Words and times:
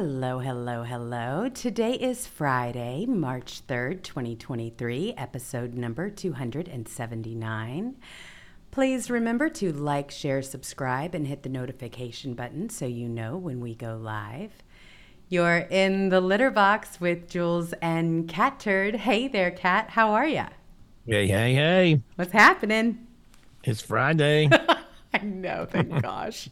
Hello, 0.00 0.38
hello, 0.38 0.84
hello. 0.84 1.48
Today 1.48 1.94
is 1.94 2.24
Friday, 2.24 3.04
March 3.04 3.66
3rd, 3.66 4.04
2023, 4.04 5.14
episode 5.16 5.74
number 5.74 6.08
279. 6.08 7.96
Please 8.70 9.10
remember 9.10 9.48
to 9.48 9.72
like, 9.72 10.12
share, 10.12 10.40
subscribe, 10.40 11.16
and 11.16 11.26
hit 11.26 11.42
the 11.42 11.48
notification 11.48 12.34
button 12.34 12.70
so 12.70 12.86
you 12.86 13.08
know 13.08 13.36
when 13.36 13.58
we 13.58 13.74
go 13.74 13.96
live. 13.96 14.52
You're 15.28 15.66
in 15.68 16.10
the 16.10 16.20
litter 16.20 16.52
box 16.52 17.00
with 17.00 17.28
Jewels 17.28 17.74
and 17.82 18.28
Catturd. 18.28 18.94
Hey 18.94 19.26
there, 19.26 19.50
Cat. 19.50 19.90
How 19.90 20.12
are 20.12 20.28
ya? 20.28 20.46
Hey, 21.06 21.26
hey, 21.26 21.54
hey. 21.54 22.02
What's 22.14 22.30
happening? 22.30 23.04
It's 23.64 23.80
Friday. 23.80 24.48
I 25.20 25.24
know, 25.24 25.66
thank 25.68 26.02
gosh. 26.02 26.48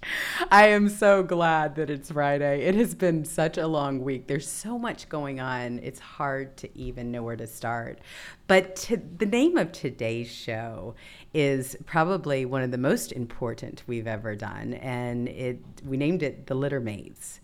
I 0.50 0.68
am 0.68 0.88
so 0.88 1.22
glad 1.22 1.76
that 1.76 1.90
it's 1.90 2.10
Friday. 2.10 2.62
It 2.62 2.74
has 2.74 2.94
been 2.94 3.24
such 3.24 3.58
a 3.58 3.66
long 3.66 4.02
week. 4.02 4.26
There's 4.26 4.48
so 4.48 4.78
much 4.78 5.08
going 5.08 5.40
on. 5.40 5.78
It's 5.82 6.00
hard 6.00 6.56
to 6.58 6.78
even 6.78 7.10
know 7.10 7.22
where 7.22 7.36
to 7.36 7.46
start. 7.46 8.00
But 8.46 8.76
to, 8.76 8.96
the 9.18 9.26
name 9.26 9.56
of 9.56 9.72
today's 9.72 10.30
show 10.30 10.94
is 11.32 11.76
probably 11.86 12.44
one 12.44 12.62
of 12.62 12.70
the 12.70 12.78
most 12.78 13.12
important 13.12 13.82
we've 13.86 14.06
ever 14.06 14.34
done, 14.34 14.74
and 14.74 15.28
it 15.28 15.60
we 15.84 15.96
named 15.96 16.22
it 16.22 16.46
The 16.46 16.56
Littermates. 16.56 17.40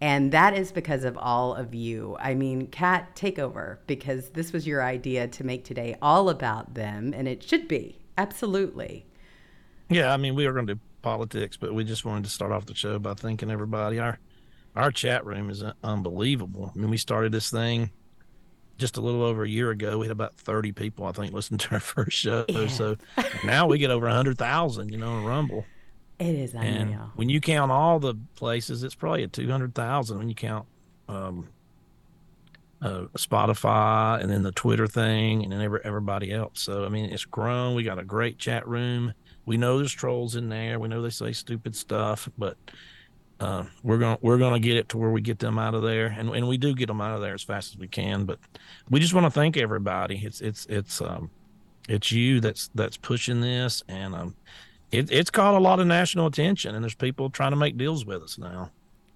And 0.00 0.30
that 0.32 0.56
is 0.56 0.70
because 0.70 1.02
of 1.02 1.18
all 1.18 1.54
of 1.54 1.74
you. 1.74 2.16
I 2.20 2.34
mean, 2.34 2.68
Kat, 2.68 3.16
take 3.16 3.38
over 3.38 3.80
because 3.88 4.30
this 4.30 4.52
was 4.52 4.64
your 4.64 4.82
idea 4.82 5.26
to 5.26 5.44
make 5.44 5.64
today 5.64 5.96
all 6.00 6.28
about 6.28 6.74
them, 6.74 7.12
and 7.16 7.26
it 7.26 7.42
should 7.42 7.66
be. 7.66 7.98
Absolutely. 8.16 9.07
Yeah, 9.88 10.12
I 10.12 10.16
mean, 10.16 10.34
we 10.34 10.46
were 10.46 10.52
going 10.52 10.66
to 10.66 10.74
do 10.74 10.80
politics, 11.02 11.56
but 11.56 11.74
we 11.74 11.84
just 11.84 12.04
wanted 12.04 12.24
to 12.24 12.30
start 12.30 12.52
off 12.52 12.66
the 12.66 12.74
show 12.74 12.98
by 12.98 13.14
thanking 13.14 13.50
everybody. 13.50 13.98
Our 13.98 14.18
our 14.76 14.92
chat 14.92 15.24
room 15.26 15.50
is 15.50 15.64
unbelievable. 15.82 16.72
I 16.74 16.78
mean, 16.78 16.90
we 16.90 16.98
started 16.98 17.32
this 17.32 17.50
thing 17.50 17.90
just 18.76 18.96
a 18.96 19.00
little 19.00 19.22
over 19.22 19.42
a 19.42 19.48
year 19.48 19.70
ago. 19.70 19.98
We 19.98 20.06
had 20.06 20.12
about 20.12 20.36
30 20.36 20.72
people, 20.72 21.04
I 21.06 21.12
think, 21.12 21.32
listen 21.34 21.58
to 21.58 21.74
our 21.74 21.80
first 21.80 22.16
show. 22.16 22.44
Yeah. 22.48 22.68
So 22.68 22.96
now 23.44 23.66
we 23.66 23.78
get 23.78 23.90
over 23.90 24.06
100,000, 24.06 24.90
you 24.90 24.98
know, 24.98 25.18
in 25.18 25.24
Rumble. 25.24 25.64
It 26.20 26.34
is 26.34 26.54
unreal. 26.54 26.68
And 26.68 26.94
when 27.16 27.28
you 27.28 27.40
count 27.40 27.72
all 27.72 27.98
the 27.98 28.14
places, 28.36 28.84
it's 28.84 28.94
probably 28.94 29.24
at 29.24 29.32
200,000 29.32 30.18
when 30.18 30.28
you 30.28 30.34
count 30.34 30.66
um, 31.08 31.48
uh, 32.80 33.06
Spotify 33.16 34.20
and 34.20 34.30
then 34.30 34.42
the 34.42 34.52
Twitter 34.52 34.86
thing 34.86 35.42
and 35.42 35.52
then 35.52 35.60
every, 35.60 35.80
everybody 35.82 36.32
else. 36.32 36.60
So, 36.60 36.84
I 36.84 36.88
mean, 36.88 37.06
it's 37.06 37.24
grown. 37.24 37.74
We 37.74 37.82
got 37.82 37.98
a 37.98 38.04
great 38.04 38.38
chat 38.38 38.66
room 38.68 39.12
we 39.48 39.56
know 39.56 39.78
there's 39.78 39.92
trolls 39.92 40.36
in 40.36 40.50
there. 40.50 40.78
We 40.78 40.88
know 40.88 41.00
they 41.00 41.08
say 41.08 41.32
stupid 41.32 41.74
stuff, 41.74 42.28
but 42.36 42.58
uh, 43.40 43.64
we're 43.82 43.96
gonna 43.96 44.18
we're 44.20 44.36
gonna 44.36 44.60
get 44.60 44.76
it 44.76 44.90
to 44.90 44.98
where 44.98 45.10
we 45.10 45.22
get 45.22 45.38
them 45.38 45.58
out 45.58 45.74
of 45.74 45.82
there, 45.82 46.06
and 46.06 46.28
and 46.28 46.46
we 46.46 46.58
do 46.58 46.74
get 46.74 46.86
them 46.86 47.00
out 47.00 47.14
of 47.14 47.22
there 47.22 47.32
as 47.32 47.42
fast 47.42 47.72
as 47.72 47.78
we 47.78 47.88
can. 47.88 48.26
But 48.26 48.38
we 48.90 49.00
just 49.00 49.14
want 49.14 49.24
to 49.24 49.30
thank 49.30 49.56
everybody. 49.56 50.20
It's 50.22 50.42
it's 50.42 50.66
it's 50.66 51.00
um 51.00 51.30
it's 51.88 52.12
you 52.12 52.40
that's 52.40 52.68
that's 52.74 52.98
pushing 52.98 53.40
this, 53.40 53.82
and 53.88 54.14
um 54.14 54.36
it, 54.92 55.10
it's 55.10 55.30
caught 55.30 55.54
a 55.54 55.58
lot 55.58 55.80
of 55.80 55.86
national 55.86 56.26
attention, 56.26 56.74
and 56.74 56.84
there's 56.84 56.94
people 56.94 57.30
trying 57.30 57.52
to 57.52 57.56
make 57.56 57.78
deals 57.78 58.04
with 58.04 58.22
us 58.22 58.36
now. 58.36 58.70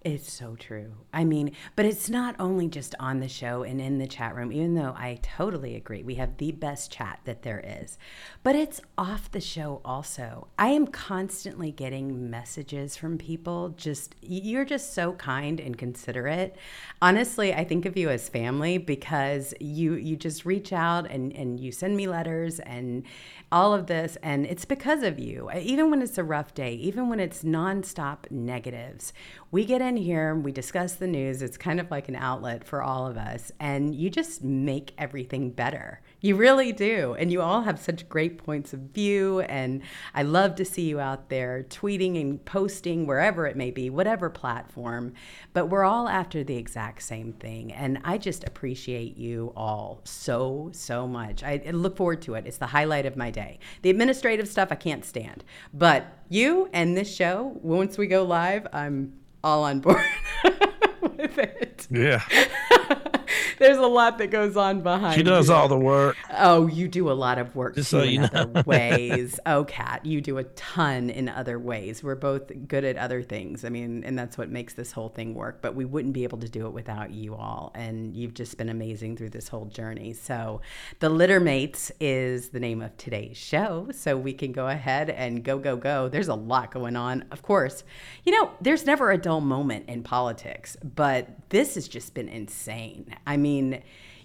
It's 0.04 0.32
so 0.32 0.56
true. 0.56 0.94
I 1.12 1.22
mean, 1.22 1.52
but 1.76 1.86
it's 1.86 2.10
not 2.10 2.34
only 2.40 2.66
just 2.66 2.96
on 2.98 3.20
the 3.20 3.28
show 3.28 3.62
and 3.62 3.80
in 3.80 3.98
the 3.98 4.08
chat 4.08 4.34
room, 4.34 4.50
even 4.50 4.74
though 4.74 4.94
I 4.96 5.20
totally 5.22 5.76
agree. 5.76 6.02
We 6.02 6.16
have 6.16 6.38
the 6.38 6.50
best 6.50 6.90
chat 6.90 7.20
that 7.24 7.42
there 7.42 7.62
is, 7.64 7.98
but 8.42 8.56
it's 8.56 8.80
off 8.98 9.30
the 9.30 9.40
show 9.40 9.80
also. 9.84 10.48
I 10.58 10.68
am 10.68 10.88
constantly 10.88 11.70
getting 11.70 12.28
messages 12.28 12.96
from 12.96 13.16
people. 13.16 13.68
Just, 13.76 14.16
you're 14.20 14.64
just 14.64 14.92
so 14.92 15.12
kind 15.12 15.60
and 15.60 15.78
considerate. 15.78 16.56
Honestly, 17.00 17.54
I 17.54 17.62
think 17.62 17.86
of 17.86 17.96
you 17.96 18.08
as 18.08 18.28
family 18.28 18.78
because 18.78 19.54
you, 19.60 19.94
you 19.94 20.16
just 20.16 20.44
reach 20.44 20.72
out 20.72 21.08
and, 21.08 21.32
and 21.32 21.60
you 21.60 21.70
send 21.70 21.96
me 21.96 22.08
letters 22.08 22.58
and 22.58 23.04
all 23.52 23.72
of 23.72 23.86
this. 23.86 24.16
And 24.20 24.46
it's 24.46 24.64
because 24.64 25.04
of 25.04 25.20
you. 25.20 25.48
Even 25.54 25.90
when 25.90 26.02
it's 26.02 26.18
a 26.18 26.24
rough 26.24 26.54
day, 26.54 26.74
even 26.74 27.08
when 27.08 27.20
it's 27.20 27.44
nonstop 27.44 28.28
negatives, 28.32 29.12
we 29.52 29.66
get 29.66 29.82
in 29.82 29.98
here, 29.98 30.34
we 30.34 30.50
discuss 30.50 30.94
the 30.94 31.06
news. 31.06 31.42
It's 31.42 31.58
kind 31.58 31.78
of 31.78 31.90
like 31.90 32.08
an 32.08 32.16
outlet 32.16 32.64
for 32.64 32.82
all 32.82 33.06
of 33.06 33.18
us, 33.18 33.52
and 33.60 33.94
you 33.94 34.08
just 34.08 34.42
make 34.42 34.94
everything 34.96 35.50
better. 35.50 36.00
You 36.22 36.36
really 36.36 36.72
do. 36.72 37.14
And 37.18 37.30
you 37.30 37.42
all 37.42 37.62
have 37.62 37.80
such 37.80 38.08
great 38.08 38.38
points 38.38 38.72
of 38.72 38.78
view. 38.78 39.40
And 39.40 39.82
I 40.14 40.22
love 40.22 40.54
to 40.54 40.64
see 40.64 40.82
you 40.82 41.00
out 41.00 41.28
there 41.28 41.66
tweeting 41.68 42.18
and 42.18 42.42
posting 42.44 43.06
wherever 43.06 43.44
it 43.44 43.56
may 43.56 43.72
be, 43.72 43.90
whatever 43.90 44.30
platform. 44.30 45.14
But 45.52 45.66
we're 45.66 45.84
all 45.84 46.08
after 46.08 46.44
the 46.44 46.56
exact 46.56 47.02
same 47.02 47.32
thing. 47.32 47.72
And 47.72 47.98
I 48.04 48.18
just 48.18 48.44
appreciate 48.44 49.18
you 49.18 49.52
all 49.56 50.00
so, 50.04 50.70
so 50.72 51.08
much. 51.08 51.42
I, 51.42 51.60
look 51.72 51.96
forward 51.96 52.22
to 52.22 52.34
it. 52.34 52.46
It's 52.46 52.58
the 52.58 52.68
highlight 52.68 53.04
of 53.04 53.16
my 53.16 53.30
day. 53.30 53.58
The 53.82 53.90
administrative 53.90 54.48
stuff 54.48 54.68
I 54.70 54.76
can't 54.76 55.04
stand. 55.04 55.42
But 55.74 56.06
you 56.28 56.70
and 56.72 56.96
this 56.96 57.12
show, 57.12 57.58
once 57.62 57.98
we 57.98 58.06
go 58.06 58.22
live, 58.22 58.68
I'm 58.72 59.12
all 59.44 59.64
on 59.64 59.80
board 59.80 60.04
with 61.00 61.38
it. 61.38 61.86
Yeah. 61.90 62.22
There's 63.58 63.78
a 63.78 63.86
lot 63.86 64.18
that 64.18 64.28
goes 64.28 64.56
on 64.56 64.80
behind. 64.80 65.14
She 65.14 65.22
does 65.22 65.48
you. 65.48 65.54
all 65.54 65.68
the 65.68 65.78
work. 65.78 66.16
Oh, 66.30 66.66
you 66.66 66.88
do 66.88 67.10
a 67.10 67.12
lot 67.12 67.38
of 67.38 67.54
work 67.54 67.74
Just 67.74 67.90
so 67.90 68.00
in 68.00 68.28
other 68.34 68.62
ways. 68.66 69.38
Oh, 69.46 69.64
Kat, 69.64 70.04
you 70.04 70.20
do 70.20 70.38
a 70.38 70.44
ton 70.44 71.10
in 71.10 71.28
other 71.28 71.58
ways. 71.58 72.02
We're 72.02 72.14
both 72.14 72.50
good 72.68 72.84
at 72.84 72.96
other 72.96 73.22
things. 73.22 73.64
I 73.64 73.68
mean, 73.68 74.04
and 74.04 74.18
that's 74.18 74.36
what 74.38 74.50
makes 74.50 74.74
this 74.74 74.92
whole 74.92 75.08
thing 75.08 75.34
work. 75.34 75.60
But 75.62 75.74
we 75.74 75.84
wouldn't 75.84 76.14
be 76.14 76.24
able 76.24 76.38
to 76.38 76.48
do 76.48 76.66
it 76.66 76.72
without 76.72 77.10
you 77.10 77.34
all. 77.34 77.72
And 77.74 78.14
you've 78.14 78.34
just 78.34 78.56
been 78.58 78.68
amazing 78.68 79.16
through 79.16 79.30
this 79.30 79.48
whole 79.48 79.66
journey. 79.66 80.12
So, 80.12 80.60
the 81.00 81.10
Littermates 81.10 81.90
is 82.00 82.50
the 82.50 82.60
name 82.60 82.82
of 82.82 82.96
today's 82.96 83.36
show. 83.36 83.88
So 83.92 84.16
we 84.16 84.32
can 84.32 84.52
go 84.52 84.68
ahead 84.68 85.10
and 85.10 85.42
go, 85.42 85.58
go, 85.58 85.76
go. 85.76 86.08
There's 86.08 86.28
a 86.28 86.34
lot 86.34 86.70
going 86.70 86.96
on. 86.96 87.24
Of 87.30 87.42
course, 87.42 87.84
you 88.24 88.32
know, 88.32 88.50
there's 88.60 88.84
never 88.86 89.10
a 89.10 89.18
dull 89.18 89.40
moment 89.40 89.88
in 89.88 90.02
politics, 90.02 90.76
but 90.82 91.28
this 91.50 91.74
has 91.74 91.88
just 91.88 92.14
been 92.14 92.28
insane. 92.28 93.14
I 93.26 93.36
mean 93.36 93.82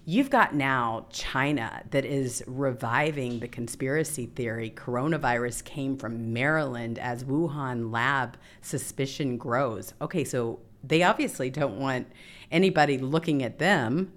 you've 0.08 0.30
got 0.30 0.56
now 0.56 1.06
China 1.10 1.84
that 1.92 2.06
is 2.06 2.42
reviving 2.48 3.40
the 3.40 3.48
conspiracy 3.48 4.26
theory 4.26 4.74
coronavirus 4.76 5.66
came 5.66 5.98
from 5.98 6.32
Maryland 6.32 6.98
as 6.98 7.26
Wuhan 7.26 7.92
lab 7.92 8.38
suspicion 8.62 9.38
grows. 9.38 9.94
Okay, 10.02 10.24
so 10.24 10.62
they 10.82 11.04
obviously 11.04 11.50
don't 11.50 11.78
want 11.78 12.08
anybody 12.52 12.98
looking 12.98 13.44
at 13.44 13.60
them. 13.60 14.14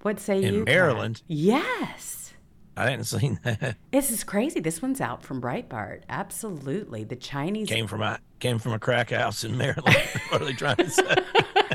What 0.00 0.18
say 0.18 0.38
In 0.38 0.54
you? 0.54 0.58
In 0.60 0.64
Maryland? 0.64 1.22
Yes. 1.26 2.32
I 2.76 2.90
hadn't 2.90 3.04
seen 3.04 3.38
that. 3.44 3.76
This 3.90 4.10
is 4.10 4.24
crazy. 4.24 4.60
This 4.60 4.80
one's 4.80 5.00
out 5.00 5.22
from 5.22 5.40
Breitbart. 5.40 6.02
Absolutely. 6.08 7.04
The 7.04 7.16
Chinese 7.16 7.68
came 7.68 7.86
from 7.86 8.02
a 8.02 8.18
came 8.38 8.58
from 8.58 8.72
a 8.72 8.78
crack 8.78 9.10
house 9.10 9.44
in 9.44 9.56
Maryland. 9.56 9.96
what 10.28 10.42
are 10.42 10.44
they 10.44 10.52
trying 10.52 10.76
to 10.76 10.90
say? 10.90 11.16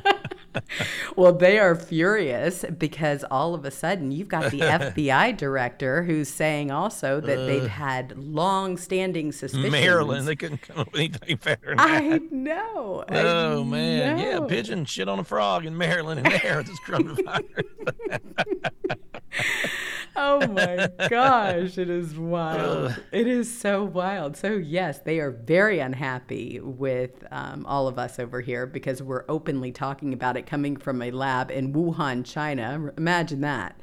well, 1.16 1.34
they 1.34 1.60
are 1.60 1.76
furious 1.76 2.66
because 2.78 3.24
all 3.30 3.54
of 3.54 3.66
a 3.66 3.72
sudden 3.72 4.12
you've 4.12 4.28
got 4.28 4.52
the 4.52 4.60
FBI 4.60 5.38
director 5.38 6.04
who's 6.04 6.30
saying 6.30 6.72
also 6.72 7.20
that 7.22 7.40
uh, 7.40 7.46
they've 7.46 7.68
had 7.68 8.18
long-standing 8.18 9.32
suspicions. 9.32 9.72
Maryland, 9.72 10.28
they 10.28 10.36
couldn't 10.36 10.62
come 10.62 10.80
up 10.80 10.92
with 10.92 11.02
anything 11.02 11.38
better. 11.38 11.76
Than 11.76 11.80
I 11.80 12.20
know. 12.32 13.04
Oh 13.10 13.62
I 13.62 13.64
man, 13.64 14.18
know. 14.18 14.24
yeah, 14.24 14.40
pigeon 14.48 14.86
shit 14.86 15.08
on 15.08 15.20
a 15.20 15.24
frog 15.24 15.66
in 15.66 15.78
Maryland 15.78 16.26
and 16.26 16.42
there 16.42 16.64
this 16.64 16.80
coronavirus. 16.88 17.66
oh 20.16 20.48
my 20.48 20.90
gosh, 21.10 21.78
it 21.78 21.90
is 21.90 22.16
wild. 22.18 22.96
It 23.12 23.28
is 23.28 23.56
so 23.56 23.84
wild. 23.84 24.36
So, 24.38 24.54
yes, 24.54 25.00
they 25.00 25.20
are 25.20 25.32
very 25.32 25.80
unhappy 25.80 26.60
with 26.60 27.24
um, 27.32 27.66
all 27.66 27.88
of 27.88 27.98
us 27.98 28.20
over 28.20 28.42
here 28.42 28.66
because 28.66 29.02
we're 29.02 29.26
openly 29.30 29.72
talking 29.72 30.14
about 30.14 30.38
it 30.38 30.41
coming 30.46 30.78
from 30.78 31.02
a 31.02 31.12
lab 31.12 31.52
in 31.52 31.74
Wuhan, 31.74 32.26
China. 32.26 32.92
Imagine 32.98 33.42
that. 33.42 33.80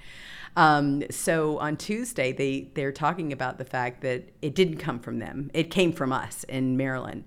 Um, 0.56 1.05
so 1.10 1.58
on 1.58 1.76
Tuesday, 1.76 2.32
they 2.32 2.70
they're 2.75 2.93
talking 2.93 3.32
about 3.32 3.58
the 3.58 3.64
fact 3.64 4.00
that 4.02 4.28
it 4.43 4.55
didn't 4.55 4.78
come 4.78 4.99
from 4.99 5.19
them; 5.19 5.50
it 5.55 5.70
came 5.70 5.93
from 5.93 6.12
us 6.12 6.44
in 6.44 6.76
Maryland. 6.76 7.25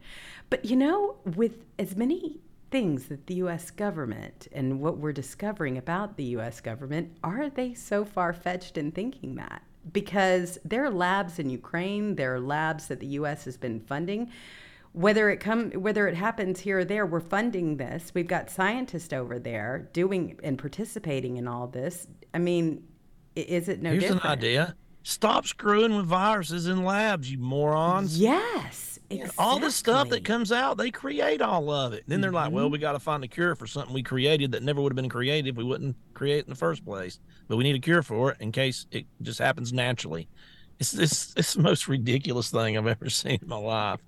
But 0.50 0.66
you 0.66 0.76
know, 0.76 1.16
with 1.24 1.64
as 1.80 1.96
many 1.96 2.42
things 2.72 3.06
that 3.06 3.28
the 3.28 3.36
US 3.36 3.70
government 3.70 4.48
and 4.52 4.80
what 4.82 4.98
we're 4.98 5.12
discovering 5.12 5.78
about 5.78 6.18
the 6.18 6.24
US 6.36 6.62
government, 6.62 7.16
are 7.24 7.50
they 7.50 7.74
so 7.74 8.04
far 8.04 8.34
fetched 8.34 8.78
in 8.78 8.92
thinking 8.92 9.36
that? 9.36 9.62
Because 9.94 10.58
there 10.64 10.84
are 10.84 10.90
labs 10.90 11.40
in 11.40 11.50
Ukraine, 11.50 12.16
there 12.16 12.36
are 12.36 12.40
labs 12.40 12.88
that 12.88 13.00
the 13.00 13.08
US 13.08 13.46
has 13.46 13.58
been 13.58 13.80
funding. 13.80 14.32
Whether 14.94 15.30
it 15.30 15.38
come 15.38 15.72
whether 15.72 16.08
it 16.08 16.16
happens 16.16 16.60
here 16.60 16.80
or 16.80 16.86
there, 16.86 17.06
we're 17.06 17.20
funding 17.22 17.78
this. 17.78 18.12
We've 18.14 18.28
got 18.28 18.50
scientists 18.50 19.14
over 19.14 19.40
there 19.40 19.90
doing 19.94 20.38
and 20.44 20.58
participating 20.58 21.38
in 21.38 21.48
all 21.48 21.68
this. 21.68 22.08
I 22.34 22.40
mean, 22.40 22.84
is 23.36 23.70
it 23.70 23.82
no 23.82 23.92
Here's 23.92 24.04
different? 24.04 24.24
an 24.26 24.32
idea. 24.32 24.76
Stop 25.04 25.48
screwing 25.48 25.96
with 25.96 26.06
viruses 26.06 26.68
in 26.68 26.84
labs, 26.84 27.32
you 27.32 27.38
morons. 27.40 28.20
Yes 28.20 29.00
Exactly. 29.10 29.36
All 29.44 29.60
the 29.60 29.72
stuff 29.72 30.08
that 30.10 30.24
comes 30.24 30.54
out, 30.54 30.78
they 30.78 30.90
create 30.90 31.42
all 31.42 31.70
of 31.70 31.92
it. 31.92 32.04
And 32.04 32.12
then 32.14 32.22
they're 32.22 32.32
like, 32.32 32.52
well, 32.54 32.66
Mm-hmm. 32.66 32.72
we 32.72 32.78
got 32.80 32.94
to 32.94 33.00
find 33.00 33.22
a 33.26 33.28
cure 33.28 33.56
for 33.56 33.68
something 33.68 33.94
we 33.94 34.04
created 34.04 34.54
that 34.54 34.64
never 34.64 34.80
would 34.82 34.92
have 34.94 34.96
been 34.96 35.10
created 35.10 35.50
if 35.50 35.56
we 35.58 35.66
wouldn't 35.66 35.98
create 36.14 36.46
in 36.46 36.50
the 36.50 36.56
first 36.56 36.86
place. 36.86 37.20
But 37.50 37.58
we 37.58 37.66
need 37.66 37.76
a 37.76 37.80
cure 37.80 38.04
for 38.04 38.32
it 38.32 38.38
in 38.40 38.54
case 38.54 38.86
it 38.90 39.06
just 39.22 39.40
happens 39.40 39.74
naturally. 39.74 40.30
It's 40.80 40.92
this 40.92 41.34
it's 41.36 41.56
the 41.56 41.62
most 41.62 41.90
ridiculous 41.90 42.50
thing 42.52 42.78
I've 42.78 42.88
ever 42.88 43.10
seen 43.10 43.40
in 43.42 43.48
my 43.50 43.58
life. 43.58 44.00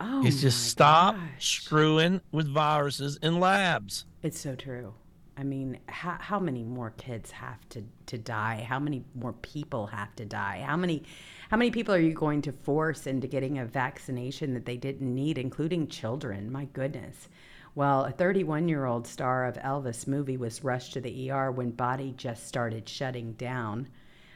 Oh, 0.00 0.26
it's 0.26 0.40
just 0.40 0.66
stop 0.68 1.14
gosh. 1.14 1.62
screwing 1.62 2.20
with 2.32 2.48
viruses 2.48 3.16
in 3.22 3.38
labs. 3.40 4.06
It's 4.22 4.40
so 4.40 4.54
true. 4.54 4.94
I 5.36 5.42
mean, 5.42 5.78
how, 5.86 6.16
how 6.20 6.38
many 6.38 6.62
more 6.62 6.90
kids 6.96 7.30
have 7.32 7.68
to, 7.70 7.82
to 8.06 8.18
die? 8.18 8.64
How 8.68 8.78
many 8.78 9.04
more 9.14 9.32
people 9.32 9.86
have 9.88 10.14
to 10.16 10.24
die? 10.24 10.62
How 10.64 10.76
many 10.76 11.02
how 11.50 11.56
many 11.56 11.70
people 11.70 11.94
are 11.94 12.00
you 12.00 12.14
going 12.14 12.42
to 12.42 12.52
force 12.52 13.06
into 13.06 13.26
getting 13.26 13.58
a 13.58 13.66
vaccination 13.66 14.54
that 14.54 14.64
they 14.64 14.76
didn't 14.76 15.14
need, 15.14 15.38
including 15.38 15.88
children? 15.88 16.50
My 16.50 16.64
goodness. 16.66 17.28
Well, 17.74 18.04
a 18.04 18.12
31 18.12 18.68
year 18.68 18.86
old 18.86 19.06
star 19.06 19.44
of 19.46 19.56
Elvis 19.56 20.06
movie 20.06 20.36
was 20.36 20.64
rushed 20.64 20.92
to 20.94 21.00
the 21.00 21.30
ER 21.30 21.50
when 21.50 21.70
body 21.70 22.14
just 22.16 22.46
started 22.46 22.88
shutting 22.88 23.32
down. 23.32 23.88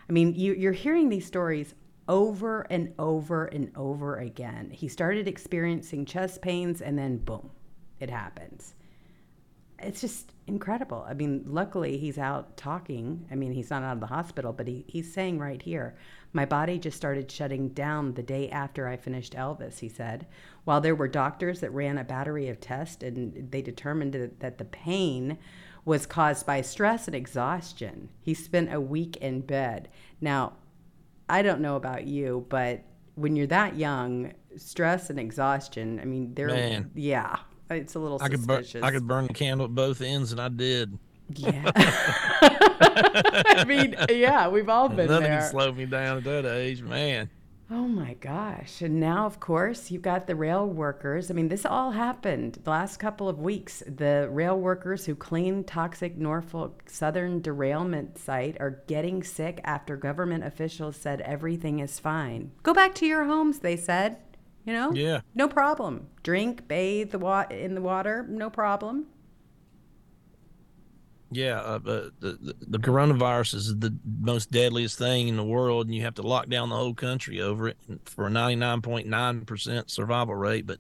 I 0.09 0.13
mean, 0.13 0.35
you, 0.35 0.55
you're 0.55 0.73
hearing 0.73 1.09
these 1.09 1.27
stories 1.27 1.75
over 2.09 2.63
and 2.71 2.95
over 2.99 3.45
and 3.45 3.71
over 3.77 4.17
again. 4.17 4.71
He 4.71 4.89
started 4.89 5.29
experiencing 5.29 6.07
chest 6.07 6.43
pains, 6.43 6.81
and 6.81 6.99
then 6.99 7.19
boom, 7.19 7.51
it 8.01 8.11
happens 8.11 8.75
it's 9.81 10.01
just 10.01 10.33
incredible. 10.47 11.05
I 11.09 11.15
mean, 11.15 11.45
luckily 11.47 11.99
he's 11.99 12.19
out 12.19 12.57
talking. 12.57 13.27
I 13.31 13.37
mean, 13.37 13.53
he's 13.53 13.71
not 13.71 13.83
out 13.83 13.95
of 13.95 14.01
the 14.01 14.07
hospital, 14.07 14.53
but 14.53 14.67
he, 14.67 14.85
he's 14.89 15.13
saying 15.13 15.39
right 15.39 15.61
here, 15.61 15.97
my 16.33 16.45
body 16.45 16.79
just 16.79 16.97
started 16.97 17.31
shutting 17.31 17.69
down 17.71 18.15
the 18.15 18.23
day 18.23 18.51
after 18.51 18.89
I 18.89 18.97
finished 18.97 19.35
Elvis, 19.35 19.79
he 19.79 19.89
said. 19.89 20.27
While 20.65 20.81
there 20.81 20.95
were 20.95 21.09
doctors 21.09 21.61
that 21.61 21.73
ran 21.73 21.99
a 21.99 22.05
battery 22.05 22.49
of 22.49 22.61
tests 22.61 23.03
and 23.03 23.51
they 23.51 23.63
determined 23.63 24.13
that, 24.15 24.41
that 24.41 24.59
the 24.59 24.65
pain 24.65 25.39
was 25.85 26.07
caused 26.07 26.45
by 26.45 26.61
stress 26.61 27.07
and 27.07 27.15
exhaustion, 27.15 28.09
he 28.21 28.35
spent 28.35 28.73
a 28.73 28.81
week 28.81 29.17
in 29.19 29.41
bed. 29.41 29.89
Now, 30.21 30.55
I 31.29 31.43
don't 31.43 31.61
know 31.61 31.77
about 31.77 32.07
you, 32.07 32.47
but 32.49 32.83
when 33.15 33.37
you're 33.37 33.47
that 33.49 33.77
young, 33.77 34.33
stress 34.57 35.11
and 35.11 35.19
exhaustion, 35.19 36.01
I 36.01 36.05
mean, 36.05 36.35
they're, 36.35 36.49
Man. 36.49 36.91
yeah, 36.95 37.37
it's 37.71 37.95
a 37.95 37.99
little 37.99 38.19
I 38.23 38.29
could 38.29 38.47
burn 38.47 38.63
suspicious. 38.63 38.83
I 38.85 38.91
could 38.91 39.07
burn 39.07 39.27
the 39.27 39.35
candle 39.35 39.67
at 39.67 39.75
both 39.75 40.01
ends, 40.01 40.33
and 40.33 40.41
I 40.41 40.49
did. 40.49 40.99
Yeah. 41.35 41.71
I 41.77 43.65
mean, 43.67 43.95
yeah, 44.11 44.49
we've 44.49 44.69
all 44.69 44.89
been 44.89 45.09
Nothing 45.09 45.25
there. 45.25 45.41
can 45.41 45.51
slow 45.51 45.73
me 45.73 45.87
down 45.87 46.19
at 46.19 46.25
that 46.25 46.47
age, 46.47 46.83
man. 46.83 47.29
Oh 47.71 47.87
my 47.87 48.15
gosh. 48.15 48.81
And 48.81 48.99
now, 48.99 49.27
of 49.27 49.41
course, 49.41 49.91
you've 49.91 50.01
got 50.03 50.27
the 50.27 50.35
rail 50.35 50.67
workers. 50.67 51.31
I 51.31 51.35
mean, 51.35 51.49
this 51.49 51.67
all 51.67 51.91
happened 51.91 52.61
the 52.65 52.71
last 52.71 52.97
couple 52.97 53.29
of 53.29 53.39
weeks. 53.39 53.83
The 53.87 54.27
rail 54.31 54.59
workers 54.59 55.05
who 55.05 55.15
cleaned 55.15 55.67
toxic 55.67 56.17
Norfolk 56.17 56.85
Southern 56.87 57.43
derailment 57.43 58.17
site 58.17 58.57
are 58.59 58.83
getting 58.87 59.23
sick 59.23 59.61
after 59.65 59.99
government 59.99 60.45
officials 60.45 60.97
said 60.97 61.21
everything 61.21 61.81
is 61.81 61.99
fine. 61.99 62.53
Go 62.63 62.73
back 62.73 62.95
to 62.97 63.07
your 63.07 63.25
homes, 63.25 63.59
they 63.59 63.77
said. 63.77 64.17
You 64.65 64.73
know? 64.73 64.93
Yeah. 64.93 65.21
No 65.35 65.47
problem. 65.47 66.09
Drink, 66.23 66.69
bathe 66.69 67.11
the 67.11 67.19
wa- 67.19 67.47
in 67.51 67.75
the 67.75 67.83
water, 67.83 68.27
no 68.29 68.49
problem. 68.49 69.07
Yeah, 71.31 71.61
uh, 71.61 71.79
the, 71.79 72.13
the 72.21 72.55
the 72.61 72.79
coronavirus 72.79 73.55
is 73.55 73.77
the 73.77 73.95
most 74.21 74.51
deadliest 74.51 74.99
thing 74.99 75.29
in 75.29 75.37
the 75.37 75.45
world, 75.45 75.87
and 75.87 75.95
you 75.95 76.03
have 76.03 76.15
to 76.15 76.23
lock 76.23 76.49
down 76.49 76.71
the 76.71 76.77
whole 76.77 76.95
country 76.95 77.41
over 77.41 77.69
it 77.69 77.77
for 78.07 78.27
a 78.27 78.31
ninety 78.31 78.57
nine 78.57 78.81
point 78.81 79.07
nine 79.07 79.45
percent 79.45 79.91
survival 79.91 80.35
rate. 80.35 80.67
But 80.67 80.79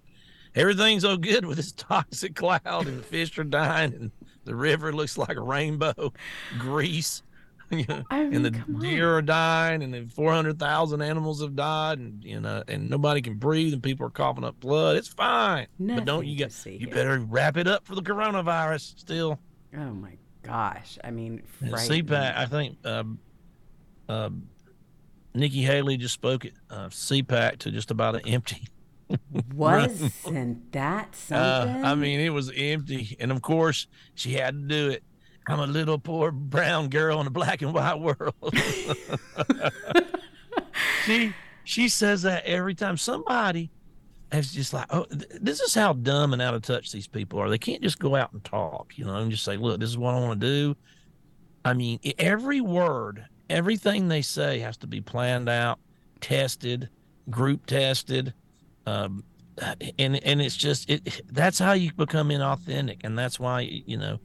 everything's 0.54 1.02
so 1.02 1.18
good 1.18 1.44
with 1.44 1.58
this 1.58 1.72
toxic 1.76 2.34
cloud, 2.34 2.86
and 2.86 2.98
the 2.98 3.02
fish 3.02 3.38
are 3.38 3.44
dying, 3.44 3.92
and 3.92 4.10
the 4.44 4.54
river 4.54 4.92
looks 4.92 5.18
like 5.18 5.36
a 5.36 5.42
rainbow, 5.42 6.14
grease, 6.58 7.22
you 7.70 7.84
know, 7.86 8.02
I 8.10 8.24
mean, 8.24 8.34
and 8.34 8.44
the 8.46 8.58
on. 8.60 8.80
deer 8.80 9.16
are 9.18 9.22
dying, 9.22 9.82
and 9.82 10.10
four 10.10 10.32
hundred 10.32 10.58
thousand 10.58 11.02
animals 11.02 11.42
have 11.42 11.56
died, 11.56 11.98
and 11.98 12.24
you 12.24 12.40
know, 12.40 12.62
and 12.66 12.88
nobody 12.88 13.20
can 13.20 13.34
breathe, 13.34 13.74
and 13.74 13.82
people 13.82 14.06
are 14.06 14.10
coughing 14.10 14.44
up 14.44 14.58
blood. 14.60 14.96
It's 14.96 15.08
fine, 15.08 15.66
but 15.78 16.06
don't 16.06 16.26
you 16.26 16.36
get 16.36 16.54
you 16.64 16.78
here. 16.78 16.88
better 16.88 17.18
wrap 17.18 17.58
it 17.58 17.66
up 17.66 17.84
for 17.84 17.94
the 17.94 18.02
coronavirus 18.02 18.98
still. 18.98 19.38
Oh 19.76 19.92
my 19.92 20.16
gosh. 20.48 20.98
I 21.04 21.10
mean. 21.10 21.42
CPAC, 21.62 22.36
I 22.36 22.46
think 22.46 22.84
um, 22.86 23.18
um, 24.08 24.48
Nikki 25.34 25.62
Haley 25.62 25.96
just 25.96 26.14
spoke 26.14 26.44
at 26.44 26.52
uh, 26.70 26.88
CPAC 26.88 27.58
to 27.58 27.70
just 27.70 27.90
about 27.90 28.14
an 28.16 28.22
empty. 28.26 28.66
Wasn't 29.54 30.72
that 30.72 31.08
Uh, 31.30 31.64
something? 31.64 31.84
I 31.84 31.94
mean, 31.94 32.20
it 32.20 32.30
was 32.30 32.50
empty, 32.54 33.16
and 33.20 33.32
of 33.32 33.40
course, 33.42 33.86
she 34.14 34.34
had 34.34 34.54
to 34.54 34.60
do 34.60 34.90
it. 34.90 35.02
I'm 35.46 35.60
a 35.60 35.66
little 35.66 35.98
poor 35.98 36.30
brown 36.30 36.88
girl 36.88 37.20
in 37.22 37.26
a 37.26 37.30
black 37.30 37.62
and 37.62 37.72
white 37.72 37.98
world. 37.98 38.34
she 41.06 41.32
she 41.64 41.88
says 41.88 42.22
that 42.22 42.44
every 42.44 42.74
time 42.74 42.98
somebody 42.98 43.70
is 44.32 44.52
just 44.52 44.72
like, 44.72 44.86
oh, 44.90 45.04
th- 45.04 45.40
this 45.40 45.60
is 45.60 45.74
how 45.74 45.92
dumb 45.92 46.32
and 46.32 46.42
out 46.42 46.54
of 46.54 46.62
touch 46.62 46.92
these 46.92 47.06
people 47.06 47.38
are. 47.38 47.48
They 47.48 47.58
can't 47.58 47.82
just 47.82 47.98
go 47.98 48.14
out 48.14 48.32
and 48.32 48.44
talk, 48.44 48.92
you 48.96 49.04
know, 49.04 49.16
and 49.16 49.30
just 49.30 49.44
say, 49.44 49.56
look, 49.56 49.80
this 49.80 49.88
is 49.88 49.98
what 49.98 50.14
I 50.14 50.20
want 50.20 50.40
to 50.40 50.46
do. 50.46 50.76
I 51.64 51.74
mean, 51.74 51.98
every 52.18 52.60
word, 52.60 53.26
everything 53.50 54.08
they 54.08 54.22
say 54.22 54.58
has 54.60 54.76
to 54.78 54.86
be 54.86 55.00
planned 55.00 55.48
out, 55.48 55.78
tested, 56.20 56.88
group 57.30 57.66
tested, 57.66 58.32
um, 58.86 59.24
and 59.98 60.22
and 60.22 60.40
it's 60.40 60.56
just 60.56 60.88
it. 60.88 61.20
That's 61.32 61.58
how 61.58 61.72
you 61.72 61.92
become 61.92 62.28
inauthentic, 62.28 63.00
and 63.04 63.18
that's 63.18 63.40
why 63.40 63.60
you 63.62 63.96
know. 63.96 64.18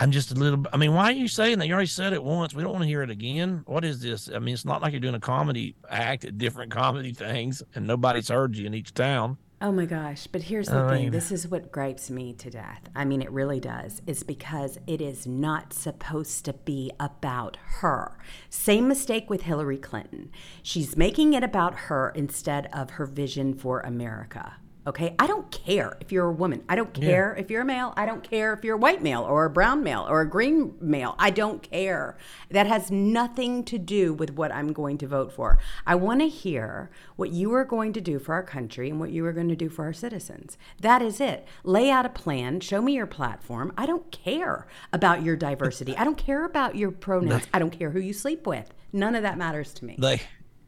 I'm 0.00 0.10
just 0.10 0.30
a 0.32 0.34
little. 0.34 0.64
I 0.72 0.78
mean, 0.78 0.94
why 0.94 1.04
are 1.10 1.12
you 1.12 1.28
saying 1.28 1.58
that? 1.58 1.66
You 1.68 1.74
already 1.74 1.86
said 1.86 2.14
it 2.14 2.24
once. 2.24 2.54
We 2.54 2.62
don't 2.62 2.72
want 2.72 2.84
to 2.84 2.88
hear 2.88 3.02
it 3.02 3.10
again. 3.10 3.62
What 3.66 3.84
is 3.84 4.00
this? 4.00 4.30
I 4.34 4.38
mean, 4.38 4.54
it's 4.54 4.64
not 4.64 4.80
like 4.80 4.92
you're 4.92 5.00
doing 5.00 5.14
a 5.14 5.20
comedy 5.20 5.76
act 5.90 6.24
at 6.24 6.38
different 6.38 6.72
comedy 6.72 7.12
things, 7.12 7.62
and 7.74 7.86
nobody's 7.86 8.28
heard 8.28 8.56
you 8.56 8.66
in 8.66 8.72
each 8.74 8.94
town. 8.94 9.36
Oh 9.62 9.72
my 9.72 9.84
gosh. 9.84 10.26
But 10.26 10.40
here's 10.44 10.68
the 10.68 10.78
I 10.78 10.88
thing 10.88 11.02
mean- 11.02 11.10
this 11.12 11.30
is 11.30 11.46
what 11.46 11.70
gripes 11.70 12.08
me 12.08 12.32
to 12.32 12.48
death. 12.48 12.88
I 12.96 13.04
mean, 13.04 13.20
it 13.20 13.30
really 13.30 13.60
does. 13.60 14.00
Is 14.06 14.22
because 14.22 14.78
it 14.86 15.02
is 15.02 15.26
not 15.26 15.74
supposed 15.74 16.46
to 16.46 16.54
be 16.54 16.90
about 16.98 17.58
her. 17.80 18.16
Same 18.48 18.88
mistake 18.88 19.28
with 19.28 19.42
Hillary 19.42 19.76
Clinton. 19.76 20.30
She's 20.62 20.96
making 20.96 21.34
it 21.34 21.44
about 21.44 21.74
her 21.74 22.10
instead 22.14 22.70
of 22.72 22.92
her 22.92 23.04
vision 23.04 23.52
for 23.52 23.80
America. 23.80 24.54
Okay, 24.86 25.14
I 25.18 25.26
don't 25.26 25.50
care 25.50 25.98
if 26.00 26.10
you're 26.10 26.26
a 26.26 26.32
woman. 26.32 26.64
I 26.68 26.74
don't 26.74 26.94
care 26.94 27.34
if 27.34 27.50
you're 27.50 27.60
a 27.62 27.66
male. 27.66 27.92
I 27.96 28.06
don't 28.06 28.22
care 28.22 28.54
if 28.54 28.64
you're 28.64 28.76
a 28.76 28.78
white 28.78 29.02
male 29.02 29.22
or 29.22 29.44
a 29.44 29.50
brown 29.50 29.82
male 29.82 30.06
or 30.08 30.22
a 30.22 30.28
green 30.28 30.74
male. 30.80 31.14
I 31.18 31.30
don't 31.30 31.62
care. 31.62 32.16
That 32.50 32.66
has 32.66 32.90
nothing 32.90 33.62
to 33.64 33.78
do 33.78 34.14
with 34.14 34.30
what 34.30 34.50
I'm 34.52 34.72
going 34.72 34.96
to 34.98 35.06
vote 35.06 35.32
for. 35.32 35.58
I 35.86 35.96
want 35.96 36.20
to 36.20 36.28
hear 36.28 36.90
what 37.16 37.30
you 37.30 37.52
are 37.52 37.64
going 37.64 37.92
to 37.92 38.00
do 38.00 38.18
for 38.18 38.32
our 38.32 38.42
country 38.42 38.88
and 38.88 38.98
what 38.98 39.10
you 39.10 39.24
are 39.26 39.34
going 39.34 39.48
to 39.48 39.56
do 39.56 39.68
for 39.68 39.84
our 39.84 39.92
citizens. 39.92 40.56
That 40.80 41.02
is 41.02 41.20
it. 41.20 41.46
Lay 41.62 41.90
out 41.90 42.06
a 42.06 42.10
plan. 42.10 42.60
Show 42.60 42.80
me 42.80 42.94
your 42.94 43.06
platform. 43.06 43.74
I 43.76 43.84
don't 43.84 44.10
care 44.10 44.66
about 44.94 45.22
your 45.22 45.36
diversity. 45.36 45.94
I 45.96 46.04
don't 46.04 46.18
care 46.18 46.46
about 46.46 46.74
your 46.74 46.90
pronouns. 46.90 47.46
I 47.52 47.58
don't 47.58 47.70
care 47.70 47.90
who 47.90 48.00
you 48.00 48.14
sleep 48.14 48.46
with. 48.46 48.72
None 48.94 49.14
of 49.14 49.22
that 49.24 49.36
matters 49.36 49.74
to 49.74 49.84
me. 49.84 49.96
They 49.98 50.22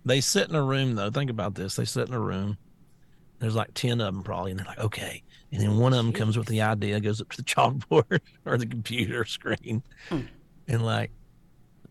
they 0.05 0.21
sit 0.21 0.49
in 0.51 0.55
a 0.55 0.63
room 0.63 0.97
though. 0.97 1.11
Think 1.11 1.31
about 1.31 1.55
this. 1.55 1.77
They 1.77 1.87
sit 1.87 2.09
in 2.09 2.15
a 2.15 2.21
room. 2.21 2.59
There's 3.43 3.57
like 3.57 3.75
ten 3.75 4.01
of 4.01 4.15
them 4.15 4.23
probably, 4.23 4.53
and 4.53 4.61
they're 4.61 4.67
like, 4.67 4.79
okay. 4.79 5.21
And 5.51 5.61
then 5.61 5.77
one 5.77 5.93
of 5.93 5.97
them 5.97 6.13
comes 6.13 6.39
with 6.39 6.47
the 6.47 6.63
idea, 6.63 7.01
goes 7.01 7.21
up 7.21 7.29
to 7.31 7.39
the 7.39 7.43
chalkboard 7.43 8.21
or 8.47 8.57
the 8.57 8.67
computer 8.67 9.25
screen, 9.25 9.83
hmm. 10.09 10.21
and 10.69 10.87
like, 10.87 11.11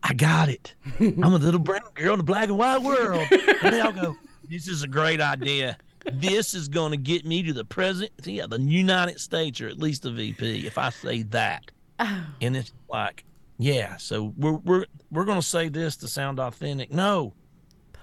I 0.02 0.14
got 0.14 0.48
it. 0.48 0.74
I'm 0.98 1.22
a 1.22 1.38
little 1.38 1.60
brown 1.60 1.82
girl 1.94 2.14
in 2.14 2.22
a 2.22 2.24
black 2.24 2.48
and 2.48 2.58
white 2.58 2.82
world. 2.82 3.28
And 3.62 3.74
they 3.74 3.82
all 3.82 3.92
go, 3.92 4.16
this 4.50 4.70
is 4.70 4.82
a 4.84 4.88
great 4.88 5.20
idea. 5.20 5.78
This 6.14 6.54
is 6.54 6.70
going 6.70 6.92
to 6.92 6.98
get 6.98 7.26
me 7.26 7.44
to 7.44 7.52
the 7.52 7.66
president 7.66 8.14
of 8.40 8.50
the 8.50 8.62
United 8.62 9.20
States, 9.20 9.60
or 9.60 9.68
at 9.68 9.78
least 9.78 10.04
the 10.04 10.12
VP, 10.12 10.66
if 10.66 10.78
I 10.78 10.90
say 10.90 11.24
that. 11.24 11.70
Oh. 12.00 12.26
And 12.40 12.56
it's 12.56 12.72
like, 12.90 13.26
yeah. 13.58 13.98
So 13.98 14.34
we're 14.38 14.54
we're 14.54 14.86
we're 15.12 15.26
going 15.26 15.42
to 15.42 15.46
say 15.46 15.68
this 15.68 15.98
to 15.98 16.08
sound 16.08 16.40
authentic. 16.40 16.94
No, 16.94 17.34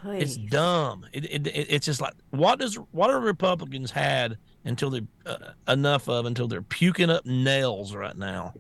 Please. 0.02 0.22
it's 0.22 0.36
dumb. 0.36 1.06
It, 1.12 1.24
it, 1.24 1.46
it 1.46 1.66
it's 1.70 1.86
just 1.86 2.00
like 2.00 2.14
what 2.30 2.58
does 2.58 2.76
what 2.92 3.10
are 3.10 3.20
Republicans 3.20 3.90
had 3.90 4.38
until 4.64 4.90
they 4.90 5.02
uh, 5.26 5.36
enough 5.66 6.08
of 6.08 6.26
until 6.26 6.46
they're 6.48 6.62
puking 6.62 7.10
up 7.10 7.26
nails 7.26 7.94
right 7.94 8.16
now. 8.16 8.54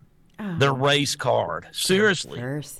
Their 0.58 0.72
race 0.72 1.16
card. 1.16 1.66
Seriously, 1.72 2.38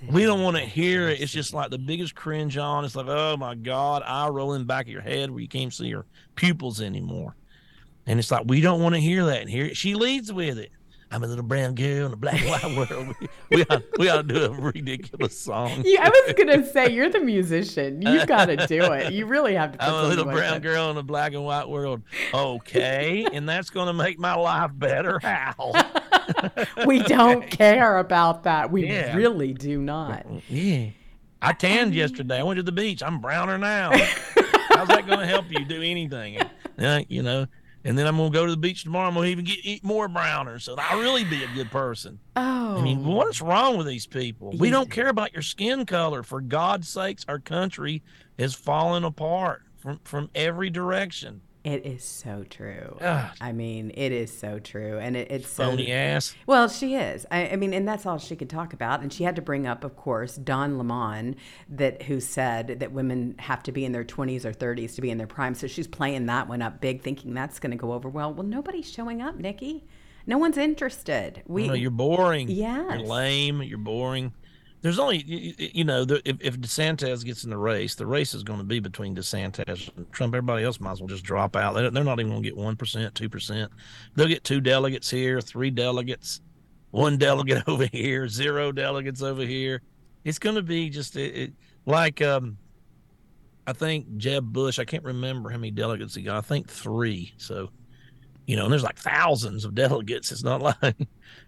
we 0.09 0.23
don't 0.23 0.43
want 0.45 0.57
to 0.57 0.63
hear 0.63 1.09
it. 1.09 1.21
It's 1.21 1.33
just 1.33 1.53
like 1.53 1.71
the 1.71 1.79
biggest 1.79 2.15
cringe 2.15 2.57
on. 2.57 2.85
It's 2.85 2.95
like, 2.95 3.09
oh 3.09 3.37
my 3.37 3.57
god, 3.57 4.05
eye 4.07 4.29
rolling 4.29 4.65
back 4.65 4.87
of 4.87 4.93
your 4.93 5.03
head 5.03 5.31
where 5.33 5.41
you 5.41 5.49
can't 5.49 5.75
see 5.75 5.89
your 5.89 6.07
pupils 6.37 6.81
anymore. 6.81 7.35
And 8.07 8.21
it's 8.21 8.31
like 8.31 8.45
we 8.47 8.61
don't 8.61 8.81
want 8.81 8.95
to 8.95 9.01
hear 9.01 9.25
that. 9.27 9.41
And 9.41 9.51
here 9.51 9.75
she 9.75 9.95
leads 9.95 10.33
with 10.33 10.57
it. 10.57 10.71
I'm 11.11 11.25
a 11.25 11.27
little 11.27 11.45
brown 11.45 11.75
girl 11.75 12.07
in 12.07 12.13
a 12.13 12.17
black 12.17 12.41
and 12.43 12.51
white 12.77 12.91
world. 12.91 13.15
We, 13.51 13.57
we, 13.57 13.65
ought, 13.65 13.83
we 13.99 14.09
ought 14.11 14.29
to 14.29 14.35
do 14.35 14.45
a 14.45 14.51
ridiculous 14.51 15.39
song. 15.39 15.83
Yeah, 15.85 16.05
I 16.05 16.09
was 16.11 16.35
gonna 16.35 16.67
say 16.67 16.89
you're 16.93 17.09
the 17.09 17.21
musician. 17.21 18.03
You've 18.03 18.27
got 18.27 18.47
to 18.47 18.57
do 18.67 18.93
it. 18.93 19.13
You 19.13 19.27
really 19.27 19.55
have 19.55 19.73
to. 19.73 19.83
I'm 19.85 20.05
a 20.05 20.09
little 20.09 20.25
brown 20.27 20.55
that. 20.55 20.63
girl 20.63 20.91
in 20.91 20.97
a 20.99 21.03
black 21.03 21.33
and 21.33 21.45
white 21.45 21.69
world. 21.69 22.03
Okay, 22.35 23.27
and 23.33 23.49
that's 23.49 23.71
going 23.71 23.87
to 23.87 23.93
make 23.95 24.19
my 24.19 24.35
life 24.35 24.71
better. 24.75 25.19
How? 25.23 25.73
We 26.87 26.99
don't 27.05 27.49
care 27.51 27.97
about 27.99 28.43
that. 28.45 28.71
We 28.71 28.87
Yeah. 28.87 29.17
really 29.17 29.55
do 29.55 29.81
not. 29.81 30.27
Yeah. 30.49 30.91
I 31.41 31.53
tanned 31.55 31.89
um, 31.89 31.93
yesterday. 31.95 32.39
I 32.39 32.43
went 32.43 32.59
to 32.59 32.63
the 32.63 32.73
beach. 32.73 33.03
I'm 33.03 33.21
browner 33.21 33.57
now. 33.57 33.93
How's 34.69 34.89
that 34.89 35.07
going 35.07 35.21
to 35.21 35.27
help 35.27 35.47
you 35.51 35.65
do 35.65 35.81
anything? 35.81 36.39
Yeah, 36.79 37.01
you 37.09 37.23
know. 37.23 37.47
And 37.85 37.97
then 37.97 38.07
I'm 38.07 38.17
going 38.17 38.33
to 38.33 38.39
go 38.39 38.45
to 38.45 38.51
the 38.51 38.57
beach 38.57 38.83
tomorrow. 38.83 39.09
I'm 39.09 39.15
going 39.15 39.27
to 39.27 39.31
even 39.31 39.45
get 39.45 39.59
eat 39.63 39.85
more 39.85 40.09
browner, 40.09 40.59
so 40.59 40.75
I'll 40.77 40.99
really 40.99 41.25
be 41.25 41.45
a 41.45 41.49
good 41.55 41.71
person. 41.71 42.19
Oh, 42.37 42.79
I 42.79 42.83
mean, 42.83 43.03
oh. 43.05 43.11
what's 43.11 43.41
wrong 43.41 43.79
with 43.79 43.87
these 43.87 44.07
people? 44.07 44.53
We 44.59 44.71
don't 44.71 44.91
care 44.91 45.09
about 45.09 45.33
your 45.33 45.43
skin 45.43 45.87
color. 45.87 46.23
For 46.23 46.41
God's 46.41 46.89
sakes, 46.89 47.25
our 47.29 47.39
country 47.39 48.03
is 48.37 48.55
falling 48.55 49.05
apart 49.05 49.63
from 49.77 50.01
from 50.05 50.31
every 50.35 50.71
direction. 50.71 51.41
It 51.69 51.87
is 51.87 52.03
so 52.03 52.45
true. 52.49 52.97
God, 52.99 53.31
I 53.41 53.53
mean, 53.53 53.93
it 53.95 54.11
is 54.11 54.37
so 54.37 54.59
true, 54.59 54.99
and 54.99 55.17
it, 55.17 55.31
it's 55.31 55.49
so. 55.49 55.79
ass. 55.79 56.35
Well, 56.47 56.69
she 56.69 56.95
is. 56.95 57.27
I, 57.31 57.51
I 57.51 57.57
mean, 57.57 57.75
and 57.75 57.87
that's 57.87 58.07
all 58.07 58.19
she 58.19 58.37
could 58.37 58.51
talk 58.51 58.73
about. 58.73 59.03
And 59.03 59.13
she 59.13 59.25
had 59.25 59.37
to 59.37 59.43
bring 59.43 59.67
up, 59.67 59.85
of 59.85 59.97
course, 59.97 60.37
Don 60.37 60.79
Lemon, 60.79 61.37
that 61.69 62.03
who 62.03 62.21
said 62.21 62.81
that 62.81 62.93
women 62.93 63.35
have 63.39 63.63
to 63.65 63.73
be 63.73 63.85
in 63.85 63.93
their 63.93 64.05
twenties 64.05 64.47
or 64.47 64.53
thirties 64.53 64.95
to 64.95 65.03
be 65.03 65.11
in 65.11 65.19
their 65.19 65.27
prime. 65.27 65.55
So 65.55 65.67
she's 65.67 65.87
playing 65.87 66.27
that 66.27 66.49
one 66.49 66.63
up 66.63 66.81
big, 66.81 67.03
thinking 67.03 67.35
that's 67.35 67.59
going 67.59 67.73
to 67.73 67.77
go 67.77 67.93
over 67.93 68.09
well. 68.09 68.33
Well, 68.33 68.47
nobody's 68.47 68.91
showing 68.91 69.23
up, 69.23 69.37
Nikki. 69.37 69.85
No 70.27 70.39
one's 70.39 70.59
interested. 70.59 71.43
We 71.47 71.69
No, 71.69 71.75
you're 71.75 71.91
boring. 71.91 72.49
Yeah. 72.49 72.95
You're 72.95 73.07
lame. 73.07 73.63
You're 73.63 73.79
boring. 73.79 74.33
There's 74.81 74.99
only, 74.99 75.25
you, 75.27 75.85
know, 75.85 76.05
the, 76.05 76.23
if, 76.25 76.37
if 76.41 76.61
DeSantis 76.61 77.25
gets 77.25 77.43
in 77.43 77.51
the 77.51 77.59
race, 77.59 77.97
the 77.97 78.07
race 78.07 78.33
is 78.33 78.45
going 78.45 78.61
to 78.61 78.65
be 78.65 78.79
between 78.79 79.17
DeSantis 79.17 79.91
and 79.97 80.11
Trump. 80.13 80.35
Everybody 80.35 80.65
else 80.65 80.79
might 80.79 80.93
as 80.93 81.01
well 81.01 81.09
just 81.09 81.25
drop 81.25 81.57
out. 81.57 81.75
They, 81.75 81.89
they're 81.91 82.05
not 82.05 82.21
even 82.21 82.31
going 82.31 82.43
to 82.43 82.49
get 82.49 82.57
1%, 82.57 82.77
2%. 82.77 83.69
They'll 84.15 84.29
get 84.29 84.45
two 84.45 84.61
delegates 84.61 85.11
here, 85.11 85.41
three 85.41 85.71
delegates, 85.71 86.41
one 86.93 87.19
delegate 87.19 87.65
over 87.69 87.87
here, 87.87 88.29
zero 88.29 88.71
delegates 88.71 89.21
over 89.21 89.43
here. 89.43 89.83
It's 90.25 90.39
going 90.39 90.57
to 90.57 90.63
be 90.63 90.91
just 90.91 91.17
it, 91.17 91.37
it, 91.37 91.53
like, 91.85 92.23
um, 92.23 92.57
I 93.67 93.73
think 93.73 94.17
Jeb 94.17 94.53
Bush, 94.53 94.79
I 94.79 94.85
can't 94.85 95.05
remember 95.05 95.51
how 95.51 95.59
many 95.59 95.73
delegates 95.73 96.15
he 96.15 96.23
got. 96.23 96.37
I 96.37 96.41
think 96.41 96.71
three. 96.71 97.35
So, 97.37 97.71
you 98.49 98.57
know, 98.57 98.65
and 98.65 98.73
there's 98.73 98.83
like 98.83 98.99
thousands 98.99 99.67
of 99.67 99.75
delegates. 99.75 100.33
It's 100.33 100.43
not 100.43 100.63
like 100.83 100.97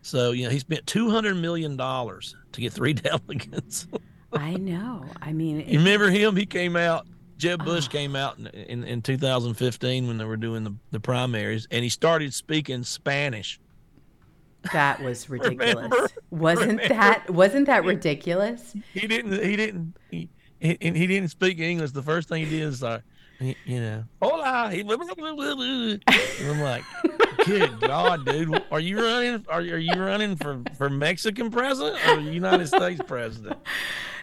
so. 0.03 0.33
You 0.33 0.45
know, 0.45 0.51
he 0.51 0.59
spent 0.59 0.87
two 0.87 1.09
hundred 1.11 1.35
million 1.37 1.77
dollars 1.77 2.37
to 2.53 2.61
get 2.61 2.75
three 2.75 2.93
delegates. 3.09 3.89
I 4.35 4.55
know. 4.55 5.07
I 5.23 5.33
mean, 5.33 5.61
you 5.67 5.79
remember 5.79 6.11
him? 6.11 6.37
He 6.37 6.45
came 6.47 6.77
out. 6.77 7.07
Jeb 7.39 7.63
ah. 7.63 7.65
Bush 7.65 7.87
Oh. 7.89 7.91
came 7.93 8.15
out 8.15 8.39
in, 8.39 8.47
in, 8.49 8.85
in 8.85 9.01
2015 9.03 10.07
when 10.07 10.19
they 10.19 10.27
were 10.27 10.37
doing 10.37 10.63
the, 10.63 10.75
the 10.91 11.01
primaries, 11.01 11.67
and 11.71 11.83
he 11.83 11.89
started 11.89 12.35
speaking 12.35 12.83
Spanish. 12.83 13.59
that 14.75 15.03
was 15.03 15.29
ridiculous. 15.31 15.75
Remember? 15.75 16.09
Wasn't 16.29 16.69
Remember? 16.69 16.89
that 16.95 17.31
wasn't 17.31 17.67
that 17.67 17.85
ridiculous? 17.87 18.75
He 18.93 19.07
didn't. 19.07 19.43
He 19.43 19.57
didn't. 19.57 19.97
He, 20.11 20.29
he, 20.61 20.77
he 20.81 21.07
didn't 21.07 21.31
speak 21.31 21.59
English. 21.61 21.93
The 21.93 22.03
first 22.03 22.29
thing 22.29 22.45
he 22.45 22.51
did 22.51 22.61
is 22.69 22.83
like, 22.83 23.03
you 23.41 23.81
know, 23.81 24.05
hola. 24.21 24.71
And 24.73 24.91
I'm 26.51 26.61
like, 26.61 26.85
good 27.45 27.81
God, 27.81 28.27
dude, 28.27 28.63
are 28.71 28.81
you 28.81 28.99
running? 29.03 29.45
Are, 29.49 29.61
are 29.61 29.79
you 29.79 29.95
running 29.95 30.37
for, 30.37 30.63
for 30.77 30.91
Mexican 30.91 31.51
president 31.51 31.99
or 32.09 32.21
United 32.21 32.69
States 32.69 33.01
president? 33.07 33.59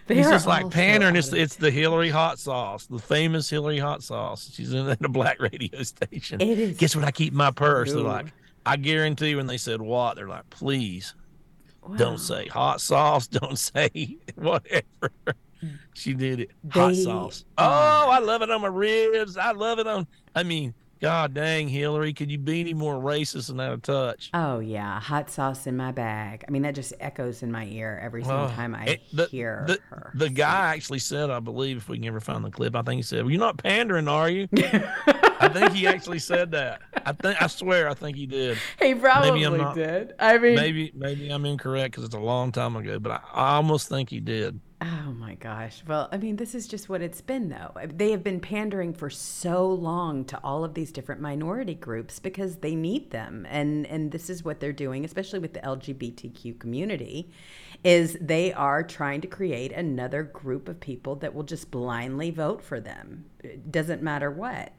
They 0.06 0.16
He's 0.16 0.28
just 0.30 0.48
like 0.48 0.64
so 0.64 0.70
It's 1.16 1.34
it's 1.34 1.56
the 1.56 1.70
Hillary 1.72 2.10
hot 2.10 2.40
sauce, 2.40 2.86
the 2.86 3.00
famous 3.00 3.50
Hillary 3.50 3.80
hot 3.80 4.04
sauce. 4.04 4.50
She's 4.54 4.72
in 4.74 4.88
a 4.90 4.96
black 5.10 5.42
radio 5.42 5.84
station. 5.84 6.40
It 6.40 6.58
is- 6.60 6.78
Guess 6.78 6.96
what? 6.96 7.04
I 7.06 7.12
keep 7.12 7.34
in 7.34 7.38
my 7.38 7.52
purse. 7.52 7.92
They're 7.92 8.02
like, 8.02 8.28
I 8.66 8.78
guarantee 8.78 9.36
when 9.36 9.48
they 9.48 9.58
said 9.58 9.82
what, 9.82 10.16
they're 10.16 10.28
like, 10.30 10.50
please 10.50 11.14
Wow. 11.86 11.96
don't 11.96 12.18
say 12.20 12.48
hot 12.48 12.82
sauce. 12.82 13.28
Don't 13.28 13.58
say 13.58 14.18
whatever. 14.36 15.12
Mm. 15.64 15.78
She 15.94 16.14
did 16.14 16.40
it. 16.42 16.52
Hot 16.72 16.90
They- 16.90 17.04
sauce. 17.04 17.46
Oh, 17.58 18.10
I 18.12 18.20
love 18.20 18.42
it 18.42 18.50
on 18.52 18.62
my 18.62 18.68
ribs. 18.68 19.38
I 19.38 19.52
love 19.52 19.80
it 19.80 19.88
on. 19.88 20.08
I 20.36 20.44
mean, 20.44 20.74
God 21.00 21.36
dang, 21.36 21.68
Hillary, 21.68 22.12
could 22.12 22.32
you 22.32 22.40
be 22.40 22.60
any 22.60 22.74
more 22.74 22.96
racist 22.96 23.48
than 23.50 23.58
that 23.58 23.72
of 23.72 23.84
touch? 23.84 24.32
Oh 24.34 24.58
yeah, 24.58 25.00
hot 25.00 25.30
sauce 25.30 25.68
in 25.68 25.78
my 25.78 25.92
bag. 25.92 26.44
I 26.48 26.50
mean, 26.52 26.64
that 26.64 26.74
just 26.74 26.92
echoes 27.00 27.44
in 27.44 27.52
my 27.52 27.66
ear 27.66 28.00
every 28.04 28.24
single 28.24 28.46
Oh, 28.46 28.50
time 28.50 28.74
I 28.74 28.86
it- 28.86 29.02
the, 29.14 29.26
hear 29.28 29.64
the, 29.68 29.78
her. 29.90 30.12
the 30.16 30.30
guy 30.30 30.74
actually 30.74 30.98
said, 30.98 31.30
I 31.30 31.40
believe, 31.40 31.78
if 31.78 31.88
we 31.90 31.98
can 32.00 32.08
ever 32.08 32.20
find 32.20 32.44
the 32.44 32.50
clip, 32.50 32.76
I 32.76 32.82
think 32.82 32.98
he 32.98 33.04
said, 33.04 33.22
well, 33.22 33.30
"You're 33.32 33.40
not 33.40 33.58
pandering, 33.58 34.08
are 34.08 34.28
you?" 34.28 34.48
I 35.40 35.50
think 35.54 35.74
he 35.74 35.86
actually 35.86 36.18
said 36.18 36.50
that. 36.54 36.82
I 37.06 37.12
think 37.12 37.40
I 37.40 37.46
swear, 37.46 37.90
I 37.90 37.94
think 37.94 38.18
he 38.18 38.26
did. 38.26 38.58
he 38.82 38.96
probably 38.96 39.48
not- 39.58 39.76
did. 39.76 40.14
I 40.18 40.40
mean, 40.40 40.56
Maybe 40.56 40.92
maybe 40.96 41.30
I'm 41.30 41.46
incorrect 41.46 41.92
because 41.92 42.06
it's 42.06 42.16
a 42.16 42.20
long 42.20 42.52
time 42.52 42.76
ago, 42.76 42.98
but 42.98 43.12
I, 43.12 43.20
I 43.34 43.56
almost 43.58 43.88
think 43.88 44.10
he 44.10 44.20
did. 44.20 44.60
Oh 44.82 45.14
my 45.18 45.36
gosh. 45.36 45.84
Well, 45.88 46.10
I 46.12 46.18
mean, 46.18 46.36
this 46.36 46.54
is 46.54 46.68
just 46.68 46.90
what 46.90 47.02
it's 47.02 47.22
been, 47.22 47.50
though. 47.50 47.72
Uh, 47.76 47.88
they 47.90 48.12
have 48.12 48.24
been 48.24 48.40
pandering 48.40 48.94
for 48.94 49.10
so 49.10 49.68
long 49.68 50.26
to 50.26 50.40
all 50.44 50.64
of 50.64 50.74
these 50.74 50.92
different 50.92 51.22
minority 51.22 51.74
groups 51.74 52.20
because 52.20 52.58
they 52.58 52.76
need 52.76 53.12
them, 53.12 53.46
and 53.50 53.86
and 53.88 54.12
this 54.12 54.30
is 54.30 54.44
what 54.44 54.60
they're 54.60 54.74
doing, 54.74 55.04
especially 55.04 55.40
with 55.40 55.54
the 55.54 55.60
LGBTQ 55.62 56.60
community, 56.60 57.32
is 57.84 58.18
they 58.22 58.54
are 58.54 58.84
trying 58.84 59.22
to 59.22 59.28
create 59.28 59.72
another 59.72 60.24
group 60.24 60.70
of 60.70 60.80
people 60.80 61.16
that 61.18 61.34
will 61.34 61.44
just 61.44 61.72
blindly 61.72 62.32
vote 62.32 62.62
for 62.62 62.80
them. 62.80 63.26
It 63.44 63.72
doesn't 63.72 64.02
matter 64.02 64.30
what. 64.30 64.74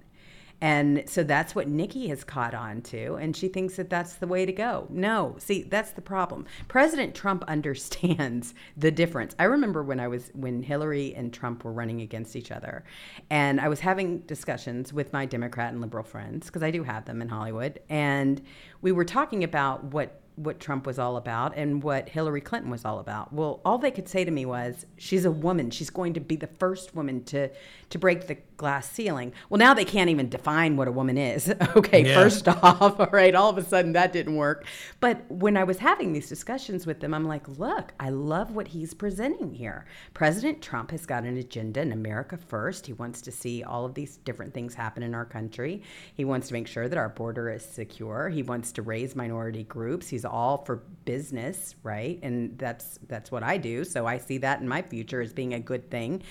And 0.61 1.05
so 1.07 1.23
that's 1.23 1.55
what 1.55 1.69
Nikki 1.69 2.09
has 2.09 2.25
caught 2.25 2.53
on 2.53 2.83
to, 2.83 3.15
and 3.15 3.37
she 3.37 3.47
thinks 3.47 3.77
that 3.77 3.88
that's 3.88 4.15
the 4.15 4.27
way 4.27 4.45
to 4.45 4.53
go. 4.53 4.87
No, 4.91 5.37
see, 5.38 5.62
that's 5.62 5.93
the 5.93 6.00
problem. 6.00 6.47
President 6.67 7.15
Trump 7.15 7.45
understands 7.49 8.55
the 8.77 8.91
difference. 8.91 9.37
I 9.38 9.45
remember 9.45 9.83
when 9.85 10.00
I 10.00 10.09
was 10.09 10.31
when 10.35 10.62
Hillary 10.62 11.15
and 11.15 11.33
Trump 11.33 11.65
were 11.65 11.73
running 11.73 12.00
against 12.00 12.35
each 12.35 12.50
other, 12.50 12.85
and 13.31 13.61
I 13.61 13.69
was 13.69 13.81
having 13.81 14.21
discussions 14.21 14.93
with 14.93 15.12
my 15.12 15.27
Democrat 15.27 15.73
and 15.73 15.81
liberal 15.81 16.05
friends 16.05 16.47
because 16.47 16.62
I 16.62 16.73
do 16.73 16.83
have 16.83 17.05
them 17.05 17.23
in 17.23 17.29
Hollywood, 17.29 17.81
and 17.88 18.43
we 18.83 18.91
were 18.91 19.05
talking 19.05 19.45
about 19.45 19.85
what 19.85 20.23
what 20.35 20.61
Trump 20.61 20.87
was 20.87 21.00
all 21.00 21.17
about 21.17 21.57
and 21.57 21.83
what 21.83 22.09
Hillary 22.09 22.41
Clinton 22.41 22.71
was 22.71 22.85
all 22.85 23.00
about. 23.00 23.33
Well, 23.33 23.61
all 23.65 23.77
they 23.77 23.91
could 23.91 24.09
say 24.09 24.25
to 24.25 24.31
me 24.31 24.45
was, 24.47 24.87
"She's 24.97 25.25
a 25.25 25.31
woman. 25.31 25.71
She's 25.71 25.91
going 25.91 26.15
to 26.15 26.21
be 26.21 26.37
the 26.37 26.47
first 26.47 26.95
woman 26.97 27.25
to 27.25 27.50
to 27.91 27.99
break 27.99 28.27
the 28.27 28.38
glass 28.59 28.91
ceiling." 28.91 29.33
Well, 29.49 29.59
now 29.59 29.73
they 29.73 29.87
can't 29.87 30.11
even 30.11 30.29
define 30.29 30.77
what 30.77 30.87
a 30.88 30.93
woman 30.93 31.17
is. 31.17 31.49
okay, 31.77 32.05
Yeah. 32.05 32.15
first 32.15 32.47
off, 32.62 33.00
all 33.00 33.09
right, 33.11 33.35
all 33.35 33.49
of 33.49 33.57
a 33.57 33.65
sudden 33.65 33.93
that 33.95 34.12
didn't 34.12 34.37
work. 34.37 34.67
But 35.00 35.23
when 35.31 35.57
I 35.57 35.65
was 35.65 35.79
having 35.79 36.12
these 36.12 36.29
discussions 36.29 36.87
with 36.87 37.00
them, 37.00 37.15
I'm 37.15 37.27
like, 37.27 37.49
"Look, 37.49 37.93
I 37.99 38.11
love 38.11 38.50
what 38.50 38.69
he's 38.69 38.93
presenting 38.93 39.55
here. 39.55 39.87
President 40.12 40.61
Trump 40.61 40.91
has 40.91 41.07
got 41.07 41.25
an 41.25 41.38
agenda 41.38 41.81
in 41.81 41.93
America 41.93 42.37
first. 42.37 42.87
He 42.87 42.93
wants 42.93 43.23
to 43.23 43.33
see 43.33 43.62
all 43.62 43.87
of 43.87 43.95
these 43.95 44.19
different 44.19 44.53
things 44.53 44.75
happen 44.75 45.03
in 45.03 45.15
our 45.15 45.25
country. 45.25 45.83
He 46.15 46.25
wants 46.27 46.49
to 46.49 46.53
make 46.53 46.67
sure 46.67 46.88
that 46.88 46.99
our 46.99 47.09
border 47.09 47.49
is 47.50 47.65
secure. 47.65 48.29
He 48.29 48.43
wants 48.43 48.73
to 48.73 48.83
raise 48.83 49.15
minority 49.17 49.65
groups. 49.65 50.09
He's 50.09 50.25
all 50.25 50.59
for 50.65 50.83
business, 51.05 51.77
right? 51.83 52.19
And 52.23 52.59
that's 52.59 52.99
that's 53.09 53.31
what 53.31 53.43
I 53.43 53.57
do. 53.57 53.85
So 53.85 54.07
I 54.07 54.19
see 54.19 54.38
that 54.38 54.61
in 54.61 54.69
my 54.69 54.83
future 54.83 55.21
as 55.21 55.33
being 55.33 55.55
a 55.55 55.61
good 55.61 55.91
thing. 55.91 56.23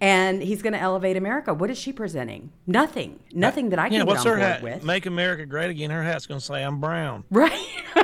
And 0.00 0.42
he's 0.42 0.62
going 0.62 0.72
to 0.74 0.78
elevate 0.80 1.16
America. 1.16 1.54
What 1.54 1.67
is 1.70 1.78
she 1.78 1.92
presenting? 1.92 2.50
Nothing. 2.66 3.18
Nothing 3.32 3.70
that 3.70 3.78
I 3.78 3.88
can 3.88 3.98
Yeah, 3.98 4.02
what's 4.04 4.24
her 4.24 4.36
hat? 4.36 4.62
with. 4.62 4.82
Make 4.84 5.06
America 5.06 5.46
Great 5.46 5.70
Again. 5.70 5.90
Her 5.90 6.02
hat's 6.02 6.26
gonna 6.26 6.40
say 6.40 6.62
I'm 6.62 6.80
brown. 6.80 7.24
Right. 7.30 7.52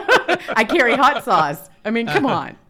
I 0.57 0.65
carry 0.69 0.95
hot 0.95 1.25
sauce. 1.25 1.69
I 1.85 1.91
mean, 1.91 2.07
come 2.07 2.27
on. 2.27 2.57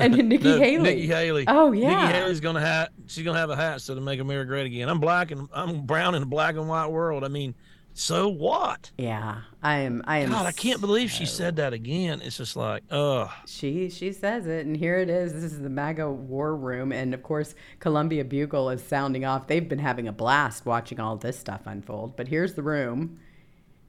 And 0.00 0.16
Nikki 0.28 0.44
No, 0.44 0.58
Haley. 0.58 0.82
Nikki 0.94 1.06
Haley. 1.06 1.44
Oh 1.46 1.72
yeah. 1.72 2.06
Nikki 2.06 2.18
Haley's 2.18 2.40
gonna 2.40 2.60
have 2.62 2.88
she's 3.06 3.24
gonna 3.24 3.38
have 3.38 3.50
a 3.50 3.56
hat 3.56 3.82
so 3.82 3.94
to 3.94 4.00
make 4.00 4.18
America 4.18 4.48
great 4.48 4.66
again. 4.66 4.88
I'm 4.88 5.00
black 5.00 5.30
and 5.30 5.48
I'm 5.52 5.82
brown 5.82 6.14
in 6.14 6.22
a 6.22 6.26
black 6.26 6.56
and 6.56 6.66
white 6.66 6.86
world. 6.90 7.24
I 7.24 7.28
mean, 7.28 7.54
so 7.96 8.28
what? 8.28 8.90
Yeah. 8.98 9.42
I 9.62 9.78
am 9.78 10.02
I 10.06 10.18
am 10.18 10.30
God, 10.30 10.46
I 10.46 10.52
can't 10.52 10.80
believe 10.80 11.10
she 11.10 11.24
said 11.26 11.56
that 11.56 11.72
again. 11.72 12.20
It's 12.22 12.36
just 12.36 12.56
like, 12.56 12.82
ugh. 12.90 13.30
She 13.46 13.88
she 13.88 14.12
says 14.12 14.46
it, 14.46 14.66
and 14.66 14.76
here 14.76 14.98
it 14.98 15.08
is. 15.08 15.32
This 15.32 15.44
is 15.44 15.60
the 15.60 15.70
MAGA 15.70 16.10
war 16.10 16.54
room, 16.56 16.92
and 16.92 17.14
of 17.14 17.22
course, 17.22 17.54
Columbia 17.78 18.24
Bugle 18.24 18.68
is 18.70 18.82
sounding 18.82 19.24
off. 19.24 19.46
They've 19.46 19.66
been 19.68 19.78
having 19.78 20.08
a 20.08 20.12
blast 20.12 20.66
watching 20.66 20.98
all 21.00 21.16
this 21.16 21.38
stuff 21.38 21.62
unfold. 21.66 22.16
But 22.16 22.28
here's 22.28 22.54
the 22.54 22.62
room. 22.62 23.20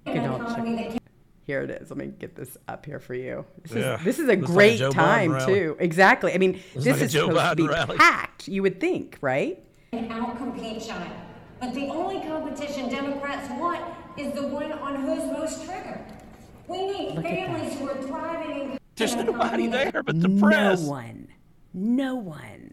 You 0.05 0.13
can 0.13 0.29
all 0.29 0.55
check- 0.55 1.01
Here 1.45 1.61
it 1.63 1.69
is. 1.71 1.89
Let 1.89 1.97
me 1.97 2.07
get 2.07 2.35
this 2.35 2.57
up 2.67 2.85
here 2.85 2.99
for 2.99 3.15
you. 3.15 3.43
This 3.63 3.73
Yeah. 3.73 3.97
is 3.97 4.03
this 4.05 4.19
is 4.19 4.29
a 4.29 4.35
Looks 4.35 4.49
like 4.51 4.71
a 4.73 4.77
great 4.77 4.91
time 4.91 5.45
too. 5.47 5.75
Exactly. 5.79 6.31
I 6.33 6.37
mean, 6.37 6.61
this 6.75 6.85
like 6.85 7.01
is 7.01 7.11
Joe 7.11 7.27
supposed 7.29 7.49
to 7.49 7.55
be 7.55 7.67
rally. 7.67 7.97
packed. 7.97 8.47
You 8.47 8.61
would 8.61 8.79
think, 8.79 9.17
right? 9.21 9.61
and 9.91 10.09
outcompete 10.11 10.85
China. 10.87 11.09
But 11.59 11.73
the 11.73 11.87
only 11.87 12.21
competition 12.21 12.89
Democrats 12.89 13.49
want 13.51 13.83
is 14.17 14.33
the 14.33 14.47
one 14.47 14.71
on 14.71 14.95
who's 14.95 15.25
most 15.31 15.65
triggered. 15.65 16.05
We 16.67 16.85
need 16.85 17.15
Look 17.15 17.23
families 17.23 17.77
who 17.77 17.89
are 17.89 18.01
thriving 18.01 18.71
in 18.71 18.79
There's 18.95 19.15
nobody 19.15 19.67
there 19.67 20.03
but 20.03 20.19
the 20.19 20.29
press. 20.29 20.81
No 20.81 20.89
one. 20.89 21.27
No 21.73 22.15
one. 22.15 22.71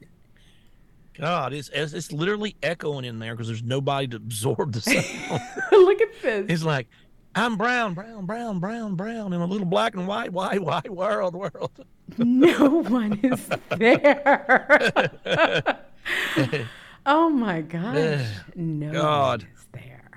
God, 1.15 1.53
it's 1.53 1.69
it's, 1.75 1.93
it's 1.93 2.11
literally 2.11 2.57
echoing 2.63 3.05
in 3.05 3.19
there 3.19 3.35
because 3.35 3.49
there's 3.49 3.63
nobody 3.63 4.09
to 4.09 4.17
absorb 4.17 4.73
the 4.73 4.81
sound. 4.81 5.43
Look 5.73 6.01
at 6.01 6.23
this. 6.23 6.47
it's 6.49 6.63
like, 6.65 6.89
I'm 7.35 7.57
brown, 7.57 7.95
brown, 7.95 8.27
brown, 8.27 8.61
brown, 8.61 8.95
brown 8.95 9.33
in 9.33 9.41
a 9.41 9.47
little 9.47 9.67
black 9.67 9.95
and 9.95 10.07
white, 10.07 10.33
white, 10.33 10.63
white 10.63 10.91
world, 10.91 11.35
world. 11.35 11.71
No 12.19 12.69
one 12.83 13.19
is 13.23 13.49
there. 13.79 15.09
oh 17.07 17.29
my 17.31 17.61
gosh. 17.63 18.27
No 18.55 18.93
God. 18.93 19.47
is 19.55 19.67
there. 19.73 20.11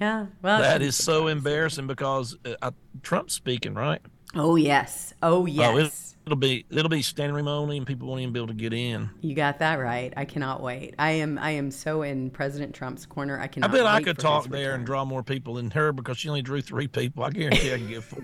Yeah. 0.00 0.26
Well, 0.42 0.60
that 0.60 0.82
is 0.82 0.96
so 0.96 1.26
embarrassing 1.28 1.86
because 1.86 2.36
uh, 2.62 2.70
Trump's 3.02 3.34
speaking, 3.34 3.74
right? 3.74 4.00
Oh 4.34 4.56
yes. 4.56 5.14
Oh 5.22 5.38
Oh, 5.42 5.46
it, 5.46 5.52
yes. 5.52 6.16
it'll 6.26 6.36
be 6.36 6.66
it'll 6.70 6.90
be 6.90 7.00
standing 7.02 7.34
room 7.34 7.48
only, 7.48 7.78
and 7.78 7.86
people 7.86 8.06
won't 8.08 8.20
even 8.20 8.32
be 8.32 8.38
able 8.38 8.48
to 8.48 8.54
get 8.54 8.72
in. 8.74 9.08
you 9.22 9.34
got 9.34 9.58
that 9.60 9.76
right. 9.76 10.12
I 10.16 10.24
cannot 10.26 10.62
wait. 10.62 10.94
I 10.98 11.12
am. 11.12 11.38
I 11.38 11.52
am 11.52 11.70
so 11.70 12.02
in 12.02 12.30
President 12.30 12.74
Trump's 12.74 13.06
corner. 13.06 13.40
I 13.40 13.46
can. 13.46 13.64
I 13.64 13.68
cannot. 13.68 13.78
bet 13.84 13.86
I 13.86 14.02
could 14.02 14.18
talk 14.18 14.46
there 14.48 14.74
and 14.74 14.84
draw 14.84 15.04
more 15.06 15.22
people 15.22 15.54
than 15.54 15.70
her 15.70 15.92
because 15.92 16.18
she 16.18 16.28
only 16.28 16.42
drew 16.42 16.60
three 16.60 16.88
people. 16.88 17.24
I 17.24 17.30
guarantee 17.30 17.72
I 17.72 17.78
can 17.78 17.88
get 17.88 18.02
four. 18.04 18.22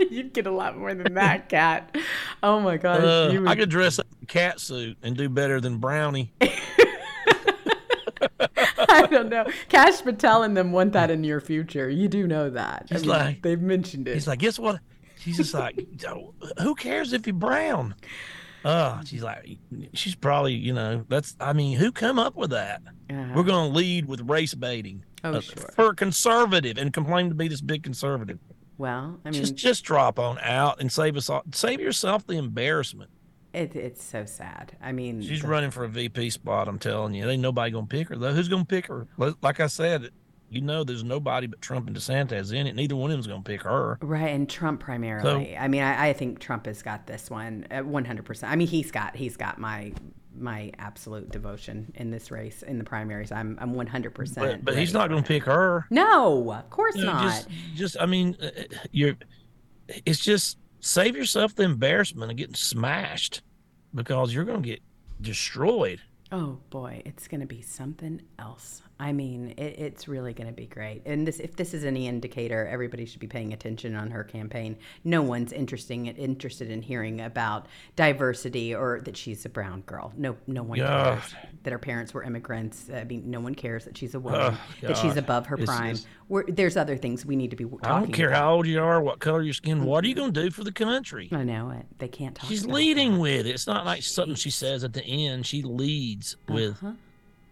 You'd 0.10 0.32
get 0.32 0.46
a 0.46 0.50
lot 0.50 0.78
more 0.78 0.94
than 0.94 1.14
that, 1.14 1.48
cat. 1.50 1.94
Oh 2.42 2.58
my 2.60 2.76
gosh. 2.78 3.02
Uh, 3.02 3.30
you 3.32 3.46
I 3.46 3.56
could 3.56 3.68
dress 3.68 3.98
up 3.98 4.06
in 4.12 4.22
a 4.22 4.26
cat 4.26 4.58
suit 4.58 4.96
and 5.02 5.16
do 5.16 5.28
better 5.28 5.60
than 5.60 5.78
Brownie. 5.78 6.32
I 8.90 9.06
don't 9.06 9.28
know. 9.28 9.46
Kash 9.68 10.02
Patel 10.02 10.42
and 10.42 10.56
them 10.56 10.72
want 10.72 10.92
that 10.92 11.10
in 11.10 11.24
your 11.24 11.40
future. 11.40 11.88
You 11.90 12.08
do 12.08 12.26
know 12.26 12.50
that. 12.50 12.88
I 12.90 12.94
mean, 12.98 13.04
like- 13.08 13.42
they've 13.42 13.60
mentioned 13.60 14.08
it. 14.08 14.14
He's 14.14 14.26
like, 14.26 14.38
guess 14.38 14.58
what? 14.58 14.80
She's 15.18 15.36
just 15.36 15.52
like, 15.54 15.84
"Oh, 16.06 16.32
who 16.62 16.74
cares 16.76 17.12
if 17.12 17.26
you're 17.26 17.34
brown? 17.34 17.94
Oh, 18.64 19.00
she's 19.04 19.22
like, 19.22 19.58
she's 19.92 20.14
probably, 20.14 20.54
you 20.54 20.72
know, 20.72 21.04
that's. 21.08 21.36
I 21.40 21.52
mean, 21.52 21.76
who 21.76 21.90
come 21.92 22.18
up 22.18 22.36
with 22.36 22.50
that? 22.50 22.82
Uh-huh. 23.10 23.32
We're 23.34 23.42
going 23.42 23.70
to 23.72 23.76
lead 23.76 24.06
with 24.06 24.20
race 24.28 24.54
baiting 24.54 25.04
Oh, 25.24 25.32
uh, 25.34 25.40
sure. 25.40 25.70
for 25.74 25.86
a 25.90 25.94
conservative 25.94 26.78
and 26.78 26.92
complain 26.92 27.28
to 27.30 27.34
be 27.34 27.48
this 27.48 27.60
big 27.60 27.82
conservative. 27.82 28.38
well, 28.78 29.18
I 29.24 29.30
mean, 29.30 29.40
just, 29.40 29.56
just 29.56 29.84
drop 29.84 30.18
on 30.20 30.38
out 30.40 30.80
and 30.80 30.90
save 30.90 31.16
us 31.16 31.28
all. 31.28 31.42
Save 31.52 31.80
yourself 31.80 32.24
the 32.26 32.34
embarrassment. 32.34 33.10
It, 33.52 33.74
it's 33.76 34.02
so 34.04 34.24
sad. 34.24 34.76
I 34.82 34.92
mean, 34.92 35.22
She's 35.22 35.42
the- 35.42 35.48
running 35.48 35.70
for 35.70 35.84
a 35.84 35.88
VP 35.88 36.30
spot. 36.30 36.68
I'm 36.68 36.78
telling 36.78 37.14
you, 37.14 37.28
ain't 37.28 37.42
nobody 37.42 37.70
gonna 37.70 37.86
pick 37.86 38.08
her 38.08 38.16
though. 38.16 38.32
Who's 38.32 38.48
gonna 38.48 38.64
pick 38.64 38.86
her? 38.86 39.06
Like 39.42 39.60
I 39.60 39.66
said, 39.68 40.10
you 40.50 40.60
know, 40.62 40.82
there's 40.84 41.04
nobody 41.04 41.46
but 41.46 41.60
Trump 41.60 41.88
and 41.88 41.96
DeSantis 41.96 42.52
in 42.54 42.66
it. 42.66 42.74
Neither 42.74 42.96
one 42.96 43.10
of 43.10 43.14
them's 43.14 43.26
gonna 43.26 43.42
pick 43.42 43.62
her. 43.62 43.98
Right, 44.00 44.28
and 44.28 44.48
Trump 44.48 44.80
primarily. 44.80 45.56
I 45.56 45.68
mean, 45.68 45.82
I, 45.82 46.08
I 46.08 46.12
think 46.14 46.38
Trump 46.38 46.66
has 46.66 46.82
got 46.82 47.06
this 47.06 47.28
one 47.30 47.66
at 47.70 47.84
one 47.86 48.04
hundred 48.04 48.24
percent. 48.24 48.52
I 48.52 48.56
mean, 48.56 48.68
he's 48.68 48.90
got 48.90 49.14
he's 49.16 49.36
got 49.36 49.58
my 49.58 49.92
my 50.40 50.70
absolute 50.78 51.30
devotion 51.30 51.90
in 51.96 52.10
this 52.12 52.30
race 52.30 52.62
in 52.62 52.78
the 52.78 52.84
primaries. 52.84 53.32
I'm 53.32 53.58
I'm 53.60 53.74
one 53.74 53.86
hundred 53.88 54.10
But, 54.14 54.20
percent. 54.20 54.64
but 54.64 54.78
he's 54.78 54.92
not 54.94 55.08
gonna 55.10 55.22
pick 55.22 55.42
her. 55.44 55.86
No, 55.90 56.52
of 56.52 56.70
course 56.70 56.94
You 56.96 57.04
know, 57.04 57.12
not. 57.12 57.24
just, 57.24 57.48
just, 57.74 57.96
I 58.00 58.06
mean, 58.06 58.36
uh, 58.40 58.48
you're. 58.92 59.16
It's 60.06 60.20
just 60.20 60.58
save 60.80 61.16
yourself 61.16 61.54
the 61.54 61.64
embarrassment 61.64 62.30
of 62.30 62.36
getting 62.36 62.54
smashed, 62.54 63.42
because 63.94 64.32
you're 64.32 64.44
gonna 64.44 64.60
get 64.60 64.80
destroyed. 65.20 66.00
Oh 66.30 66.58
boy, 66.70 67.02
it's 67.06 67.26
going 67.26 67.40
to 67.40 67.46
be 67.46 67.62
something 67.62 68.20
else. 68.38 68.82
I 69.00 69.12
mean, 69.12 69.54
it, 69.56 69.78
it's 69.78 70.08
really 70.08 70.32
going 70.34 70.48
to 70.48 70.52
be 70.52 70.66
great. 70.66 71.02
And 71.06 71.24
this, 71.26 71.38
if 71.38 71.54
this 71.54 71.72
is 71.72 71.84
any 71.84 72.08
indicator, 72.08 72.66
everybody 72.66 73.06
should 73.06 73.20
be 73.20 73.28
paying 73.28 73.52
attention 73.52 73.94
on 73.94 74.10
her 74.10 74.24
campaign. 74.24 74.76
No 75.04 75.22
one's 75.22 75.52
interesting 75.52 76.06
interested 76.06 76.68
in 76.68 76.82
hearing 76.82 77.20
about 77.20 77.66
diversity 77.94 78.74
or 78.74 79.00
that 79.04 79.16
she's 79.16 79.44
a 79.44 79.48
brown 79.48 79.82
girl. 79.82 80.12
No, 80.16 80.36
no 80.48 80.62
one 80.64 80.78
God. 80.78 81.20
cares 81.20 81.34
that 81.62 81.72
her 81.72 81.78
parents 81.78 82.12
were 82.12 82.24
immigrants. 82.24 82.90
I 82.92 83.04
mean, 83.04 83.30
no 83.30 83.38
one 83.40 83.54
cares 83.54 83.84
that 83.84 83.96
she's 83.96 84.14
a 84.14 84.20
woman, 84.20 84.40
Oh, 84.54 84.58
that 84.82 84.96
she's 84.96 85.16
above 85.16 85.46
her 85.46 85.54
It's- 85.56 85.68
prime. 85.76 85.90
it's- 85.90 86.06
We're, 86.28 86.44
there's 86.46 86.76
other 86.76 86.96
things 86.96 87.24
we 87.24 87.36
need 87.36 87.50
to 87.50 87.56
be 87.56 87.64
talking 87.64 87.80
I 87.84 88.00
don't 88.00 88.12
care 88.12 88.28
about. 88.30 88.38
how 88.42 88.54
old 88.54 88.66
you 88.66 88.82
are, 88.82 89.00
what 89.00 89.18
color 89.20 89.42
your 89.42 89.54
skin. 89.54 89.84
What 89.84 90.04
are 90.04 90.08
you 90.08 90.14
gonna 90.14 90.32
do 90.32 90.50
for 90.50 90.64
the 90.64 90.72
country? 90.72 91.28
I 91.32 91.44
know 91.44 91.70
it. 91.70 91.86
They 91.98 92.08
can't 92.08 92.34
talk. 92.34 92.48
She's 92.48 92.66
leading 92.66 93.12
that. 93.14 93.20
with 93.20 93.46
it. 93.46 93.50
It's 93.50 93.66
not 93.68 93.86
like 93.86 94.02
something 94.02 94.34
she 94.34 94.50
says 94.50 94.82
at 94.84 94.92
the 94.92 95.04
end. 95.04 95.46
She 95.46 95.62
leads 95.62 96.36
with 96.48 96.72
Uh-huh. 96.82 96.92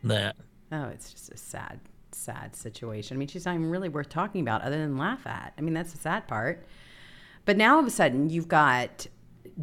that. 0.05 0.37
Oh, 0.73 0.85
it's 0.85 1.13
just 1.13 1.31
a 1.31 1.37
sad, 1.37 1.81
sad 2.13 2.57
situation. 2.57 3.17
I 3.17 3.19
mean, 3.19 3.29
she's 3.29 3.47
not 3.47 3.55
even 3.55 3.71
really 3.71 3.89
worth 3.89 4.09
talking 4.09 4.41
about 4.41 4.63
other 4.63 4.79
than 4.79 4.99
laugh 4.99 5.27
at. 5.27 5.53
I 5.57 5.61
mean, 5.61 5.75
that's 5.75 5.93
the 5.93 5.99
sad 5.99 6.27
part. 6.27 6.67
But 7.45 7.57
now 7.57 7.75
all 7.75 7.81
of 7.81 7.87
a 7.87 7.91
sudden, 7.91 8.29
you've 8.29 8.49
got 8.49 9.07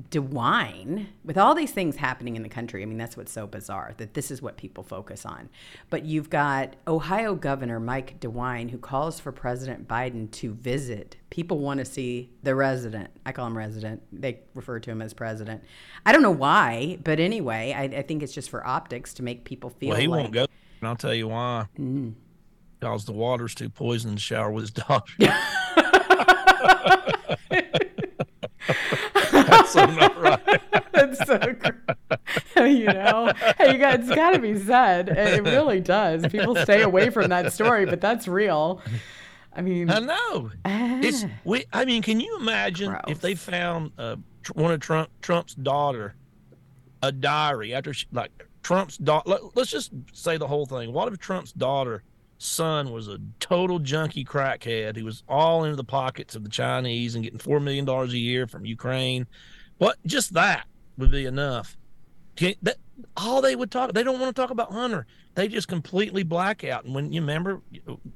DeWine 0.10 1.08
with 1.24 1.38
all 1.38 1.54
these 1.54 1.72
things 1.72 1.98
happening 1.98 2.36
in 2.36 2.42
the 2.42 2.50
country. 2.50 2.82
I 2.82 2.86
mean, 2.86 2.98
that's 2.98 3.16
what's 3.16 3.32
so 3.32 3.46
bizarre 3.46 3.94
that 3.98 4.16
this 4.16 4.32
is 4.32 4.42
what 4.42 4.58
people 4.58 4.84
focus 4.84 5.26
on. 5.26 5.50
But 5.90 6.06
you've 6.06 6.30
got 6.30 6.76
Ohio 6.88 7.36
Governor 7.36 7.80
Mike 7.80 8.20
DeWine 8.20 8.72
who 8.72 8.80
calls 8.80 9.20
for 9.20 9.32
President 9.32 9.88
Biden 9.88 10.32
to 10.32 10.54
visit. 10.54 11.18
People 11.30 11.60
want 11.60 11.80
to 11.80 11.86
see 11.86 12.32
the 12.42 12.56
resident. 12.56 13.12
I 13.26 13.34
call 13.34 13.46
him 13.46 13.58
resident. 13.58 14.02
They 14.12 14.40
refer 14.56 14.80
to 14.80 14.90
him 14.90 15.02
as 15.02 15.14
president. 15.14 15.64
I 16.06 16.12
don't 16.12 16.24
know 16.24 16.32
why, 16.32 16.98
but 17.04 17.20
anyway, 17.20 17.74
I, 17.76 17.84
I 17.84 18.02
think 18.02 18.24
it's 18.24 18.34
just 18.34 18.50
for 18.50 18.66
optics 18.66 19.14
to 19.16 19.24
make 19.24 19.44
people 19.44 19.70
feel 19.70 19.90
Well, 19.90 20.00
he 20.00 20.08
like 20.08 20.22
won't 20.22 20.34
go, 20.34 20.48
and 20.84 20.90
I'll 20.90 20.98
tell 20.98 21.14
you 21.14 21.30
why. 21.30 21.68
Mm. 21.80 22.14
Because 22.78 23.06
the 23.06 23.14
water's 23.14 23.56
too 23.56 23.70
poisoned 23.70 24.18
to 24.18 24.22
shower 24.22 24.52
with 24.52 24.64
his 24.64 24.72
daughter. 24.72 25.14
That's 29.32 29.72
so 29.72 29.86
not 29.86 30.22
right. 30.22 30.62
That's 30.92 31.26
so 31.26 31.38
gr- 31.38 32.62
you 32.66 32.88
know, 32.88 33.32
hey, 33.58 33.72
you 33.72 33.78
guys, 33.78 34.00
it's 34.02 34.10
got 34.14 34.32
to 34.32 34.40
be 34.40 34.60
said. 34.60 35.08
It 35.08 35.18
it 35.18 35.44
really 35.44 35.80
does. 35.80 36.28
People 36.28 36.58
stay 36.58 36.82
away 36.82 37.10
from 37.10 37.30
that 37.30 37.54
story, 37.54 37.86
but 37.86 38.02
that's 38.02 38.28
real. 38.28 38.82
I 39.54 39.62
mean, 39.62 39.90
I 39.90 40.00
know. 40.00 40.52
It's 40.66 41.24
ah, 41.24 41.30
we. 41.46 41.64
I 41.72 41.86
mean, 41.86 42.02
can 42.02 42.20
you 42.20 42.38
imagine 42.40 42.96
if 43.08 43.22
they 43.22 43.36
found 43.36 43.92
uh, 43.98 44.18
tr- 44.44 44.54
one 44.54 44.72
of 44.72 44.82
Trump 44.82 45.10
Trump's 45.22 45.56
daughter 45.56 46.16
a 47.02 47.12
diary 47.12 47.74
after 47.74 47.94
she, 47.94 48.08
like 48.12 48.32
Trump's 48.64 48.98
daughter? 48.98 49.30
Let, 49.30 49.56
let's 49.56 49.70
just 49.70 49.92
say 50.14 50.38
the 50.38 50.48
whole 50.48 50.66
thing. 50.66 50.92
What 50.94 51.12
if 51.12 51.20
Trump's 51.20 51.52
daughter 51.52 52.04
son 52.38 52.92
was 52.92 53.08
a 53.08 53.20
total 53.40 53.80
junkie 53.80 54.26
crackhead? 54.26 54.96
He 54.96 55.04
was 55.04 55.24
all 55.28 55.64
into 55.66 55.76
the 55.76 55.84
pockets 55.84 56.36
of 56.36 56.44
the 56.44 56.50
Chinese 56.50 57.16
and 57.16 57.24
getting 57.24 57.40
four 57.40 57.60
million 57.60 57.86
dollars 57.86 58.14
a 58.14 58.18
year 58.18 58.48
from 58.48 58.66
Ukraine. 58.66 59.28
What? 59.78 59.98
Just 60.06 60.34
that 60.34 60.66
would 60.98 61.12
be 61.12 61.26
enough. 61.26 61.78
That 62.62 62.78
all 63.18 63.42
they 63.42 63.56
would 63.56 63.72
talk. 63.72 63.94
They 63.94 64.04
don't 64.04 64.20
want 64.20 64.36
to 64.36 64.42
talk 64.42 64.50
about 64.50 64.72
Hunter. 64.72 65.06
They 65.36 65.48
just 65.48 65.68
completely 65.68 66.24
black 66.24 66.64
out. 66.64 66.86
And 66.86 66.96
when 66.96 67.12
you 67.12 67.22
remember, 67.22 67.62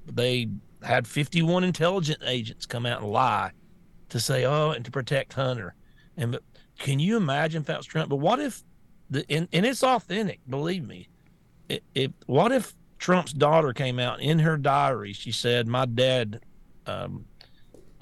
they 0.06 0.50
had 0.84 1.08
51 1.08 1.64
intelligence 1.64 2.24
agents 2.26 2.66
come 2.66 2.86
out 2.86 3.02
and 3.02 3.12
lie 3.12 3.52
to 4.10 4.20
say, 4.20 4.46
oh, 4.46 4.72
and 4.72 4.86
to 4.86 4.92
protect 4.92 5.34
Hunter. 5.34 5.76
And 6.16 6.32
but 6.32 6.44
can 6.80 7.00
you 7.00 7.18
imagine 7.18 7.62
if 7.62 7.68
that 7.68 7.78
was 7.78 7.86
Trump? 7.86 8.10
But 8.10 8.18
what 8.18 8.40
if 8.40 8.64
the 9.10 9.26
and, 9.30 9.48
and 9.54 9.66
it's 9.66 9.84
authentic, 9.84 10.40
believe 10.50 10.86
me. 10.86 11.08
It, 11.70 11.84
it 11.94 12.14
what 12.26 12.52
if 12.52 12.76
Trump's 13.00 13.34
daughter 13.34 13.74
came 13.74 14.00
out 14.00 14.22
in 14.22 14.40
her 14.40 14.58
diary? 14.58 15.14
She 15.14 15.32
said, 15.32 15.68
"My 15.68 15.86
dad 15.86 16.42
um, 16.86 17.26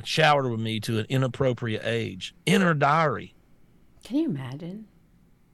showered 0.04 0.50
with 0.50 0.60
me 0.60 0.80
to 0.82 1.00
an 1.00 1.06
inappropriate 1.10 1.84
age." 1.86 2.36
In 2.46 2.62
her 2.62 2.74
diary, 2.74 3.34
can 4.04 4.18
you 4.18 4.26
imagine? 4.30 4.88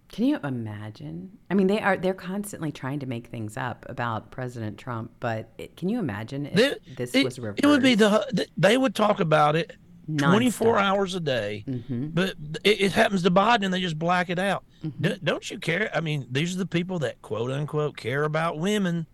Can 0.10 0.26
you 0.26 0.40
imagine? 0.44 1.38
I 1.50 1.54
mean, 1.54 1.68
they 1.68 1.80
are 1.80 1.96
they're 1.96 2.14
constantly 2.14 2.72
trying 2.72 3.00
to 3.00 3.06
make 3.06 3.28
things 3.28 3.56
up 3.56 3.86
about 3.88 4.30
President 4.30 4.78
Trump, 4.78 5.12
but 5.22 5.54
it, 5.58 5.78
can 5.78 5.88
you 5.88 6.00
imagine 6.00 6.48
if 6.48 6.56
Th- 6.56 6.78
this 6.98 7.16
it, 7.16 7.24
was 7.24 7.40
reversed? 7.40 7.64
it 7.64 7.68
would 7.68 7.82
be 7.82 7.96
the 7.96 8.48
they 8.58 8.78
would 8.78 8.94
talk 8.94 9.22
about 9.22 9.56
it 9.56 9.72
24 10.18 10.80
hours 10.80 11.16
a 11.16 11.20
day. 11.20 11.64
hmm 11.68 12.08
But 12.08 12.36
it, 12.64 12.82
it 12.82 12.92
happens 12.92 13.24
to 13.24 13.32
Biden 13.32 13.66
and 13.66 13.74
they 13.74 13.82
just 13.82 14.00
black 14.00 14.30
it 14.30 14.40
out. 14.40 14.64
Mm-hmm. 14.84 15.04
D- 15.04 15.20
don't 15.24 15.50
you 15.50 15.60
care? 15.60 15.90
I 15.94 16.02
mean, 16.02 16.28
these 16.32 16.56
are 16.56 16.60
the 16.60 16.66
people 16.66 17.00
that 17.00 17.22
quote 17.22 17.52
unquote 17.52 17.98
care 17.98 18.24
about 18.24 18.58
women 18.58 19.08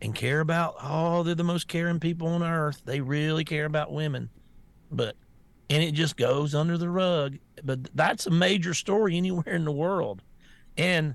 and 0.00 0.14
care 0.14 0.40
about, 0.40 0.74
oh, 0.82 1.22
they're 1.22 1.34
the 1.34 1.44
most 1.44 1.68
caring 1.68 2.00
people 2.00 2.28
on 2.28 2.42
earth. 2.42 2.82
They 2.84 3.00
really 3.00 3.44
care 3.44 3.66
about 3.66 3.92
women. 3.92 4.30
But, 4.90 5.16
and 5.70 5.82
it 5.82 5.92
just 5.92 6.16
goes 6.16 6.54
under 6.54 6.76
the 6.76 6.90
rug. 6.90 7.38
But 7.62 7.94
that's 7.94 8.26
a 8.26 8.30
major 8.30 8.74
story 8.74 9.16
anywhere 9.18 9.54
in 9.54 9.64
the 9.64 9.72
world. 9.72 10.22
And 10.76 11.14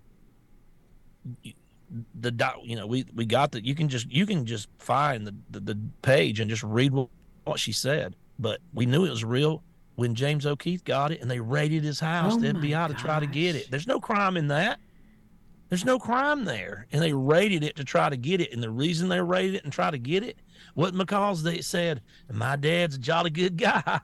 the 2.19 2.31
dot, 2.31 2.63
you 2.63 2.75
know, 2.75 2.87
we, 2.87 3.05
we 3.13 3.25
got 3.25 3.51
that. 3.53 3.65
You 3.65 3.75
can 3.75 3.89
just, 3.89 4.11
you 4.11 4.25
can 4.25 4.45
just 4.45 4.69
find 4.79 5.25
the, 5.27 5.35
the, 5.49 5.59
the 5.59 5.79
page 6.01 6.39
and 6.39 6.49
just 6.49 6.63
read 6.63 6.93
what, 6.93 7.09
what 7.45 7.59
she 7.59 7.71
said. 7.71 8.15
But 8.39 8.59
we 8.73 8.85
knew 8.85 9.05
it 9.05 9.09
was 9.09 9.23
real 9.23 9.63
when 9.95 10.13
James 10.15 10.45
O'Keefe 10.45 10.83
got 10.83 11.11
it 11.11 11.21
and 11.21 11.29
they 11.31 11.39
raided 11.39 11.83
his 11.83 11.99
house, 11.99 12.33
Oh 12.35 12.39
the 12.39 12.53
FBI, 12.53 12.87
to 12.89 12.93
try 12.93 13.19
to 13.19 13.25
get 13.25 13.55
it. 13.55 13.71
There's 13.71 13.87
no 13.87 13.99
crime 13.99 14.37
in 14.37 14.47
that. 14.49 14.79
There's 15.69 15.83
no 15.85 15.97
crime 15.99 16.45
there. 16.45 16.85
And 16.91 17.01
they 17.01 17.13
raided 17.13 17.63
it 17.63 17.75
to 17.77 17.83
try 17.83 18.09
to 18.09 18.15
get 18.15 18.39
it. 18.39 18.53
And 18.53 18.61
the 18.63 18.69
reason 18.69 19.09
they 19.09 19.19
raided 19.21 19.55
it 19.55 19.63
and 19.63 19.73
try 19.73 19.91
to 19.91 19.97
get 19.97 20.23
it 20.23 20.37
What 20.75 20.93
McCall's 20.93 21.43
they 21.43 21.61
said, 21.61 22.01
my 22.31 22.55
dad's 22.55 22.95
a 22.95 22.99
jolly 22.99 23.31
good 23.31 23.57
guy. 23.57 23.99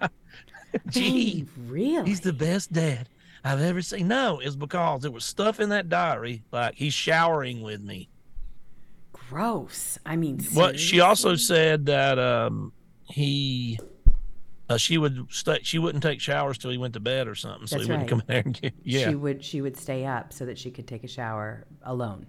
Gee, 0.90 1.46
really? 1.68 2.10
he's 2.10 2.22
the 2.22 2.34
best 2.34 2.74
dad 2.74 3.08
I've 3.44 3.62
ever 3.62 3.82
seen. 3.84 4.08
No, 4.08 4.40
it's 4.40 4.56
because 4.56 5.02
there 5.04 5.12
was 5.12 5.24
stuff 5.26 5.60
in 5.60 5.70
that 5.70 5.88
diary, 5.90 6.42
like 6.52 6.74
he's 6.76 6.94
showering 6.96 7.62
with 7.62 7.82
me. 7.82 8.10
gross. 9.12 10.00
I 10.06 10.16
mean, 10.16 10.40
What 10.54 10.80
she 10.80 11.00
also 11.00 11.36
said 11.36 11.86
that 11.86 12.18
um 12.20 12.74
he 13.06 13.78
uh, 14.70 14.78
she 14.78 14.98
would 14.98 15.28
stay 15.30 15.60
she 15.64 15.80
wouldn't 15.80 16.04
take 16.04 16.22
showers 16.22 16.58
till 16.58 16.72
he 16.72 16.78
went 16.78 16.94
to 16.94 17.00
bed 17.00 17.28
or 17.28 17.36
something, 17.36 17.68
so 17.68 17.76
That's 17.76 17.86
he 17.86 17.92
wouldn't 17.92 18.12
right. 18.12 18.22
come 18.22 18.22
in 18.22 18.26
there 18.28 18.44
and 18.46 18.62
get 18.62 18.74
yeah. 18.84 19.10
she 19.10 19.16
would 19.16 19.44
she 19.44 19.62
would 19.62 19.78
stay 19.78 20.06
up 20.06 20.34
so 20.34 20.46
that 20.46 20.58
she 20.58 20.72
could 20.72 20.88
take 20.88 21.04
a 21.04 21.08
shower 21.08 21.66
alone. 21.84 22.28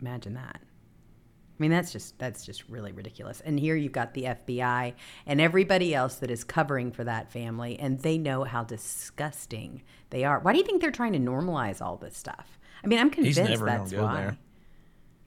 Imagine 0.00 0.34
that. 0.34 0.60
I 1.58 1.62
mean, 1.62 1.70
that's 1.70 1.90
just 1.90 2.18
that's 2.18 2.44
just 2.44 2.68
really 2.68 2.92
ridiculous. 2.92 3.40
And 3.40 3.58
here 3.58 3.76
you've 3.76 3.92
got 3.92 4.12
the 4.12 4.24
FBI 4.24 4.92
and 5.24 5.40
everybody 5.40 5.94
else 5.94 6.16
that 6.16 6.30
is 6.30 6.44
covering 6.44 6.92
for 6.92 7.04
that 7.04 7.32
family, 7.32 7.78
and 7.78 7.98
they 8.00 8.18
know 8.18 8.44
how 8.44 8.62
disgusting 8.62 9.82
they 10.10 10.24
are. 10.24 10.38
Why 10.40 10.52
do 10.52 10.58
you 10.58 10.64
think 10.64 10.82
they're 10.82 10.90
trying 10.90 11.14
to 11.14 11.18
normalize 11.18 11.80
all 11.80 11.96
this 11.96 12.16
stuff? 12.16 12.58
I 12.84 12.88
mean, 12.88 12.98
I'm 12.98 13.10
convinced 13.10 13.38
that's 13.38 13.92
why. 13.92 14.14
there. 14.14 14.38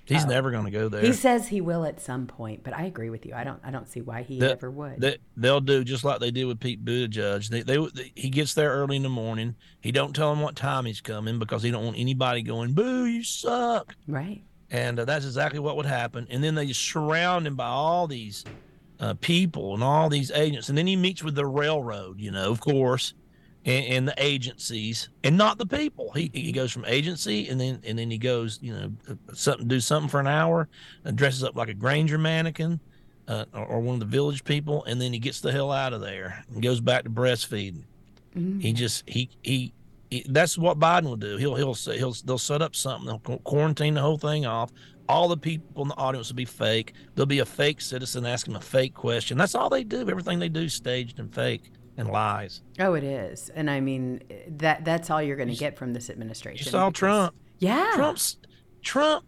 He's 0.10 0.26
never 0.26 0.52
going 0.52 0.65
to 0.65 0.72
go 0.72 0.89
there. 0.89 1.02
He 1.02 1.13
says 1.13 1.48
he 1.48 1.62
will 1.62 1.86
at 1.86 2.00
some 2.02 2.28
point, 2.28 2.63
but 2.63 2.74
I 2.76 2.84
agree 2.84 3.10
with 3.10 3.26
you. 3.26 3.34
I 3.34 3.43
don't 3.43 3.60
I 3.63 3.72
don't 3.72 3.88
see 3.88 4.02
why 4.02 4.24
he 4.24 4.39
That- 4.39 4.52
ever 4.52 4.69
would. 4.72 5.00
They, 5.00 5.17
they'll 5.38 5.62
do 5.62 5.84
just 5.84 6.04
like 6.04 6.19
they 6.19 6.32
did 6.32 6.45
with 6.45 6.60
Pete 6.60 6.84
Buttigieg. 6.84 7.48
They, 7.50 7.62
they, 7.62 7.78
they, 7.78 8.12
he 8.15 8.30
gets 8.30 8.54
there 8.54 8.72
early 8.72 8.95
in 8.98 9.04
the 9.04 9.10
morning. 9.10 9.56
He 9.82 9.91
don't 9.91 10.15
tell 10.15 10.32
him 10.34 10.41
what 10.41 10.56
time 10.56 10.86
he's 10.86 11.02
coming 11.02 11.39
because 11.39 11.63
he 11.63 11.72
don't 11.72 11.86
want 11.86 11.98
anybody 11.98 12.41
going, 12.41 12.74
"Boo, 12.74 13.06
you 13.06 13.24
suck." 13.24 13.95
right. 14.08 14.41
And 14.72 15.00
uh, 15.00 15.06
that's 15.06 15.26
exactly 15.26 15.60
what 15.60 15.78
would 15.78 15.88
happen. 15.88 16.28
And 16.30 16.43
then 16.43 16.54
they 16.54 16.72
surround 16.74 17.48
him 17.48 17.56
by 17.56 17.65
all 17.65 18.06
these 18.06 18.45
uh, 19.00 19.15
people 19.15 19.74
and 19.74 19.84
all 19.84 20.10
these 20.10 20.30
agents. 20.30 20.69
And 20.69 20.78
then 20.78 20.86
he 20.86 20.95
meets 20.95 21.24
with 21.24 21.34
the 21.34 21.48
railroad, 21.48 22.19
you 22.19 22.30
know, 22.30 22.52
of 22.52 22.60
course, 22.60 23.15
and, 23.65 23.86
and 23.86 24.08
the 24.08 24.13
agencies, 24.17 25.10
and 25.24 25.38
not 25.38 25.58
the 25.58 25.65
people. 25.65 26.12
He 26.13 26.32
he 26.34 26.52
goes 26.52 26.72
from 26.72 26.86
agency, 26.86 27.50
and 27.50 27.60
then 27.60 27.82
and 27.86 28.00
then 28.00 28.10
he 28.10 28.17
goes, 28.17 28.60
you 28.62 28.74
know, 28.74 28.91
uh, 29.10 29.13
something 29.34 29.67
do 29.67 29.80
something 29.80 30.10
for 30.10 30.19
an 30.19 30.28
hour, 30.28 30.69
and 31.04 31.17
dresses 31.17 31.43
up 31.43 31.56
like 31.56 31.69
a 31.69 31.74
Granger 31.74 32.17
mannequin. 32.17 32.80
Uh, 33.28 33.45
or, 33.54 33.63
or 33.63 33.80
one 33.80 33.93
of 33.93 34.00
the 34.00 34.08
village 34.08 34.43
people, 34.43 34.84
and 34.86 35.00
then 35.00 35.13
he 35.13 35.19
gets 35.19 35.39
the 35.39 35.52
hell 35.52 35.72
out 35.72 35.93
of 35.93 36.02
there 36.02 36.43
and 36.52 36.63
goes 36.63 36.82
back 36.82 37.04
to 37.04 37.12
breastfeeding. 37.12 37.84
Mm-hmm. 38.36 38.60
He 38.60 38.74
just 38.74 39.08
he, 39.08 39.30
he 39.43 39.72
he 40.10 40.26
that's 40.30 40.58
what 40.58 40.80
Biden 40.80 41.04
will 41.04 41.15
do. 41.15 41.38
He'll 41.38 41.54
he'll 41.54 41.76
he'll 41.76 42.15
they'll 42.26 42.39
set 42.39 42.63
up 42.63 42.76
something. 42.76 43.06
They'll 43.06 43.38
quarantine 43.39 43.93
the 43.93 44.02
whole 44.02 44.17
thing 44.17 44.48
off. 44.48 44.72
All 45.08 45.28
the 45.28 45.38
people 45.38 45.84
in 45.84 45.89
the 45.89 45.95
audience 45.98 46.30
will 46.30 46.38
be 46.38 46.45
fake. 46.45 46.93
There'll 47.13 47.28
be 47.28 47.38
a 47.38 47.45
fake 47.45 47.82
citizen 47.82 48.26
asking 48.26 48.56
a 48.56 48.62
fake 48.62 48.95
question. 48.95 49.38
That's 49.38 49.54
all 49.54 49.69
they 49.69 49.84
do. 49.84 50.10
Everything 50.10 50.39
they 50.39 50.50
do 50.50 50.62
is 50.62 50.74
staged 50.74 51.19
and 51.19 51.32
fake 51.32 51.72
and 51.99 52.09
lies. 52.09 52.62
Oh, 52.79 52.93
it 52.93 53.03
is, 53.03 53.49
and 53.49 53.69
I 53.69 53.79
mean 53.81 54.21
that 54.57 54.85
that's 54.85 55.09
all 55.09 55.21
you're 55.21 55.35
going 55.35 55.49
to 55.49 55.55
get 55.55 55.77
from 55.77 55.93
this 55.93 56.09
administration. 56.09 56.65
You 56.65 56.71
saw 56.71 56.89
because- 56.89 56.99
Trump. 56.99 57.35
Yeah. 57.59 57.91
Trump's 57.95 58.38
Trump 58.81 59.25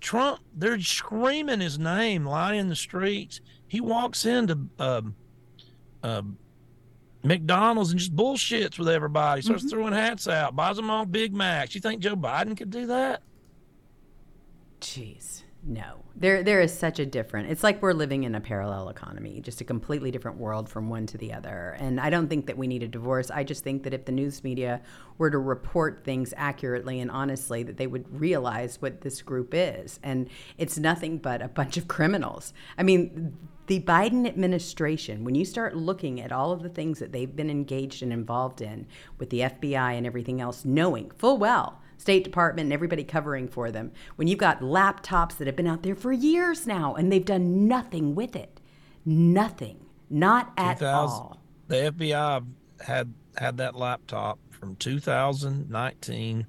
Trump. 0.00 0.40
They're 0.54 0.80
screaming 0.80 1.60
his 1.60 1.78
name, 1.78 2.24
lying 2.24 2.60
in 2.60 2.68
the 2.68 2.76
streets. 2.76 3.40
He 3.66 3.80
walks 3.80 4.24
into 4.24 4.68
um, 4.78 5.14
um, 6.02 6.38
McDonald's 7.24 7.90
and 7.90 7.98
just 7.98 8.14
bullshits 8.14 8.78
with 8.78 8.88
everybody. 8.88 9.42
Starts 9.42 9.68
throwing 9.68 9.92
hats 9.92 10.28
out, 10.28 10.54
buys 10.54 10.76
them 10.76 10.90
all 10.90 11.06
Big 11.06 11.34
Macs. 11.34 11.74
You 11.74 11.80
think 11.80 12.00
Joe 12.00 12.16
Biden 12.16 12.56
could 12.56 12.70
do 12.70 12.86
that? 12.86 13.22
Jeez, 14.80 15.41
no. 15.64 16.02
There, 16.16 16.42
there 16.42 16.60
is 16.60 16.76
such 16.76 16.98
a 16.98 17.06
different. 17.06 17.50
It's 17.50 17.62
like 17.62 17.80
we're 17.80 17.92
living 17.92 18.24
in 18.24 18.34
a 18.34 18.40
parallel 18.40 18.88
economy, 18.88 19.40
just 19.40 19.60
a 19.60 19.64
completely 19.64 20.10
different 20.10 20.38
world 20.38 20.68
from 20.68 20.88
one 20.88 21.06
to 21.06 21.18
the 21.18 21.32
other. 21.32 21.76
And 21.78 22.00
I 22.00 22.10
don't 22.10 22.28
think 22.28 22.46
that 22.46 22.58
we 22.58 22.66
need 22.66 22.82
a 22.82 22.88
divorce. 22.88 23.30
I 23.30 23.44
just 23.44 23.62
think 23.62 23.84
that 23.84 23.94
if 23.94 24.04
the 24.04 24.12
news 24.12 24.42
media 24.42 24.82
were 25.18 25.30
to 25.30 25.38
report 25.38 26.02
things 26.04 26.34
accurately 26.36 26.98
and 27.00 27.10
honestly, 27.10 27.62
that 27.62 27.76
they 27.76 27.86
would 27.86 28.20
realize 28.20 28.82
what 28.82 29.02
this 29.02 29.22
group 29.22 29.54
is, 29.54 30.00
and 30.02 30.28
it's 30.58 30.78
nothing 30.78 31.18
but 31.18 31.40
a 31.40 31.48
bunch 31.48 31.76
of 31.76 31.88
criminals. 31.88 32.52
I 32.76 32.82
mean. 32.82 33.36
The 33.68 33.78
Biden 33.80 34.26
administration, 34.26 35.22
when 35.22 35.36
you 35.36 35.44
start 35.44 35.76
looking 35.76 36.20
at 36.20 36.32
all 36.32 36.50
of 36.50 36.64
the 36.64 36.68
things 36.68 36.98
that 36.98 37.12
they've 37.12 37.34
been 37.34 37.48
engaged 37.48 38.02
and 38.02 38.12
involved 38.12 38.60
in 38.60 38.88
with 39.18 39.30
the 39.30 39.38
FBI 39.38 39.96
and 39.96 40.04
everything 40.04 40.40
else, 40.40 40.64
knowing 40.64 41.12
full 41.12 41.38
well 41.38 41.80
State 42.02 42.24
Department 42.24 42.66
and 42.66 42.72
everybody 42.72 43.04
covering 43.04 43.46
for 43.46 43.70
them. 43.70 43.92
When 44.16 44.26
you've 44.26 44.40
got 44.40 44.58
laptops 44.58 45.36
that 45.36 45.46
have 45.46 45.54
been 45.54 45.68
out 45.68 45.84
there 45.84 45.94
for 45.94 46.10
years 46.12 46.66
now 46.66 46.96
and 46.96 47.12
they've 47.12 47.24
done 47.24 47.68
nothing 47.68 48.16
with 48.16 48.34
it, 48.34 48.60
nothing, 49.06 49.86
not 50.10 50.52
at 50.56 50.80
2000 50.80 51.16
all. 51.16 51.40
The 51.68 51.76
FBI 51.96 52.44
had 52.80 53.14
had 53.36 53.56
that 53.58 53.76
laptop 53.76 54.40
from 54.50 54.74
2019 54.76 56.46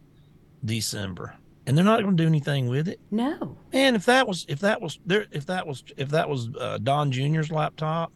December, 0.66 1.36
and 1.68 1.78
they're 1.78 1.86
not 1.86 2.02
going 2.02 2.18
to 2.18 2.24
do 2.24 2.28
anything 2.28 2.68
with 2.68 2.88
it. 2.88 3.00
No, 3.12 3.56
And 3.72 3.96
if 3.96 4.06
that 4.06 4.28
was 4.28 4.48
if 4.50 4.60
that 4.62 4.82
was 4.82 5.00
there 5.06 5.28
if 5.32 5.46
that 5.46 5.68
was 5.68 5.84
if 5.98 6.10
that 6.10 6.28
was 6.28 6.50
uh, 6.60 6.80
Don 6.82 7.12
Jr.'s 7.12 7.52
laptop, 7.52 8.12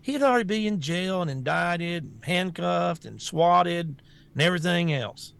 he'd 0.00 0.22
already 0.22 0.44
be 0.44 0.68
in 0.68 0.80
jail 0.80 1.22
and 1.22 1.30
indicted, 1.30 2.20
handcuffed, 2.22 3.04
and 3.04 3.20
swatted, 3.20 4.00
and 4.32 4.42
everything 4.42 4.92
else. 4.92 5.34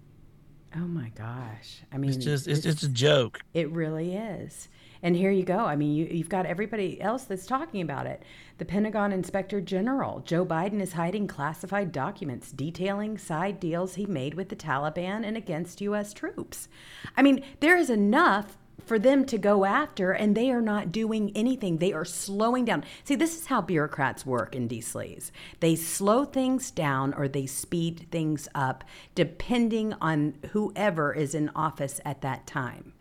Oh 0.79 0.87
my 0.87 1.11
gosh! 1.17 1.83
I 1.93 1.99
mean, 1.99 2.11
It's 2.11 2.25
just 2.25 2.49
it's 2.49 2.62
just 2.62 2.83
a 2.83 2.88
joke. 2.88 3.41
It 3.55 3.71
really 3.71 4.14
is. 4.14 4.69
And 5.03 5.14
here 5.14 5.31
you 5.31 5.45
go. 5.45 5.59
I 5.59 5.77
mean, 5.77 5.95
you, 5.95 6.07
you've 6.11 6.29
got 6.29 6.47
everybody 6.47 7.01
else 7.01 7.25
that's 7.25 7.47
talking 7.47 7.81
about 7.81 8.07
it. 8.07 8.25
The 8.59 8.64
Pentagon 8.64 9.12
Inspector 9.12 9.61
General, 9.61 10.21
Joe 10.21 10.45
Biden, 10.45 10.81
is 10.81 10.95
hiding 10.95 11.29
classified 11.29 11.93
documents 11.93 12.51
detailing 12.51 13.17
side 13.17 13.61
deals 13.61 13.95
he 13.95 14.07
made 14.07 14.35
with 14.35 14.49
the 14.49 14.57
Taliban 14.57 15.25
and 15.25 15.37
against 15.37 15.81
U.S. 15.83 16.12
troops. 16.12 16.69
I 17.17 17.23
mean, 17.23 17.45
there 17.61 17.77
is 17.77 17.91
enough 17.91 18.59
for 18.88 18.98
them 18.98 19.24
to 19.27 19.38
go 19.38 19.64
after, 19.64 20.12
and 20.12 20.35
they 20.35 20.51
are 20.51 20.62
not 20.62 20.90
doing 20.90 21.31
anything. 21.35 21.77
They 21.77 21.92
are 21.92 22.07
slowing 22.07 22.64
down. 22.64 22.85
See, 23.05 23.14
this 23.14 23.37
is 23.37 23.46
how 23.46 23.61
bureaucrats 23.61 24.24
work 24.24 24.57
in 24.57 24.66
D. 24.66 24.81
Sleaze. 24.81 25.31
They 25.61 25.77
slow 25.77 26.24
things 26.24 26.70
down 26.70 27.12
or 27.14 27.29
they 27.29 27.46
speed 27.46 28.07
things 28.11 28.48
up 28.55 28.85
depending 29.14 29.94
on 30.01 30.35
whoever 30.53 31.12
is 31.12 31.35
in 31.35 31.51
office 31.55 32.01
at 32.05 32.22
that 32.22 32.46
time. 32.46 32.94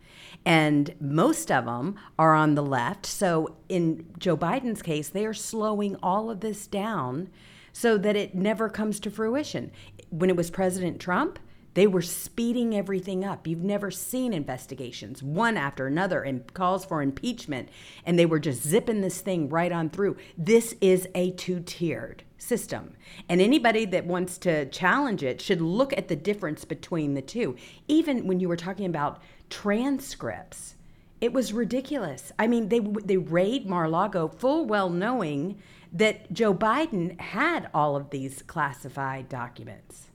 And 0.44 0.94
most 1.00 1.50
of 1.50 1.64
them 1.64 1.96
are 2.18 2.34
on 2.34 2.54
the 2.54 2.62
left. 2.62 3.06
So 3.06 3.56
in 3.68 4.06
Joe 4.18 4.36
Biden's 4.36 4.82
case, 4.82 5.08
they 5.08 5.26
are 5.26 5.34
slowing 5.34 5.96
all 6.02 6.30
of 6.30 6.40
this 6.40 6.66
down 6.66 7.30
so 7.72 7.96
that 7.98 8.16
it 8.16 8.34
never 8.34 8.68
comes 8.68 9.00
to 9.00 9.10
fruition. 9.10 9.70
When 10.10 10.30
it 10.30 10.36
was 10.36 10.50
President 10.50 11.00
Trump, 11.00 11.38
they 11.78 11.86
were 11.86 12.02
speeding 12.02 12.74
everything 12.74 13.24
up. 13.24 13.46
You've 13.46 13.62
never 13.62 13.92
seen 13.92 14.32
investigations, 14.32 15.22
one 15.22 15.56
after 15.56 15.86
another, 15.86 16.22
and 16.22 16.52
calls 16.52 16.84
for 16.84 17.02
impeachment, 17.02 17.68
and 18.04 18.18
they 18.18 18.26
were 18.26 18.40
just 18.40 18.64
zipping 18.64 19.00
this 19.00 19.20
thing 19.20 19.48
right 19.48 19.70
on 19.70 19.88
through. 19.88 20.16
This 20.36 20.74
is 20.80 21.06
a 21.14 21.30
two 21.30 21.60
tiered 21.60 22.24
system. 22.36 22.94
And 23.28 23.40
anybody 23.40 23.84
that 23.86 24.06
wants 24.06 24.38
to 24.38 24.66
challenge 24.66 25.22
it 25.22 25.40
should 25.40 25.60
look 25.60 25.96
at 25.96 26.08
the 26.08 26.16
difference 26.16 26.64
between 26.64 27.14
the 27.14 27.22
two. 27.22 27.54
Even 27.86 28.26
when 28.26 28.40
you 28.40 28.48
were 28.48 28.56
talking 28.56 28.86
about 28.86 29.22
transcripts, 29.48 30.74
it 31.20 31.32
was 31.32 31.52
ridiculous. 31.52 32.32
I 32.40 32.48
mean, 32.48 32.70
they 32.70 32.80
they 32.80 33.18
raid 33.18 33.68
Mar-Lago 33.68 34.26
full 34.26 34.66
well 34.66 34.90
knowing 34.90 35.62
that 35.92 36.32
Joe 36.32 36.54
Biden 36.54 37.20
had 37.20 37.70
all 37.72 37.94
of 37.94 38.10
these 38.10 38.42
classified 38.42 39.28
documents. 39.28 40.08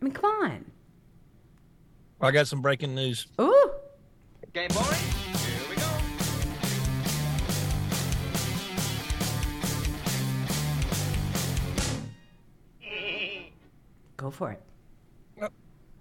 I 0.00 0.04
mean, 0.04 0.12
come 0.12 0.26
on. 0.26 0.72
I 2.20 2.30
got 2.30 2.46
some 2.46 2.62
breaking 2.62 2.94
news. 2.94 3.26
Ooh. 3.40 3.70
Game 4.52 4.68
boy, 4.68 4.80
here 4.82 5.60
we 5.68 5.76
go. 5.76 5.82
Go 14.16 14.30
for 14.30 14.52
it. 14.52 14.62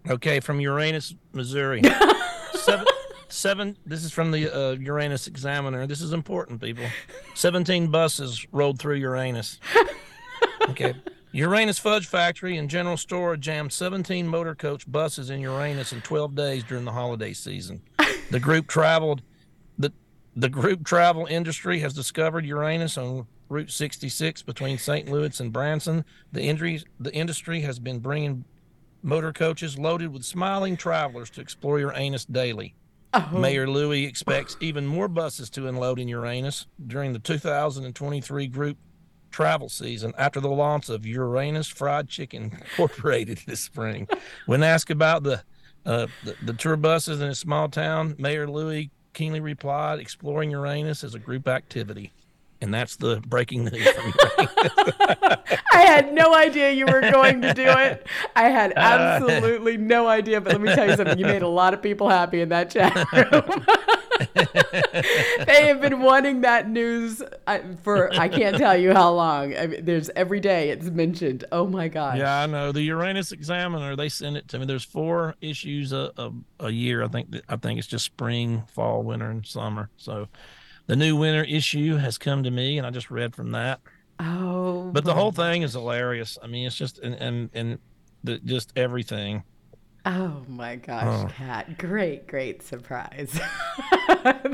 Okay, 0.08 0.40
from 0.40 0.60
Uranus, 0.60 1.16
Missouri. 1.34 1.82
seven, 2.54 2.86
seven. 3.28 3.76
This 3.88 4.04
is 4.04 4.12
from 4.12 4.30
the 4.32 4.56
uh, 4.56 4.72
Uranus 4.74 5.26
Examiner. 5.28 5.88
This 5.88 6.00
is 6.00 6.14
important, 6.14 6.62
people. 6.62 6.86
Seventeen 7.34 7.88
buses 7.88 8.46
rolled 8.52 8.80
through 8.80 8.96
Uranus. 8.96 9.60
Okay. 10.70 10.96
Uranus 11.36 11.78
Fudge 11.78 12.08
Factory 12.08 12.56
and 12.56 12.70
General 12.70 12.96
Store 12.96 13.36
jammed 13.36 13.74
17 13.74 14.26
motor 14.26 14.56
coach 14.56 14.90
buses 14.90 15.30
in 15.30 15.42
Uranus 15.42 15.92
in 15.92 16.00
12 16.00 16.34
days 16.34 16.64
during 16.64 16.86
the 16.86 16.94
holiday 16.94 17.34
season. 17.34 17.82
The 18.32 18.40
group 18.40 18.68
traveled. 18.68 19.22
the 19.78 19.92
The 20.38 20.48
group 20.48 20.86
travel 20.86 21.26
industry 21.26 21.80
has 21.80 21.94
discovered 21.94 22.46
Uranus 22.46 22.98
on 22.98 23.28
Route 23.50 23.70
66 23.70 24.44
between 24.44 24.78
St. 24.78 25.12
Louis 25.12 25.38
and 25.42 25.52
Branson. 25.52 26.06
The 26.32 26.44
industry, 26.44 26.90
the 27.02 27.14
industry 27.14 27.60
has 27.62 27.80
been 27.80 28.00
bringing 28.00 28.46
motor 29.04 29.34
coaches 29.34 29.78
loaded 29.78 30.14
with 30.14 30.24
smiling 30.24 30.78
travelers 30.78 31.30
to 31.32 31.42
explore 31.42 31.80
Uranus 31.82 32.24
daily. 32.24 32.76
Uh-huh. 33.12 33.38
Mayor 33.38 33.68
Louis 33.68 34.06
expects 34.06 34.56
even 34.62 34.88
more 34.88 35.10
buses 35.10 35.50
to 35.50 35.68
unload 35.68 36.00
in 36.00 36.08
Uranus 36.08 36.68
during 36.88 37.12
the 37.12 37.20
2023 37.20 38.48
group 38.48 38.78
travel 39.36 39.68
season 39.68 40.14
after 40.18 40.40
the 40.40 40.50
launch 40.50 40.88
of 40.88 41.06
Uranus 41.06 41.68
Fried 41.68 42.08
Chicken 42.08 42.54
Incorporated 42.54 43.40
this 43.46 43.60
spring. 43.60 44.08
When 44.46 44.64
asked 44.64 44.90
about 44.90 45.24
the, 45.24 45.44
uh, 45.86 46.08
the 46.24 46.38
the 46.42 46.54
tour 46.54 46.78
buses 46.78 47.20
in 47.20 47.28
a 47.28 47.36
small 47.36 47.68
town, 47.68 48.16
Mayor 48.18 48.48
Louis 48.48 48.92
keenly 49.14 49.42
replied, 49.42 50.00
"Exploring 50.00 50.52
Uranus 50.52 51.04
is 51.04 51.16
a 51.16 51.20
group 51.20 51.50
activity." 51.50 52.14
And 52.62 52.74
that's 52.74 52.96
the 52.96 53.22
breaking 53.28 53.66
news 53.66 53.88
from. 53.90 54.14
I 55.74 55.82
had 55.82 56.14
no 56.14 56.34
idea 56.34 56.72
you 56.72 56.86
were 56.86 57.02
going 57.02 57.42
to 57.42 57.54
do 57.54 57.66
it. 57.66 58.08
I 58.38 58.44
had 58.44 58.72
absolutely 58.78 59.76
no 59.76 60.08
idea. 60.08 60.40
But 60.40 60.54
let 60.54 60.62
me 60.62 60.74
tell 60.74 60.90
you 60.90 60.96
something. 60.96 61.20
You 61.20 61.26
made 61.26 61.42
a 61.42 61.48
lot 61.50 61.74
of 61.74 61.82
people 61.82 62.08
happy 62.08 62.40
in 62.40 62.50
that 62.50 62.70
chat 62.70 62.96
room. 63.12 63.66
they 65.46 65.68
have 65.68 65.82
been 65.82 66.02
wanting 66.02 66.42
that 66.42 66.70
news 66.70 67.22
uh, 67.48 67.60
for 67.84 68.14
I 68.14 68.28
can't 68.28 68.58
tell 68.58 68.78
you 68.78 68.94
how 68.94 69.12
long. 69.12 69.56
I 69.56 69.68
mean, 69.68 69.86
there's 69.86 70.10
every 70.16 70.40
day 70.40 70.70
it's 70.70 70.88
mentioned. 70.88 71.46
Oh 71.52 71.68
my 71.68 71.88
gosh. 71.88 72.18
Yeah, 72.18 72.42
I 72.42 72.46
know 72.46 72.72
the 72.72 72.82
Uranus 72.82 73.32
Examiner. 73.32 73.96
They 73.96 74.10
send 74.10 74.38
it 74.38 74.48
to 74.50 74.60
me. 74.60 74.66
There's 74.66 74.84
four 74.84 75.36
issues 75.42 75.92
a, 75.92 76.12
a, 76.18 76.32
a 76.62 76.70
year. 76.70 77.04
I 77.04 77.08
think 77.08 77.36
I 77.50 77.58
think 77.58 77.80
it's 77.80 77.88
just 77.88 78.06
spring, 78.06 78.64
fall, 78.74 79.04
winter, 79.04 79.30
and 79.30 79.46
summer. 79.46 79.90
So 79.98 80.28
the 80.88 80.96
new 80.96 81.16
winter 81.16 81.44
issue 81.44 81.98
has 81.98 82.18
come 82.18 82.44
to 82.44 82.52
me, 82.52 82.78
and 82.78 82.86
I 82.86 82.92
just 82.92 83.12
read 83.12 83.36
from 83.36 83.52
that. 83.52 83.80
Oh. 84.20 84.90
But 84.92 85.04
the 85.04 85.14
whole 85.14 85.32
thing 85.32 85.62
is 85.64 85.74
hilarious. 85.74 86.38
I 86.42 86.48
mean, 86.48 86.68
it's 86.68 86.78
just 86.78 87.00
and 87.00 87.16
and 87.16 87.50
and 87.54 87.80
the, 88.24 88.40
just 88.40 88.74
everything. 88.76 89.44
Oh 90.06 90.44
my 90.48 90.76
gosh, 90.76 91.26
Oh. 91.26 91.34
Kat! 91.36 91.78
Great, 91.80 92.28
great 92.28 92.62
surprise. 92.62 93.32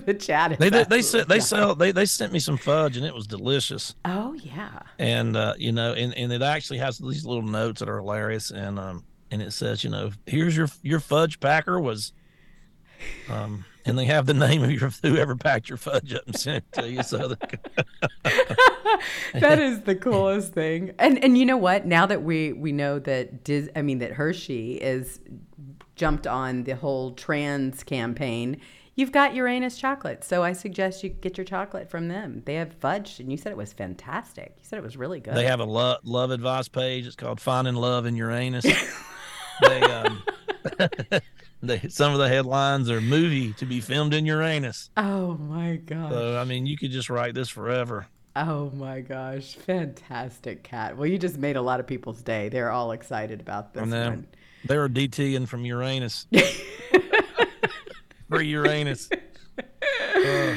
the 0.06 0.16
chat 0.18 0.54
is. 0.54 0.58
They 0.58 0.70
they, 0.70 0.86
they 0.86 1.02
sent 1.02 1.28
they 1.28 1.36
dying. 1.36 1.42
sell 1.42 1.76
they 1.76 1.92
they 1.92 2.06
sent 2.06 2.32
me 2.32 2.40
some 2.40 2.56
fudge, 2.58 2.96
and 2.96 3.06
it 3.06 3.14
was 3.14 3.28
delicious. 3.28 3.96
Oh 4.06 4.34
yeah. 4.34 4.80
and 4.98 5.36
uh, 5.36 5.54
you 5.58 5.74
know, 5.74 5.94
and, 5.94 6.16
and 6.16 6.32
it 6.32 6.42
actually 6.42 6.78
has 6.80 6.98
these 6.98 7.26
little 7.26 7.44
notes 7.44 7.80
that 7.82 7.90
are 7.90 7.98
hilarious, 7.98 8.52
and 8.52 8.80
um, 8.80 9.04
and 9.30 9.42
it 9.42 9.52
says, 9.52 9.84
you 9.84 9.90
know, 9.90 10.12
here's 10.26 10.56
your 10.56 10.70
your 10.84 11.00
fudge 11.02 11.40
packer 11.42 11.80
was, 11.80 12.14
um, 13.30 13.66
and 13.86 13.98
they 13.98 14.06
have 14.06 14.26
the 14.26 14.34
name 14.34 14.64
of 14.64 14.72
your 14.72 14.90
whoever 15.02 15.36
packed 15.36 15.70
your 15.70 15.78
fudge 15.78 16.14
up 16.14 16.26
and 16.26 16.38
sent 16.38 16.64
it 16.64 16.82
to 16.82 16.90
you. 16.90 17.04
So 17.04 17.36
that 19.34 19.60
is 19.60 19.82
the 19.82 19.96
coolest 19.96 20.54
thing. 20.54 20.94
And 21.00 21.24
and 21.24 21.38
you 21.38 21.46
know 21.46 21.58
what? 21.58 21.86
Now 21.86 22.06
that 22.06 22.24
we 22.24 22.54
we 22.54 22.72
know 22.72 23.00
that 23.00 23.44
Dis, 23.44 23.70
I 23.76 23.82
mean 23.82 24.00
that 24.00 24.12
Hershey 24.14 24.74
is 24.76 25.20
jumped 25.96 26.28
on 26.28 26.64
the 26.64 26.76
whole 26.76 27.12
trans 27.14 27.84
campaign. 27.84 28.60
You've 28.96 29.14
got 29.14 29.34
Uranus 29.34 29.78
chocolate, 29.78 30.24
so 30.24 30.44
I 30.44 30.52
suggest 30.52 31.02
you 31.04 31.10
get 31.10 31.38
your 31.38 31.46
chocolate 31.46 31.90
from 31.90 32.10
them. 32.10 32.44
They 32.46 32.56
have 32.56 32.74
fudge, 32.74 33.22
and 33.22 33.32
you 33.32 33.38
said 33.38 33.52
it 33.52 33.58
was 33.58 33.72
fantastic. 33.72 34.54
You 34.58 34.66
said 34.66 34.78
it 34.78 34.84
was 34.84 34.98
really 34.98 35.22
good. 35.22 35.34
they 35.34 35.46
have 35.46 35.62
a 35.62 35.66
love 35.66 36.00
love 36.04 36.30
advice 36.30 36.68
page. 36.68 37.08
It's 37.08 37.16
called 37.16 37.40
Finding 37.40 37.76
Love 37.76 38.06
in 38.06 38.16
Uranus. 38.16 38.66
they 39.62 39.82
um, 39.82 40.24
they 41.64 41.80
some 41.90 42.14
of 42.14 42.20
the 42.20 42.28
headlines 42.28 42.90
are 42.90 43.02
movie 43.02 43.54
to 43.54 43.66
be 43.66 43.80
filmed 43.82 44.14
in 44.14 44.26
Uranus. 44.26 44.90
oh 44.98 45.36
my 45.36 45.76
gosh. 45.78 46.12
So 46.12 46.38
I 46.40 46.44
mean, 46.44 46.66
you 46.66 46.78
could 46.78 46.92
just 46.92 47.10
write 47.10 47.34
this 47.36 47.50
forever. 47.50 48.08
Oh 48.36 48.70
my 48.76 49.02
gosh, 49.02 49.56
fantastic 49.56 50.64
cat. 50.64 50.96
Well, 50.98 51.06
you 51.08 51.18
just 51.18 51.38
made 51.38 51.58
a 51.58 51.62
lot 51.62 51.80
of 51.82 51.88
people's 51.88 52.22
day. 52.22 52.48
They're 52.50 52.72
all 52.72 52.94
excited 52.94 53.42
about 53.42 53.74
this 53.74 53.84
And 53.84 53.92
one. 53.92 54.28
they 54.66 54.78
were 54.78 54.88
DTing 54.90 55.48
from 55.48 55.66
Uranus. 55.66 56.28
For 58.30 58.42
Uranus. 58.42 59.10
Uh, 60.14 60.56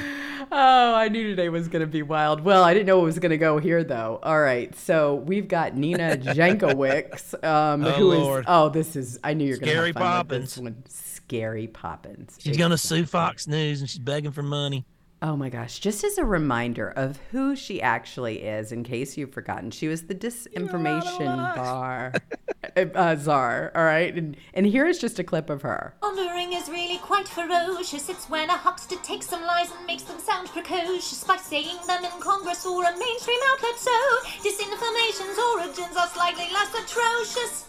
Oh, 0.57 0.95
I 0.95 1.09
knew 1.09 1.25
today 1.25 1.49
was 1.49 1.67
going 1.67 1.81
to 1.81 1.87
be 1.89 2.03
wild. 2.03 2.41
Well, 2.41 2.63
I 2.63 2.75
didn't 2.75 2.87
know 2.87 3.01
it 3.01 3.05
was 3.05 3.19
going 3.19 3.31
to 3.31 3.37
go 3.39 3.59
here, 3.59 3.83
though. 3.83 4.21
All 4.23 4.41
right, 4.41 4.73
so 4.77 5.17
we've 5.17 5.49
got 5.49 5.75
Nina 5.77 6.17
Jankowicz, 6.17 7.43
um, 7.45 7.85
Oh, 7.85 7.91
who 7.91 8.13
is 8.13 8.21
Lord. 8.21 8.45
oh, 8.47 8.69
this 8.69 8.95
is 8.95 9.19
I 9.25 9.35
knew 9.35 9.47
you're 9.47 9.57
going 9.59 9.67
to 9.67 9.73
Scary 9.75 9.89
have 9.89 9.97
fun 9.97 10.19
with 10.29 10.43
this 10.43 10.55
Poppins. 10.55 10.61
one. 10.61 10.85
Scary 10.89 11.67
Poppins. 11.67 12.37
She's 12.39 12.57
gonna 12.57 12.79
sue 12.79 13.05
Fox 13.07 13.49
News 13.49 13.81
and 13.81 13.89
she's 13.91 13.99
begging 13.99 14.31
for 14.31 14.43
money. 14.43 14.85
Oh 15.27 15.37
my 15.37 15.49
gosh! 15.49 15.79
Just 15.79 16.05
as 16.05 16.19
a 16.19 16.25
reminder 16.25 16.91
of 16.91 17.19
who 17.31 17.57
she 17.57 17.81
actually 17.81 18.43
is, 18.43 18.73
in 18.73 18.85
case 18.85 19.17
you've 19.17 19.33
forgotten, 19.33 19.71
she 19.71 19.89
was 19.89 20.03
the 20.03 20.15
disinformation 20.15 21.57
bar 21.57 22.13
uh, 22.77 23.17
czar. 23.17 23.73
All 23.75 23.85
right, 23.85 24.15
and 24.15 24.37
and 24.53 24.67
here 24.67 24.87
is 24.87 24.99
just 24.99 25.19
a 25.19 25.25
clip 25.25 25.49
of 25.49 25.63
her. 25.63 25.95
Laundering 26.03 26.53
is 26.53 26.69
really 26.69 26.99
quite 26.99 27.27
ferocious. 27.27 28.11
It's 28.11 28.29
when 28.29 28.51
a 28.51 28.57
huckster 28.59 28.97
takes 28.97 29.27
some 29.27 29.41
lies 29.47 29.71
and 29.75 29.87
makes 29.87 30.03
them 30.03 30.21
sound 30.21 30.49
precocious 30.49 31.25
by 31.25 31.39
saying 31.39 31.79
them 31.87 32.05
in 32.05 32.21
Congress 32.21 32.67
or 32.67 32.85
a 32.85 32.93
mainstream 32.93 33.41
outlet. 33.49 33.79
So, 33.79 33.97
disinformation's 34.45 35.39
origins 35.55 35.97
are 35.97 36.09
slightly 36.09 36.53
less 36.53 36.69
atrocious. 36.75 37.65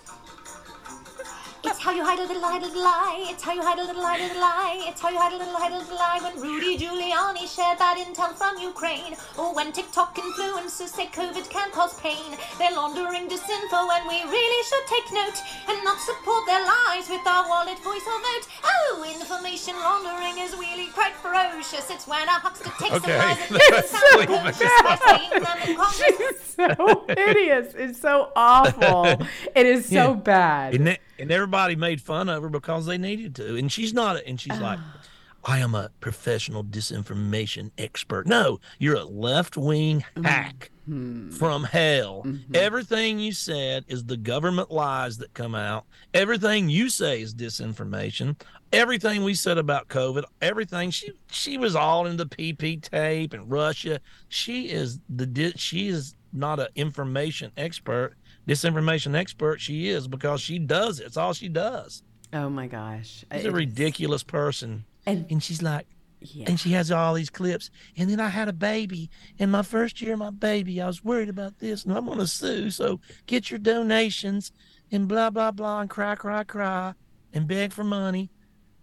It's 1.67 1.79
how 1.79 1.91
you 1.91 2.03
hide 2.03 2.19
a 2.19 2.23
little, 2.27 2.41
hide 2.43 2.61
a 2.61 2.65
little 2.65 2.83
lie. 2.83 3.25
It's 3.29 3.43
how 3.43 3.53
you 3.53 3.61
hide 3.61 3.79
a 3.79 3.83
little, 3.83 4.01
hide 4.03 4.19
a 4.19 4.23
little 4.27 4.41
lie. 4.41 4.85
It's 4.87 5.01
how 5.01 5.09
you 5.09 5.17
hide 5.17 5.33
a 5.33 5.37
little, 5.37 5.53
hide 5.55 5.71
a 5.73 5.77
little 5.79 5.95
lie. 5.97 6.19
When 6.21 6.39
Rudy 6.41 6.77
Giuliani 6.77 7.45
shared 7.53 7.79
bad 7.79 7.97
intel 7.97 8.33
from 8.35 8.57
Ukraine, 8.61 9.15
or 9.37 9.53
when 9.55 9.71
TikTok 9.71 10.15
influencers 10.15 10.89
say 10.93 11.07
COVID 11.07 11.49
can 11.49 11.71
cause 11.71 11.99
pain, 11.99 12.37
they're 12.59 12.71
laundering 12.73 13.27
disinfo, 13.27 13.81
and 13.97 14.07
we 14.07 14.21
really 14.29 14.61
should 14.69 14.85
take 14.87 15.07
note 15.13 15.37
and 15.69 15.83
not 15.83 15.99
support 15.99 16.45
their 16.45 16.63
lies 16.63 17.09
with 17.09 17.25
our 17.25 17.47
wallet, 17.49 17.79
voice, 17.79 18.05
or 18.07 18.19
vote. 18.21 18.45
Oh, 18.63 19.05
information 19.13 19.75
laundering 19.75 20.37
is 20.43 20.53
really 20.57 20.87
quite 20.93 21.13
ferocious. 21.15 21.89
It's 21.89 22.07
when 22.07 22.27
a 22.27 22.37
huckster 22.45 22.71
takes 22.79 22.95
Okay. 22.95 23.09
some 23.09 23.17
lies 23.19 23.39
and 23.49 23.51
makes 23.51 23.69
them 23.69 23.83
sound 23.89 24.29
That's 24.29 24.57
precocious 24.57 24.81
by 24.83 24.95
saying 25.05 25.43
them 25.43 25.57
in 25.69 25.75
She's 25.97 26.39
so 26.55 27.05
hideous. 27.09 27.73
It's 27.75 27.99
so 27.99 28.31
awful. 28.35 29.05
It 29.55 29.65
is 29.65 29.85
so 29.87 29.93
Yeah. 29.95 30.13
bad. 30.13 30.75
And, 30.75 30.87
they- 30.87 30.99
and 31.19 31.31
everybody 31.31 31.75
made 31.75 32.01
fun 32.01 32.29
of 32.29 32.43
her 32.43 32.49
because 32.49 32.85
they 32.85 32.97
needed 32.97 33.35
to. 33.35 33.55
And 33.55 33.71
she's 33.71 33.93
not. 33.93 34.21
And 34.25 34.39
she's 34.39 34.59
like, 34.59 34.79
oh. 34.79 35.01
I 35.47 35.59
am 35.59 35.75
a 35.75 35.91
professional 35.99 36.63
disinformation 36.63 37.69
expert. 37.77 38.25
No, 38.25 38.59
you're 38.79 38.95
a 38.95 39.03
left 39.03 39.57
wing 39.57 40.01
mm-hmm. 40.15 40.23
hack 40.23 40.71
hmm. 40.85 41.29
from 41.29 41.63
hell. 41.63 42.23
Mm-hmm. 42.25 42.55
Everything 42.55 43.19
you 43.19 43.31
said 43.31 43.85
is 43.87 44.03
the 44.03 44.17
government 44.17 44.71
lies 44.71 45.19
that 45.19 45.35
come 45.35 45.53
out. 45.53 45.85
Everything 46.15 46.67
you 46.67 46.89
say 46.89 47.21
is 47.21 47.35
disinformation. 47.35 48.39
Everything 48.73 49.23
we 49.23 49.35
said 49.35 49.59
about 49.59 49.87
COVID, 49.87 50.23
everything 50.41 50.89
she 50.89 51.11
she 51.29 51.57
was 51.57 51.75
all 51.75 52.07
in 52.07 52.17
the 52.17 52.25
PP 52.25 52.81
tape 52.81 53.33
and 53.33 53.49
Russia. 53.49 53.99
She 54.29 54.69
is 54.69 54.99
the 55.07 55.27
di- 55.27 55.53
she 55.55 55.87
is 55.87 56.15
not 56.33 56.59
an 56.59 56.67
information 56.75 57.51
expert, 57.55 58.15
disinformation 58.47 59.15
expert. 59.15 59.59
She 59.61 59.89
is 59.89 60.07
because 60.07 60.41
she 60.41 60.59
does 60.59 60.99
it. 60.99 61.07
It's 61.07 61.17
all 61.17 61.33
she 61.33 61.49
does. 61.49 62.03
oh 62.33 62.49
my 62.49 62.67
gosh. 62.67 63.23
She's 63.31 63.41
It 63.41 63.45
a 63.45 63.49
is- 63.49 63.53
ridiculous 63.53 64.23
person. 64.23 64.85
And 65.05 65.25
And 65.29 65.43
she's 65.43 65.61
like, 65.61 65.85
yeah. 66.19 66.45
and 66.47 66.59
she 66.59 66.71
has 66.71 66.91
all 66.91 67.13
these 67.13 67.29
clips. 67.29 67.69
And 67.97 68.09
then 68.09 68.19
I 68.19 68.29
had 68.29 68.47
a 68.47 68.53
baby. 68.53 69.09
In 69.37 69.51
my 69.51 69.61
first 69.61 70.01
year 70.01 70.13
of 70.13 70.19
my 70.19 70.31
baby, 70.31 70.81
I 70.81 70.87
was 70.87 71.03
worried 71.03 71.29
about 71.29 71.59
this, 71.59 71.85
and 71.85 71.95
I'm 71.95 72.05
going 72.05 72.17
to 72.19 72.25
sue. 72.27 72.71
So 72.71 72.99
get 73.27 73.51
your 73.51 73.59
donations 73.59 74.51
and 74.91 75.07
blah 75.07 75.29
blah 75.29 75.51
blah, 75.51 75.81
and 75.81 75.89
cry 75.89 76.15
cry 76.15 76.43
cry, 76.43 76.93
and 77.33 77.47
beg 77.47 77.71
for 77.73 77.83
money. 77.83 78.31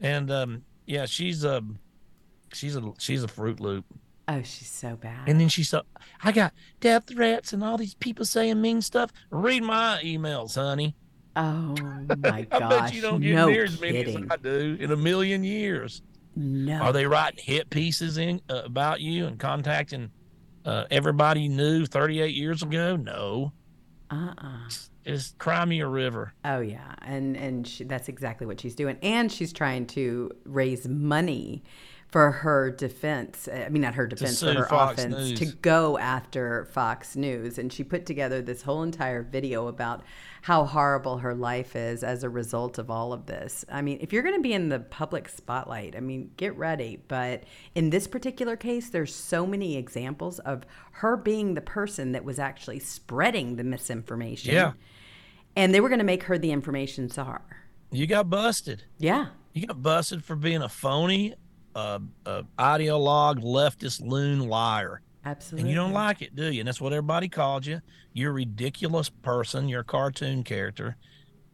And 0.00 0.30
um, 0.30 0.62
yeah, 0.86 1.06
she's 1.06 1.42
a 1.44 1.62
she's 2.52 2.76
a 2.76 2.92
she's 2.98 3.22
a 3.24 3.28
fruit 3.28 3.58
loop. 3.60 3.84
Oh, 4.28 4.42
she's 4.42 4.70
so 4.70 4.96
bad. 4.96 5.28
And 5.28 5.40
then 5.40 5.48
she 5.48 5.62
said, 5.64 5.82
I 6.22 6.32
got 6.32 6.52
death 6.80 7.08
threats 7.08 7.52
and 7.52 7.62
all 7.64 7.76
these 7.76 7.94
people 7.94 8.24
saying 8.24 8.60
mean 8.60 8.80
stuff. 8.82 9.10
Read 9.30 9.62
my 9.62 10.00
emails, 10.04 10.54
honey. 10.54 10.94
oh 11.36 11.74
my 12.18 12.42
gosh. 12.42 12.62
I 12.62 12.68
bet 12.68 12.94
you 12.94 13.02
don't 13.02 13.20
get 13.20 13.34
no 13.34 13.48
near 13.48 13.64
as 13.64 13.80
many 13.80 14.04
kidding. 14.04 14.24
as 14.24 14.30
I 14.30 14.36
do 14.36 14.76
in 14.80 14.90
a 14.90 14.96
million 14.96 15.44
years. 15.44 16.02
No. 16.34 16.80
Are 16.80 16.92
they 16.92 17.06
writing 17.06 17.40
hit 17.44 17.68
pieces 17.70 18.16
in 18.18 18.40
uh, 18.48 18.62
about 18.64 19.00
you 19.00 19.26
and 19.26 19.38
contacting 19.38 20.10
uh, 20.64 20.84
everybody 20.90 21.42
you 21.42 21.48
knew 21.50 21.84
38 21.84 22.34
years 22.34 22.62
ago? 22.62 22.96
No, 22.96 23.52
Uh-uh. 24.10 24.68
just 25.04 25.36
cry 25.38 25.64
me 25.66 25.80
a 25.80 25.86
river. 25.86 26.32
Oh 26.44 26.60
yeah, 26.60 26.94
and 27.02 27.36
and 27.36 27.66
she, 27.66 27.84
that's 27.84 28.08
exactly 28.08 28.46
what 28.46 28.60
she's 28.60 28.74
doing, 28.74 28.96
and 29.02 29.30
she's 29.30 29.52
trying 29.52 29.86
to 29.88 30.30
raise 30.44 30.88
money 30.88 31.62
for 32.12 32.30
her 32.30 32.70
defense. 32.70 33.48
I 33.50 33.70
mean, 33.70 33.80
not 33.80 33.94
her 33.94 34.06
defense, 34.06 34.38
for 34.40 34.52
her 34.52 34.66
Fox 34.66 35.00
offense 35.00 35.30
News. 35.30 35.38
to 35.38 35.46
go 35.46 35.96
after 35.96 36.66
Fox 36.66 37.16
News, 37.16 37.56
and 37.56 37.72
she 37.72 37.82
put 37.82 38.04
together 38.04 38.42
this 38.42 38.60
whole 38.60 38.82
entire 38.82 39.22
video 39.22 39.66
about 39.66 40.02
how 40.42 40.64
horrible 40.66 41.18
her 41.18 41.34
life 41.34 41.74
is 41.74 42.04
as 42.04 42.22
a 42.22 42.28
result 42.28 42.76
of 42.76 42.90
all 42.90 43.14
of 43.14 43.24
this. 43.24 43.64
I 43.72 43.80
mean, 43.80 43.96
if 44.02 44.12
you're 44.12 44.22
going 44.22 44.36
to 44.36 44.42
be 44.42 44.52
in 44.52 44.68
the 44.68 44.80
public 44.80 45.26
spotlight, 45.26 45.96
I 45.96 46.00
mean, 46.00 46.32
get 46.36 46.54
ready. 46.58 47.02
But 47.08 47.44
in 47.74 47.88
this 47.88 48.06
particular 48.06 48.56
case, 48.56 48.90
there's 48.90 49.14
so 49.14 49.46
many 49.46 49.78
examples 49.78 50.38
of 50.40 50.64
her 50.92 51.16
being 51.16 51.54
the 51.54 51.62
person 51.62 52.12
that 52.12 52.24
was 52.24 52.38
actually 52.38 52.80
spreading 52.80 53.56
the 53.56 53.64
misinformation. 53.64 54.52
Yeah. 54.52 54.72
And 55.56 55.72
they 55.72 55.80
were 55.80 55.88
going 55.88 55.98
to 55.98 56.04
make 56.04 56.24
her 56.24 56.36
the 56.36 56.52
information 56.52 57.08
czar. 57.08 57.40
You 57.90 58.06
got 58.06 58.28
busted. 58.28 58.84
Yeah. 58.98 59.28
You 59.54 59.66
got 59.66 59.82
busted 59.82 60.24
for 60.24 60.36
being 60.36 60.60
a 60.60 60.68
phony 60.68 61.34
a, 61.74 62.00
a 62.26 62.44
ideologue 62.58 63.42
leftist 63.42 64.00
loon 64.00 64.48
liar. 64.48 65.00
Absolutely. 65.24 65.60
And 65.62 65.70
you 65.70 65.76
don't 65.76 65.92
like 65.92 66.20
it, 66.20 66.34
do 66.34 66.50
you? 66.52 66.60
And 66.60 66.66
that's 66.68 66.80
what 66.80 66.92
everybody 66.92 67.28
called 67.28 67.64
you. 67.64 67.80
You're 68.12 68.30
a 68.30 68.34
ridiculous 68.34 69.08
person. 69.08 69.68
You're 69.68 69.82
a 69.82 69.84
cartoon 69.84 70.42
character. 70.42 70.96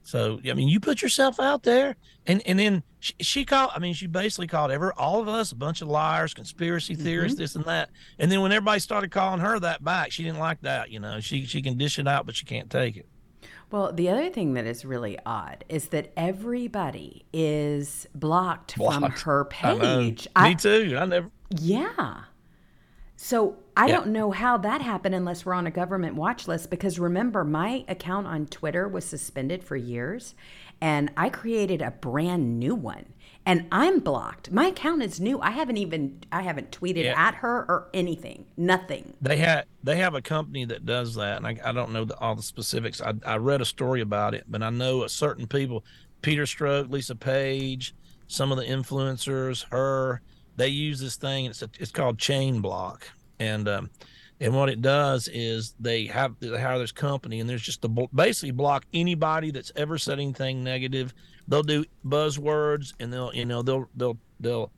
So 0.02 0.40
I 0.48 0.54
mean, 0.54 0.68
you 0.68 0.80
put 0.80 1.02
yourself 1.02 1.38
out 1.38 1.64
there, 1.64 1.94
and 2.26 2.40
and 2.46 2.58
then 2.58 2.82
she, 2.98 3.12
she 3.20 3.44
called. 3.44 3.72
I 3.74 3.78
mean, 3.78 3.92
she 3.92 4.06
basically 4.06 4.46
called 4.46 4.70
ever 4.70 4.90
all 4.94 5.20
of 5.20 5.28
us 5.28 5.52
a 5.52 5.54
bunch 5.54 5.82
of 5.82 5.88
liars, 5.88 6.32
conspiracy 6.32 6.94
theorists, 6.94 7.34
Mm-hmm. 7.34 7.42
this 7.42 7.56
and 7.56 7.64
that. 7.66 7.90
And 8.18 8.32
then 8.32 8.40
when 8.40 8.50
everybody 8.50 8.80
started 8.80 9.10
calling 9.10 9.40
her 9.40 9.58
that 9.60 9.84
back, 9.84 10.10
she 10.10 10.22
didn't 10.24 10.38
like 10.38 10.62
that. 10.62 10.90
You 10.90 11.00
know, 11.00 11.20
she 11.20 11.44
she 11.44 11.60
can 11.60 11.76
dish 11.76 11.98
it 11.98 12.08
out, 12.08 12.24
but 12.24 12.34
she 12.34 12.46
can't 12.46 12.70
take 12.70 12.96
it. 12.96 13.06
Well, 13.70 13.92
the 13.92 14.08
other 14.08 14.30
thing 14.30 14.54
that 14.54 14.66
is 14.66 14.84
really 14.84 15.18
odd 15.26 15.64
is 15.68 15.88
that 15.88 16.10
everybody 16.16 17.24
is 17.32 18.06
blocked, 18.14 18.72
from 18.72 19.00
Blocked. 19.00 19.20
her 19.22 19.46
I 19.62 19.74
know. 19.74 19.78
page. 19.80 20.28
Me 20.40 20.54
too. 20.54 20.96
I 20.98 21.04
never. 21.04 21.30
Yeah. 21.50 22.22
So 23.16 23.56
I 23.76 23.86
Yeah. 23.86 23.96
don't 23.96 24.08
know 24.08 24.30
how 24.30 24.56
that 24.58 24.80
happened 24.80 25.14
unless 25.14 25.44
we're 25.44 25.52
on 25.54 25.66
a 25.66 25.70
government 25.70 26.14
watch 26.14 26.46
list 26.48 26.70
because 26.70 26.98
remember, 26.98 27.44
my 27.44 27.84
account 27.88 28.26
on 28.26 28.46
Twitter 28.46 28.88
was 28.88 29.04
suspended 29.04 29.62
for 29.64 29.76
years 29.76 30.34
and 30.80 31.10
I 31.16 31.28
created 31.28 31.82
a 31.82 31.90
brand 31.90 32.58
new 32.58 32.74
one 32.74 33.06
and 33.48 33.66
I'm 33.72 34.00
blocked. 34.00 34.52
My 34.52 34.66
account 34.66 35.02
is 35.02 35.18
new. 35.18 35.40
I 35.40 35.50
haven't 35.52 35.78
even 35.78 36.20
I 36.30 36.42
haven't 36.42 36.70
tweeted 36.70 37.04
Yeah. 37.04 37.14
at 37.16 37.36
her 37.36 37.64
or 37.66 37.88
anything. 37.94 38.44
Nothing. 38.58 39.14
They 39.22 39.38
had 39.38 39.64
they 39.82 39.96
have 39.96 40.14
a 40.14 40.20
company 40.20 40.66
that 40.66 40.84
does 40.84 41.14
that, 41.14 41.38
and 41.38 41.46
I, 41.46 41.58
I 41.64 41.72
don't 41.72 41.90
know 41.90 42.04
the, 42.04 42.16
all 42.18 42.36
the 42.36 42.42
specifics. 42.42 43.00
I, 43.00 43.14
I 43.24 43.36
read 43.38 43.62
a 43.62 43.64
story 43.64 44.02
about 44.02 44.34
it, 44.34 44.44
but 44.48 44.62
I 44.62 44.68
know 44.68 45.02
a 45.02 45.08
certain 45.08 45.46
people, 45.46 45.82
Peter 46.20 46.42
Strzok, 46.44 46.90
Lisa 46.90 47.16
Page, 47.16 47.94
some 48.26 48.52
of 48.52 48.58
the 48.58 48.64
influencers, 48.64 49.64
her, 49.70 50.20
they 50.56 50.68
use 50.68 51.00
this 51.00 51.16
thing. 51.16 51.46
It's 51.46 51.62
a, 51.62 51.70
it's 51.80 51.90
called 51.90 52.18
Chain 52.18 52.60
Block, 52.60 53.08
and 53.40 53.66
um, 53.66 53.88
and 54.40 54.54
what 54.54 54.68
it 54.68 54.82
does 54.82 55.26
is 55.32 55.74
they 55.80 56.04
have 56.04 56.34
they 56.40 56.48
hire 56.48 56.78
this 56.78 56.92
company, 56.92 57.40
and 57.40 57.48
there's 57.48 57.62
just 57.62 57.80
to 57.80 58.08
basically 58.14 58.50
block 58.50 58.84
anybody 58.92 59.50
that's 59.50 59.72
ever 59.74 59.96
said 59.96 60.20
anything 60.20 60.62
negative. 60.62 61.14
They'll 61.48 61.62
do 61.62 61.84
buzzwords, 62.04 62.92
and 63.00 63.12
they'll 63.12 63.32
you 63.34 63.44
know 63.44 63.62
they'll 63.62 63.88
they'll 63.96 64.18
they'll 64.38 64.70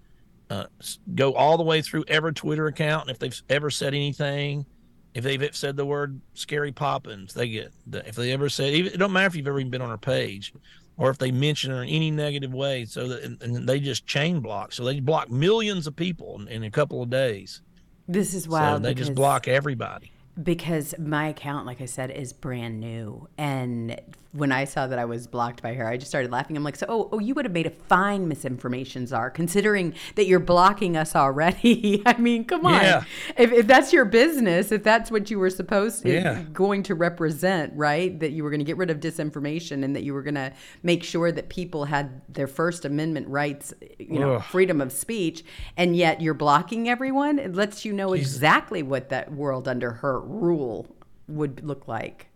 uh, 0.48 0.66
go 1.14 1.34
all 1.34 1.56
the 1.56 1.62
way 1.64 1.82
through 1.82 2.04
every 2.08 2.32
Twitter 2.32 2.66
account. 2.66 3.02
And 3.02 3.10
if 3.10 3.18
they've 3.18 3.42
ever 3.48 3.70
said 3.70 3.92
anything, 3.94 4.66
if 5.14 5.24
they've 5.24 5.54
said 5.54 5.76
the 5.76 5.84
word 5.86 6.20
"scary 6.34 6.72
Poppins," 6.72 7.34
they 7.34 7.48
get. 7.48 7.72
The, 7.86 8.06
if 8.08 8.14
they 8.14 8.32
ever 8.32 8.48
said, 8.48 8.72
even, 8.74 8.92
it 8.92 8.98
don't 8.98 9.12
matter 9.12 9.26
if 9.26 9.34
you've 9.36 9.46
ever 9.48 9.58
even 9.60 9.70
been 9.70 9.82
on 9.82 9.90
her 9.90 9.98
page, 9.98 10.52
or 10.96 11.10
if 11.10 11.18
they 11.18 11.32
mention 11.32 11.72
her 11.72 11.82
in 11.82 11.88
any 11.88 12.10
negative 12.12 12.52
way. 12.54 12.84
So 12.84 13.08
that 13.08 13.22
and, 13.24 13.42
and 13.42 13.68
they 13.68 13.80
just 13.80 14.06
chain 14.06 14.40
block. 14.40 14.72
So 14.72 14.84
they 14.84 15.00
block 15.00 15.28
millions 15.30 15.86
of 15.88 15.96
people 15.96 16.40
in, 16.40 16.48
in 16.48 16.62
a 16.64 16.70
couple 16.70 17.02
of 17.02 17.10
days. 17.10 17.62
This 18.06 18.34
is 18.34 18.44
So 18.44 18.50
wild. 18.50 18.82
they 18.82 18.94
just 18.94 19.14
block 19.14 19.46
everybody. 19.48 20.10
because 20.42 20.94
my 20.98 21.28
account 21.28 21.66
like 21.66 21.80
i 21.80 21.84
said 21.84 22.10
is 22.10 22.32
brand 22.32 22.80
new 22.80 23.28
and 23.38 24.00
when 24.32 24.52
i 24.52 24.64
saw 24.64 24.86
that 24.86 24.98
i 24.98 25.04
was 25.04 25.26
blocked 25.26 25.60
by 25.62 25.74
her 25.74 25.88
i 25.88 25.96
just 25.96 26.08
started 26.10 26.30
laughing 26.30 26.56
i'm 26.56 26.62
like 26.62 26.76
so 26.76 26.86
oh, 26.88 27.08
oh 27.12 27.18
you 27.18 27.34
would 27.34 27.44
have 27.44 27.52
made 27.52 27.66
a 27.66 27.70
fine 27.70 28.28
misinformation 28.28 29.06
czar 29.06 29.28
considering 29.30 29.92
that 30.14 30.26
you're 30.26 30.38
blocking 30.38 30.96
us 30.96 31.16
already 31.16 32.00
i 32.06 32.16
mean 32.16 32.44
come 32.44 32.64
on 32.64 32.72
Yeah. 32.80 33.04
if, 33.36 33.50
if 33.52 33.66
that's 33.66 33.92
your 33.92 34.04
business 34.04 34.70
if 34.70 34.84
that's 34.84 35.10
what 35.10 35.30
you 35.30 35.38
were 35.38 35.50
supposed 35.50 36.02
to 36.02 36.12
Yeah. 36.12 36.42
going 36.52 36.82
to 36.84 36.94
represent 36.94 37.72
right 37.74 38.18
that 38.20 38.30
you 38.30 38.44
were 38.44 38.50
going 38.50 38.60
to 38.60 38.64
get 38.64 38.76
rid 38.76 38.90
of 38.90 39.00
disinformation 39.00 39.82
and 39.84 39.96
that 39.96 40.04
you 40.04 40.14
were 40.14 40.22
going 40.22 40.36
to 40.36 40.52
make 40.82 41.02
sure 41.02 41.32
that 41.32 41.48
people 41.48 41.86
had 41.86 42.22
their 42.32 42.46
first 42.46 42.84
amendment 42.84 43.26
rights 43.28 43.74
you 43.98 44.18
know 44.20 44.34
Ugh. 44.36 44.42
freedom 44.44 44.80
of 44.80 44.92
speech 44.92 45.42
and 45.76 45.96
yet 45.96 46.20
you're 46.20 46.34
blocking 46.34 46.88
everyone 46.88 47.38
it 47.40 47.54
lets 47.54 47.84
you 47.84 47.92
know 47.92 48.12
exactly 48.12 48.82
what 48.82 49.08
that 49.08 49.32
world 49.32 49.66
under 49.66 49.90
her 49.90 50.20
rule 50.20 50.86
would 51.26 51.64
look 51.64 51.88
like 51.88 52.28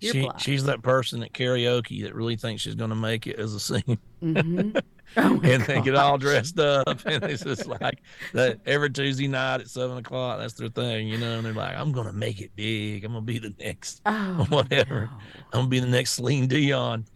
You're 0.00 0.12
She, 0.12 0.20
blocked. 0.22 0.40
she's 0.40 0.64
that 0.64 0.82
person 0.82 1.22
at 1.22 1.32
karaoke 1.32 2.02
that 2.04 2.14
really 2.14 2.36
thinks 2.36 2.62
she's 2.62 2.74
going 2.76 2.90
to 2.90 2.96
make 2.96 3.26
it 3.26 3.38
as 3.38 3.54
a 3.54 3.60
singer. 3.60 3.98
Oh 5.16 5.36
my 5.36 5.48
and 5.48 5.62
they 5.64 5.80
get 5.80 5.94
all 5.94 6.18
dressed 6.18 6.58
up 6.60 6.86
and 7.06 7.24
it's 7.24 7.42
just 7.42 7.64
like 7.66 8.02
that 8.34 8.58
every 8.66 8.90
tuesday 8.90 9.26
night 9.26 9.62
at 9.62 9.70
seven 9.70 9.96
o'clock 9.96 10.38
that's 10.38 10.52
their 10.52 10.68
thing 10.68 11.08
you 11.08 11.16
know 11.16 11.38
and 11.38 11.46
they're 11.46 11.54
like 11.54 11.74
i'm 11.76 11.92
gonna 11.92 12.12
make 12.12 12.42
it 12.42 12.50
big 12.56 13.06
i'm 13.06 13.12
gonna 13.12 13.24
be 13.24 13.38
the 13.38 13.54
next 13.58 14.02
Oh, 14.04 14.44
whatever 14.50 15.08
no. 15.10 15.18
i'm 15.54 15.60
gonna 15.60 15.68
be 15.68 15.80
the 15.80 15.86
next 15.86 16.12
Celine 16.12 16.46
dion 16.46 17.06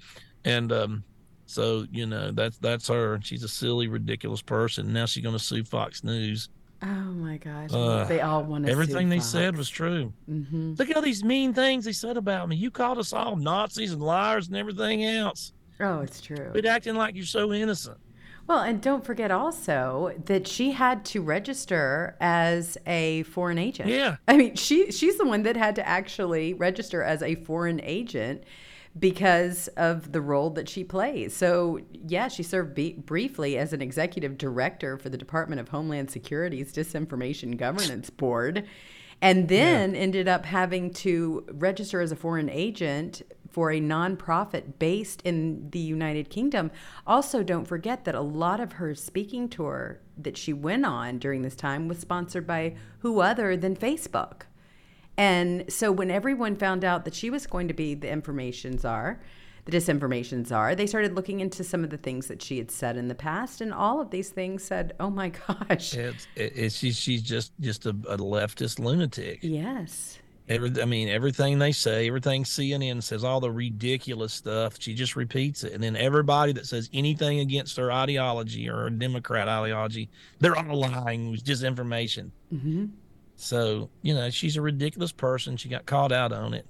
and 0.47 0.73
um 0.73 1.05
so 1.45 1.85
you 1.93 2.07
know 2.07 2.31
that's 2.33 2.57
that's 2.59 2.89
her 2.89 3.21
she's 3.23 3.43
a 3.45 3.49
silly 3.49 3.89
ridiculous 3.89 4.41
person 4.41 4.91
now 4.91 5.05
she's 5.05 5.23
gonna 5.23 5.39
sue 5.39 5.63
fox 5.63 6.03
news 6.03 6.49
Oh 6.83 6.87
my 6.87 7.37
gosh. 7.37 7.71
Uh, 7.73 8.05
they 8.05 8.21
all 8.21 8.43
want 8.43 8.67
to 8.67 8.73
everything 8.73 9.09
they 9.09 9.21
said 9.21 9.57
was 9.57 9.69
true 9.69 10.13
hmm 10.27 10.75
look 10.79 10.91
at 10.91 10.97
all 10.97 11.03
these 11.03 11.23
mean 11.25 11.55
things 11.55 11.85
they 11.85 11.93
said 11.93 12.17
about 12.17 12.49
me 12.49 12.57
you 12.57 12.71
called 12.71 12.99
us 12.99 13.13
all 13.13 13.37
nazis 13.37 13.93
and 13.93 14.03
liars 14.03 14.49
and 14.49 14.57
everything 14.57 15.05
else 15.05 15.53
Oh, 15.81 16.01
it's 16.01 16.21
true. 16.21 16.49
quit 16.53 16.67
acting 16.67 16.95
like 16.95 17.15
you're 17.17 17.25
so 17.25 17.53
innocent 17.53 17.99
Well, 18.47 18.61
and 18.61 18.81
don't 18.81 19.05
forget 19.05 19.31
also 19.31 20.13
that 20.27 20.47
she 20.49 20.73
had 20.73 21.05
to 21.07 21.23
register 21.23 22.17
as 22.21 22.77
a 22.87 23.23
foreign 23.25 23.59
agent. 23.59 23.89
Yeah. 23.89 24.17
I 24.29 24.37
mean, 24.37 24.55
she 24.57 24.91
she's 24.93 25.17
the 25.19 25.25
one 25.25 25.43
that 25.45 25.57
had 25.57 25.77
to 25.77 25.89
actually 25.89 26.53
register 26.55 27.03
as 27.03 27.23
a 27.23 27.37
foreign 27.37 27.81
agent 27.81 28.43
because 28.99 29.69
of 29.69 30.13
the 30.13 30.21
role 30.21 30.51
that 30.51 30.69
she 30.69 30.85
plays. 30.85 31.35
So, 31.35 31.81
yeah, 31.93 32.29
she 32.29 32.43
served 32.43 32.75
be- 32.75 32.93
briefly 32.93 33.57
as 33.57 33.73
an 33.73 33.81
executive 33.81 34.37
director 34.37 34.99
for 34.99 35.09
the 35.09 35.17
Department 35.17 35.61
of 35.61 35.69
Homeland 35.71 36.11
Security's 36.11 36.73
Disinformation 36.73 37.57
Governance 37.57 38.11
Board 38.11 38.67
and 39.23 39.49
then 39.49 39.95
ended 39.95 40.27
up 40.27 40.45
having 40.45 40.93
to 40.93 41.47
register 41.53 42.01
as 42.01 42.11
a 42.11 42.17
foreign 42.17 42.51
agent 42.51 43.23
for 43.49 43.71
a 43.71 43.81
nonprofit 43.81 44.79
based 44.79 45.23
in 45.23 45.71
the 45.71 45.79
United 45.79 46.29
Kingdom. 46.29 46.71
Also, 47.07 47.43
don't 47.43 47.67
forget 47.67 48.05
that 48.05 48.15
a 48.17 48.21
lot 48.21 48.59
of 48.61 48.73
her 48.73 48.95
speaking 48.95 49.49
tour 49.49 50.01
that 50.19 50.37
she 50.37 50.53
went 50.53 50.85
on 50.85 51.19
during 51.19 51.43
this 51.43 51.55
time 51.55 51.87
was 51.87 51.99
sponsored 51.99 52.47
by 52.47 52.75
who 52.99 53.21
other 53.21 53.57
than 53.57 53.77
Facebook. 53.77 54.43
And 55.23 55.71
so 55.73 55.93
when 55.93 56.11
everyone 56.11 56.57
found 56.57 56.85
out 56.85 57.05
that 57.05 57.15
she 57.15 57.31
was 57.31 57.47
going 57.47 57.69
to 57.69 57.75
be 57.75 57.95
the 57.95 58.11
information 58.11 58.77
czar, 58.77 59.21
the 59.67 59.71
disinformation 59.71 60.45
czar, 60.45 60.75
they 60.75 60.89
started 60.89 61.15
looking 61.15 61.39
into 61.39 61.63
some 61.63 61.85
of 61.85 61.91
the 61.91 61.97
things 61.97 62.27
that 62.27 62.43
she 62.43 62.59
had 62.59 62.73
said 62.73 62.97
in 62.97 63.07
the 63.07 63.15
past, 63.15 63.61
and 63.61 63.73
all 63.73 64.01
of 64.01 64.11
these 64.11 64.31
things 64.31 64.65
said, 64.65 64.95
"Oh 64.99 65.11
my 65.11 65.29
gosh, 65.47 65.95
It's, 65.95 66.27
it's 66.35 66.75
she's 66.75 66.97
she's 66.99 67.23
just 67.23 67.53
just 67.61 67.87
a, 67.87 67.91
a 67.91 68.17
leftist 68.19 68.81
lunatic. 68.81 69.39
yes, 69.43 70.19
Every, 70.49 70.83
I 70.83 70.87
mean, 70.87 71.09
everything 71.09 71.61
they 71.61 71.71
say, 71.71 72.09
everything 72.09 72.43
CNN 72.43 73.01
says, 73.05 73.23
all 73.23 73.39
the 73.39 73.51
ridiculous 73.53 74.33
stuff. 74.35 74.75
She 74.81 74.93
just 74.93 75.15
repeats 75.15 75.63
it, 75.63 75.73
and 75.73 75.81
then 75.85 75.95
everybody 75.95 76.53
that 76.55 76.67
says 76.67 76.91
anything 76.93 77.39
against 77.39 77.77
her 77.77 77.93
ideology 77.93 78.69
or 78.69 78.77
her 78.79 78.91
Democrat 78.91 79.47
ideology, 79.49 80.11
they're 80.41 80.57
all 80.57 80.81
lying. 80.81 81.29
It 81.29 81.31
was 81.31 81.43
disinformation. 81.45 82.33
hmm 82.51 82.87
So 83.37 83.91
you 84.03 84.15
know, 84.15 84.31
she's 84.31 84.57
a 84.57 84.63
ridiculous 84.63 85.13
person. 85.13 85.57
She 85.57 85.69
got 85.69 85.87
called 85.87 86.13
out 86.13 86.33
on 86.33 86.55
it, 86.55 86.67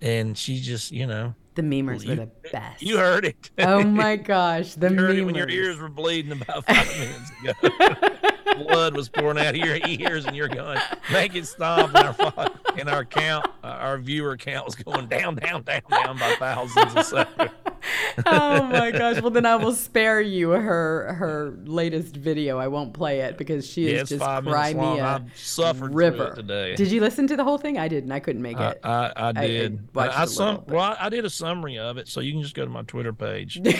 and 0.00 0.36
she 0.38 0.60
just 0.60 0.92
you 0.92 1.06
know, 1.06 1.34
the 1.54 1.62
memers 1.62 2.02
You- 2.04 2.10
were 2.10 2.14
the 2.16 2.30
best." 2.52 2.82
you 2.82 2.98
heard 2.98 3.24
it. 3.24 3.50
oh 3.58 3.82
my 3.84 4.16
gosh, 4.16 4.74
the 4.74 4.90
you 4.90 4.96
heard 4.96 5.16
it 5.16 5.24
when 5.24 5.34
your 5.34 5.48
ears 5.48 5.78
were 5.78 5.88
bleeding 5.88 6.32
about 6.32 6.64
five 6.66 6.86
minutes 6.98 7.30
ago. 7.42 8.64
Blood 8.66 8.94
was 8.94 9.08
pouring 9.08 9.38
out 9.38 9.54
of 9.54 9.56
your 9.56 9.78
ears, 9.86 10.26
and 10.26 10.36
you're 10.36 10.48
going, 10.48 10.78
make 11.10 11.34
it 11.34 11.46
stop. 11.46 11.88
And 11.94 11.96
our, 12.08 12.12
fo- 12.12 12.54
and 12.78 12.88
our 12.88 13.04
count, 13.04 13.46
uh, 13.62 13.66
our 13.66 13.98
viewer 13.98 14.36
count 14.36 14.66
was 14.66 14.74
going 14.74 15.06
down, 15.06 15.36
down, 15.36 15.62
down, 15.62 15.82
down 15.90 16.18
by 16.18 16.34
thousands 16.38 17.08
second. 17.08 17.50
oh 18.26 18.62
my 18.64 18.90
gosh. 18.90 19.20
Well, 19.20 19.30
then 19.30 19.46
I 19.46 19.56
will 19.56 19.74
spare 19.74 20.20
you 20.20 20.50
her 20.50 21.14
her 21.14 21.56
latest 21.64 22.16
video. 22.16 22.58
I 22.58 22.68
won't 22.68 22.92
play 22.92 23.20
it 23.20 23.38
because 23.38 23.66
she 23.66 23.90
Yeah, 23.90 24.02
is 24.02 24.08
just 24.10 24.22
five 24.22 24.44
minutes 24.44 24.74
long. 24.74 24.98
Crimea 24.98 25.88
river 25.90 26.28
it 26.28 26.36
today. 26.36 26.76
Did 26.76 26.90
you 26.90 27.00
listen 27.00 27.26
to 27.28 27.36
the 27.36 27.44
whole 27.44 27.58
thing? 27.58 27.78
I 27.78 27.88
didn't. 27.88 28.12
I 28.12 28.20
couldn't 28.20 28.42
make 28.42 28.58
it. 28.58 28.80
I, 28.84 29.12
I 29.16 29.32
did. 29.32 29.88
I, 29.96 30.08
I, 30.08 30.22
a 30.24 30.26
sum, 30.26 30.56
little, 30.56 30.76
well, 30.76 30.96
I 30.98 31.08
did 31.08 31.24
a 31.24 31.30
summary 31.30 31.78
of 31.78 31.96
it, 31.96 32.08
so 32.08 32.20
you 32.20 32.32
can 32.32 32.42
just 32.42 32.54
go 32.54 32.64
to 32.64 32.70
my 32.70 32.82
Twitter 32.82 33.12
page. 33.12 33.60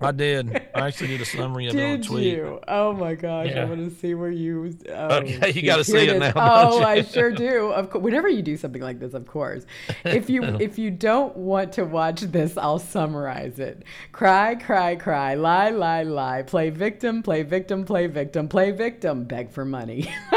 I 0.00 0.12
did. 0.12 0.54
I 0.74 0.86
actually 0.88 1.08
did 1.08 1.20
a 1.22 1.24
summary 1.24 1.68
of 1.68 1.74
it 1.74 1.82
on 1.82 2.00
Did 2.00 2.02
tweet. 2.06 2.26
you? 2.36 2.60
Oh 2.68 2.92
my 2.92 3.14
gosh! 3.14 3.46
I 3.48 3.50
Yeah. 3.50 3.64
want 3.64 3.88
to 3.90 3.96
see 3.98 4.14
where 4.14 4.30
you. 4.30 4.76
Oh, 4.90 5.16
Okay, 5.16 5.52
you 5.52 5.62
gotta 5.62 5.84
see 5.84 6.00
Here 6.04 6.14
it 6.14 6.18
now, 6.18 6.32
Oh? 6.36 6.82
I 6.82 7.00
sure 7.02 7.30
do. 7.32 7.68
Of 7.72 7.90
course, 7.90 8.02
whenever 8.04 8.28
you 8.28 8.42
do 8.42 8.56
something 8.58 8.82
like 8.82 8.98
this, 8.98 9.14
of 9.14 9.26
course. 9.26 9.64
If 10.04 10.28
you 10.28 10.42
if 10.60 10.78
you 10.78 10.90
don't 10.90 11.34
want 11.36 11.72
to 11.74 11.84
watch 11.84 12.20
this, 12.20 12.58
I'll 12.58 12.78
summarize 12.78 13.58
it. 13.58 13.84
Cry, 14.12 14.54
cry, 14.56 14.96
cry. 14.96 15.34
Lie, 15.34 15.70
lie, 15.70 16.02
lie. 16.02 16.42
Play 16.42 16.68
victim, 16.70 17.22
play 17.22 17.42
victim, 17.42 17.84
play 17.84 18.06
victim, 18.06 18.48
play 18.48 18.72
victim. 18.72 19.24
Beg 19.24 19.50
for 19.50 19.64
money. 19.64 20.12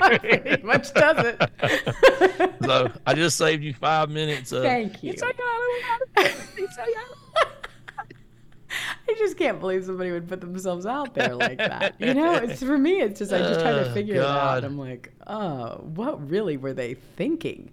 Pretty 0.00 0.62
much 0.62 0.92
does 0.94 1.34
it. 1.34 2.52
So 2.62 2.90
I 3.06 3.14
just 3.14 3.36
saved 3.36 3.64
you 3.64 3.74
five 3.74 4.08
minutes 4.08 4.52
of. 4.52 4.62
Thank 4.62 5.02
you. 5.02 5.10
It's 5.10 5.22
okay, 5.22 5.32
I 5.36 5.98
don't 5.98 6.24
know. 6.24 6.30
It's 6.58 6.78
okay. 6.78 6.92
I 9.08 9.14
just 9.18 9.31
can't 9.42 9.60
believe 9.60 9.84
somebody 9.84 10.10
would 10.12 10.28
put 10.28 10.40
themselves 10.40 10.86
out 10.86 11.14
there 11.14 11.34
like 11.34 11.58
that. 11.58 11.94
You 12.00 12.14
know, 12.14 12.34
it's 12.34 12.62
for 12.62 12.78
me. 12.78 13.00
It's 13.00 13.18
just 13.18 13.32
I 13.32 13.38
just 13.38 13.60
try 13.60 13.72
to 13.72 13.90
Oh, 13.90 13.94
figure 13.94 14.16
it 14.16 14.24
out. 14.24 14.64
I'm 14.64 14.78
like, 14.78 15.12
oh, 15.26 15.76
what 15.94 16.28
really 16.30 16.56
were 16.56 16.72
they 16.72 16.94
thinking? 16.94 17.72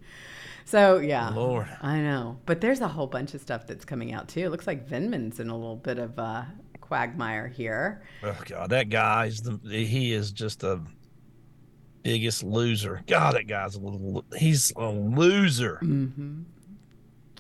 So 0.66 0.98
yeah, 1.00 1.30
Lord. 1.30 1.68
I 1.82 2.00
know. 2.00 2.38
But 2.46 2.62
there's 2.62 2.82
a 2.82 2.88
whole 2.88 3.08
bunch 3.08 3.34
of 3.34 3.42
stuff 3.42 3.66
that's 3.66 3.86
coming 3.86 4.14
out 4.14 4.28
too. 4.28 4.42
It 4.42 4.50
looks 4.50 4.68
like 4.68 4.88
Vindman's 4.88 5.40
in 5.40 5.50
a 5.50 5.56
little 5.56 5.76
bit 5.78 5.98
of 5.98 6.18
a 6.20 6.48
quagmire 6.82 7.48
here. 7.48 8.04
Oh 8.24 8.38
God, 8.46 8.70
that 8.70 8.90
guy's 8.90 9.42
the 9.42 9.60
he 9.64 10.14
is 10.14 10.32
just 10.32 10.64
a 10.64 10.80
biggest 12.04 12.44
loser. 12.44 13.02
God, 13.08 13.36
that 13.36 13.48
guy's 13.48 13.76
a 13.76 13.80
little 13.80 14.24
he's 14.38 14.72
a 14.76 14.90
loser. 14.90 15.80
Mm. 15.82 16.44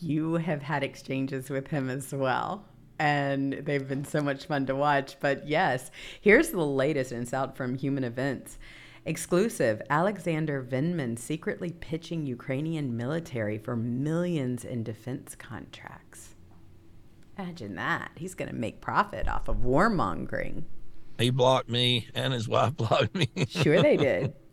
You 0.01 0.35
have 0.35 0.61
had 0.61 0.83
exchanges 0.83 1.49
with 1.49 1.67
him 1.67 1.89
as 1.89 2.13
well. 2.13 2.65
And 2.99 3.53
they've 3.53 3.87
been 3.87 4.05
so 4.05 4.21
much 4.21 4.45
fun 4.45 4.65
to 4.67 4.75
watch. 4.75 5.15
But 5.19 5.47
yes, 5.47 5.89
here's 6.21 6.49
the 6.49 6.65
latest, 6.65 7.11
and 7.11 7.23
it's 7.23 7.33
out 7.33 7.55
from 7.55 7.75
Human 7.75 8.03
Events. 8.03 8.57
Exclusive 9.05 9.81
Alexander 9.89 10.61
Vindman 10.61 11.17
secretly 11.17 11.71
pitching 11.71 12.25
Ukrainian 12.25 12.95
military 12.97 13.57
for 13.57 13.75
millions 13.75 14.65
in 14.65 14.83
defense 14.83 15.35
contracts. 15.35 16.35
Imagine 17.37 17.75
that. 17.75 18.11
He's 18.15 18.35
going 18.35 18.49
to 18.49 18.55
make 18.55 18.81
profit 18.81 19.27
off 19.29 19.47
of 19.47 19.57
warmongering. 19.57 20.63
He 21.17 21.29
blocked 21.29 21.69
me 21.69 22.07
and 22.13 22.33
his 22.33 22.47
wife 22.49 22.75
blocked 22.77 23.15
me. 23.15 23.29
Sure, 23.47 23.81
they 23.81 23.97
did. 23.97 24.33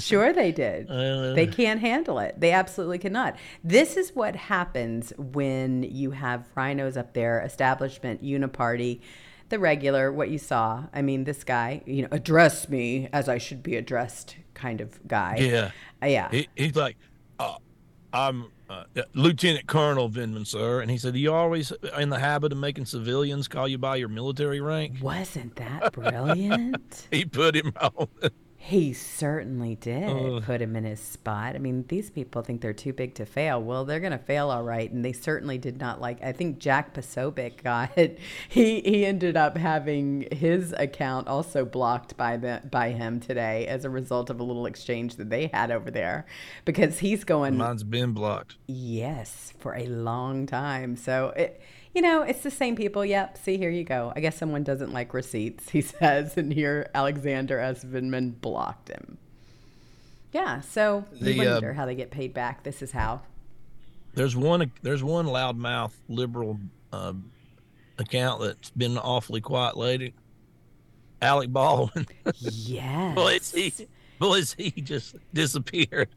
sure, 0.00 0.32
they 0.32 0.52
did. 0.52 0.88
Uh, 0.98 1.32
They 1.34 1.46
can't 1.46 1.80
handle 1.80 2.18
it. 2.18 2.38
They 2.40 2.52
absolutely 2.52 2.98
cannot. 2.98 3.36
This 3.62 3.96
is 3.96 4.14
what 4.14 4.34
happens 4.36 5.12
when 5.16 5.82
you 5.84 6.10
have 6.12 6.46
rhinos 6.54 6.96
up 6.96 7.14
there, 7.14 7.40
establishment, 7.42 8.22
uniparty, 8.22 9.00
the 9.48 9.58
regular, 9.58 10.12
what 10.12 10.28
you 10.30 10.38
saw. 10.38 10.84
I 10.92 11.02
mean, 11.02 11.24
this 11.24 11.44
guy, 11.44 11.82
you 11.86 12.02
know, 12.02 12.08
address 12.10 12.68
me 12.68 13.08
as 13.12 13.28
I 13.28 13.38
should 13.38 13.62
be 13.62 13.76
addressed 13.76 14.36
kind 14.54 14.80
of 14.80 15.06
guy. 15.06 15.36
yeah. 15.40 15.70
Uh, 16.02 16.06
yeah. 16.06 16.28
He, 16.30 16.48
he's 16.56 16.76
like, 16.76 16.96
uh, 17.38 17.56
I'm 18.12 18.50
uh, 18.70 18.84
Lieutenant 19.14 19.66
Colonel 19.66 20.10
Vindman, 20.10 20.46
sir. 20.46 20.80
And 20.80 20.90
he 20.90 20.98
said, 20.98 21.16
You 21.16 21.32
always 21.32 21.72
in 21.98 22.10
the 22.10 22.18
habit 22.18 22.52
of 22.52 22.58
making 22.58 22.86
civilians 22.86 23.48
call 23.48 23.68
you 23.68 23.78
by 23.78 23.96
your 23.96 24.08
military 24.08 24.60
rank? 24.60 24.96
Wasn't 25.00 25.56
that 25.56 25.92
brilliant? 25.92 27.06
He 27.10 27.24
put 27.24 27.54
him 27.56 27.72
on. 27.80 28.08
He 28.68 28.92
certainly 28.92 29.76
did 29.76 30.10
Ugh. 30.10 30.42
put 30.42 30.60
him 30.60 30.76
in 30.76 30.84
his 30.84 31.00
spot. 31.00 31.54
I 31.54 31.58
mean, 31.58 31.86
these 31.88 32.10
people 32.10 32.42
think 32.42 32.60
they're 32.60 32.74
too 32.74 32.92
big 32.92 33.14
to 33.14 33.24
fail. 33.24 33.62
Well, 33.62 33.86
they're 33.86 33.98
going 33.98 34.12
to 34.12 34.18
fail 34.18 34.50
all 34.50 34.62
right, 34.62 34.92
and 34.92 35.02
they 35.02 35.14
certainly 35.14 35.56
did 35.56 35.80
not 35.80 36.02
like. 36.02 36.22
I 36.22 36.32
think 36.32 36.58
Jack 36.58 36.92
Posobiec 36.92 37.62
got 37.64 37.96
he 37.96 38.82
he 38.82 39.06
ended 39.06 39.38
up 39.38 39.56
having 39.56 40.28
his 40.32 40.74
account 40.76 41.28
also 41.28 41.64
blocked 41.64 42.18
by 42.18 42.36
the 42.36 42.60
by 42.70 42.90
him 42.90 43.20
today 43.20 43.66
as 43.66 43.86
a 43.86 43.90
result 43.90 44.28
of 44.28 44.38
a 44.38 44.44
little 44.44 44.66
exchange 44.66 45.16
that 45.16 45.30
they 45.30 45.46
had 45.46 45.70
over 45.70 45.90
there, 45.90 46.26
because 46.66 46.98
he's 46.98 47.24
going 47.24 47.56
Mine's 47.56 47.84
been 47.84 48.12
blocked. 48.12 48.56
yes 48.66 49.54
for 49.58 49.76
a 49.76 49.86
long 49.86 50.44
time. 50.44 50.94
So 50.94 51.32
it. 51.34 51.62
You 51.94 52.02
know, 52.02 52.22
it's 52.22 52.42
the 52.42 52.50
same 52.50 52.76
people. 52.76 53.04
Yep. 53.04 53.38
See, 53.38 53.56
here 53.56 53.70
you 53.70 53.84
go. 53.84 54.12
I 54.14 54.20
guess 54.20 54.36
someone 54.36 54.62
doesn't 54.62 54.92
like 54.92 55.14
receipts, 55.14 55.68
he 55.70 55.80
says. 55.80 56.36
And 56.36 56.52
here, 56.52 56.90
Alexander 56.94 57.58
S. 57.58 57.84
Vindman 57.84 58.40
blocked 58.40 58.88
him. 58.88 59.18
Yeah. 60.32 60.60
So 60.60 61.04
you 61.14 61.34
The, 61.34 61.46
uh, 61.46 61.52
wonder 61.54 61.72
how 61.72 61.86
they 61.86 61.94
get 61.94 62.10
paid 62.10 62.34
back. 62.34 62.62
This 62.62 62.82
is 62.82 62.92
how. 62.92 63.22
There's 64.14 64.36
one. 64.36 64.70
There's 64.82 65.02
one 65.02 65.26
loudmouth 65.26 65.92
liberal 66.08 66.58
uh, 66.92 67.14
account 67.98 68.42
that's 68.42 68.70
been 68.70 68.98
awfully 68.98 69.40
quiet 69.40 69.76
lately. 69.76 70.14
Alec 71.22 71.52
Baldwin. 71.52 72.06
Yes. 72.40 73.14
boy, 73.14 73.32
is 73.32 73.52
he, 73.52 73.86
boy, 74.18 74.34
is 74.34 74.54
he 74.54 74.70
just 74.70 75.16
disappeared. 75.34 76.08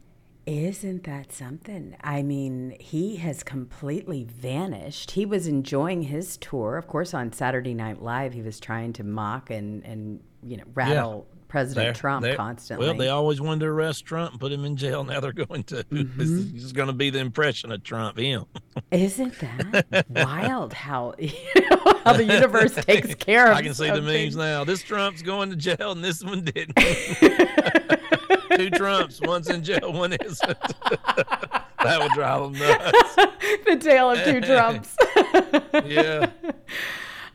Isn't 0.52 1.06
that 1.06 1.32
something? 1.32 1.96
I 2.04 2.24
mean, 2.24 2.76
he 2.78 3.16
has 3.18 3.42
completely 3.42 4.26
vanished. 4.26 5.12
He 5.12 5.26
was 5.26 5.48
enjoying 5.48 6.02
his 6.04 6.36
tour. 6.36 6.76
Of 6.76 6.88
course, 6.88 7.14
on 7.14 7.32
Saturday 7.32 7.74
Night 7.74 8.02
Live, 8.02 8.34
he 8.34 8.42
was 8.42 8.60
trying 8.60 8.92
to 8.94 9.04
mock 9.06 9.50
and, 9.50 9.82
and 9.86 10.20
you 10.44 10.58
know, 10.58 10.66
rattle 10.74 11.26
President 11.48 11.86
They're- 11.86 11.94
Trump 11.94 12.24
they're- 12.24 12.36
constantly. 12.36 12.86
Well, 12.86 12.98
they 12.98 13.08
always 13.08 13.40
wanted 13.40 13.62
to 13.62 13.68
arrest 13.68 14.04
Trump 14.04 14.32
and 14.32 14.42
put 14.42 14.52
him 14.52 14.66
in 14.66 14.76
jail. 14.76 15.04
Now 15.12 15.22
they're 15.22 15.32
going 15.32 15.64
to. 15.66 15.86
Mm-hmm. 15.86 16.18
This 16.54 16.64
is 16.64 16.74
going 16.74 16.88
to 16.88 16.94
be 16.94 17.10
the 17.12 17.20
impression 17.20 17.72
of 17.72 17.84
Trump. 17.84 18.18
Him. 18.20 18.44
Isn't 18.92 19.34
that 19.40 20.06
wild 20.10 20.74
how, 20.74 21.16
you 21.18 21.32
know, 21.70 22.02
how 22.04 22.12
the 22.12 22.26
universe 22.26 22.76
takes 22.76 23.16
care 23.16 23.50
of 23.50 23.58
I 23.58 23.62
can 23.62 23.74
see 23.74 23.90
the 23.90 24.02
memes 24.02 24.36
now. 24.36 24.66
This 24.66 24.84
Trump's 24.84 25.22
going 25.22 25.50
to 25.52 25.56
jail 25.56 25.94
and 25.94 26.04
this 26.04 26.22
one 26.22 26.44
didn't. 26.44 26.78
Two 28.56 28.70
Trumps, 28.72 29.20
one's 29.22 29.50
in 29.50 29.64
jail, 29.64 29.94
one 29.94 30.14
isn't. 30.14 30.42
that 30.90 32.00
would 32.00 32.12
drive 32.12 32.42
them 32.42 32.54
nuts. 32.54 33.16
the 33.66 33.78
tale 33.80 34.12
of 34.12 34.24
two 34.24 34.42
Trumps. 34.42 34.96
Yeah. 35.86 36.30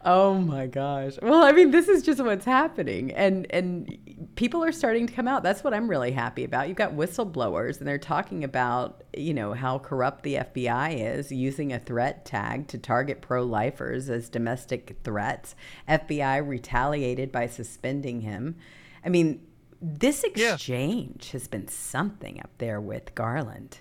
Oh 0.06 0.34
my 0.34 0.68
gosh. 0.68 1.14
Well, 1.20 1.42
I 1.42 1.50
mean, 1.50 1.72
this 1.72 1.88
is 1.88 2.04
just 2.04 2.22
what's 2.22 2.44
happening, 2.44 3.10
and 3.10 3.44
and 3.50 3.98
people 4.36 4.62
are 4.62 4.70
starting 4.70 5.08
to 5.08 5.12
come 5.12 5.26
out. 5.26 5.42
That's 5.42 5.64
what 5.64 5.74
I'm 5.74 5.88
really 5.88 6.12
happy 6.12 6.44
about. 6.44 6.68
You've 6.68 6.76
got 6.76 6.92
whistleblowers, 6.92 7.78
and 7.78 7.88
they're 7.88 7.98
talking 7.98 8.44
about 8.44 9.02
you 9.16 9.34
know 9.34 9.52
how 9.52 9.80
corrupt 9.80 10.22
the 10.22 10.36
FBI 10.36 11.16
is 11.16 11.32
using 11.32 11.72
a 11.72 11.80
threat 11.80 12.24
tag 12.24 12.68
to 12.68 12.78
target 12.78 13.20
pro-lifers 13.20 14.08
as 14.08 14.28
domestic 14.28 14.96
threats. 15.02 15.56
FBI 15.88 16.46
retaliated 16.46 17.32
by 17.32 17.48
suspending 17.48 18.20
him. 18.20 18.54
I 19.04 19.08
mean, 19.08 19.40
this 19.80 20.24
Yeah. 20.34 20.54
exchange 20.54 21.30
has 21.32 21.48
been 21.48 21.68
something 21.68 22.40
up 22.40 22.50
there 22.58 22.80
with 22.80 23.14
Garland. 23.14 23.78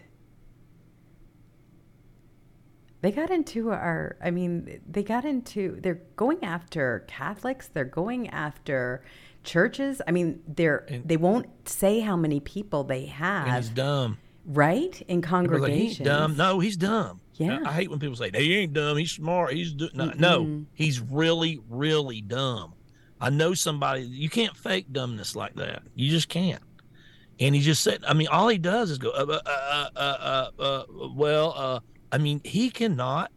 They 3.01 3.11
got 3.11 3.29
into 3.29 3.69
our, 3.71 4.17
I 4.23 4.31
mean, 4.31 4.81
they 4.89 5.03
got 5.03 5.25
into, 5.25 5.77
they're 5.81 6.01
going 6.15 6.43
after 6.43 7.05
Catholics, 7.07 7.67
they're 7.67 7.85
going 7.85 8.29
after 8.29 9.03
churches. 9.43 10.01
I 10.07 10.11
mean, 10.11 10.41
they're, 10.47 10.87
they 11.05 11.17
won't 11.17 11.69
say 11.69 11.99
how 11.99 12.15
many 12.15 12.39
people 12.39 12.83
they 12.83 13.01
And 13.03 13.09
have, 13.11 13.55
he's 13.57 13.69
dumb. 13.69 14.17
right? 14.45 14.99
In 15.07 15.17
like, 15.17 15.23
congregations. 15.29 15.97
he's 15.97 16.05
dumb. 16.07 16.35
No, 16.35 16.59
he's 16.59 16.77
dumb. 16.77 17.21
Yeah. 17.35 17.59
I, 17.63 17.69
I 17.69 17.73
hate 17.73 17.89
when 17.91 17.99
people 17.99 18.15
say, 18.15 18.31
he 18.33 18.55
ain't 18.57 18.73
dumb. 18.73 18.97
He's 18.97 19.11
smart. 19.11 19.53
He's 19.53 19.75
no, 19.93 20.11
no, 20.17 20.65
he's 20.73 20.99
really, 20.99 21.59
really 21.69 22.21
dumb. 22.21 22.73
I 23.25 23.31
know 23.31 23.55
somebody, 23.55 24.03
you 24.03 24.29
can't 24.29 24.55
fake 24.55 24.85
dumbness 24.91 25.35
like 25.35 25.55
that. 25.55 25.81
You 25.95 26.11
just 26.11 26.29
can't. 26.29 26.61
And 27.39 27.55
he 27.55 27.61
just 27.61 27.83
said, 27.83 28.03
I 28.07 28.13
mean, 28.13 28.27
all 28.27 28.47
he 28.49 28.59
does 28.59 28.91
is 28.91 28.99
go, 28.99 29.09
uh, 29.09 29.25
uh, 29.25 29.39
uh, 29.47 29.89
uh, 29.95 30.49
uh, 30.59 30.61
uh, 30.61 30.83
well, 31.15 31.53
uh, 31.57 31.79
I 32.11 32.19
mean, 32.19 32.39
he 32.43 32.69
cannot 32.69 33.31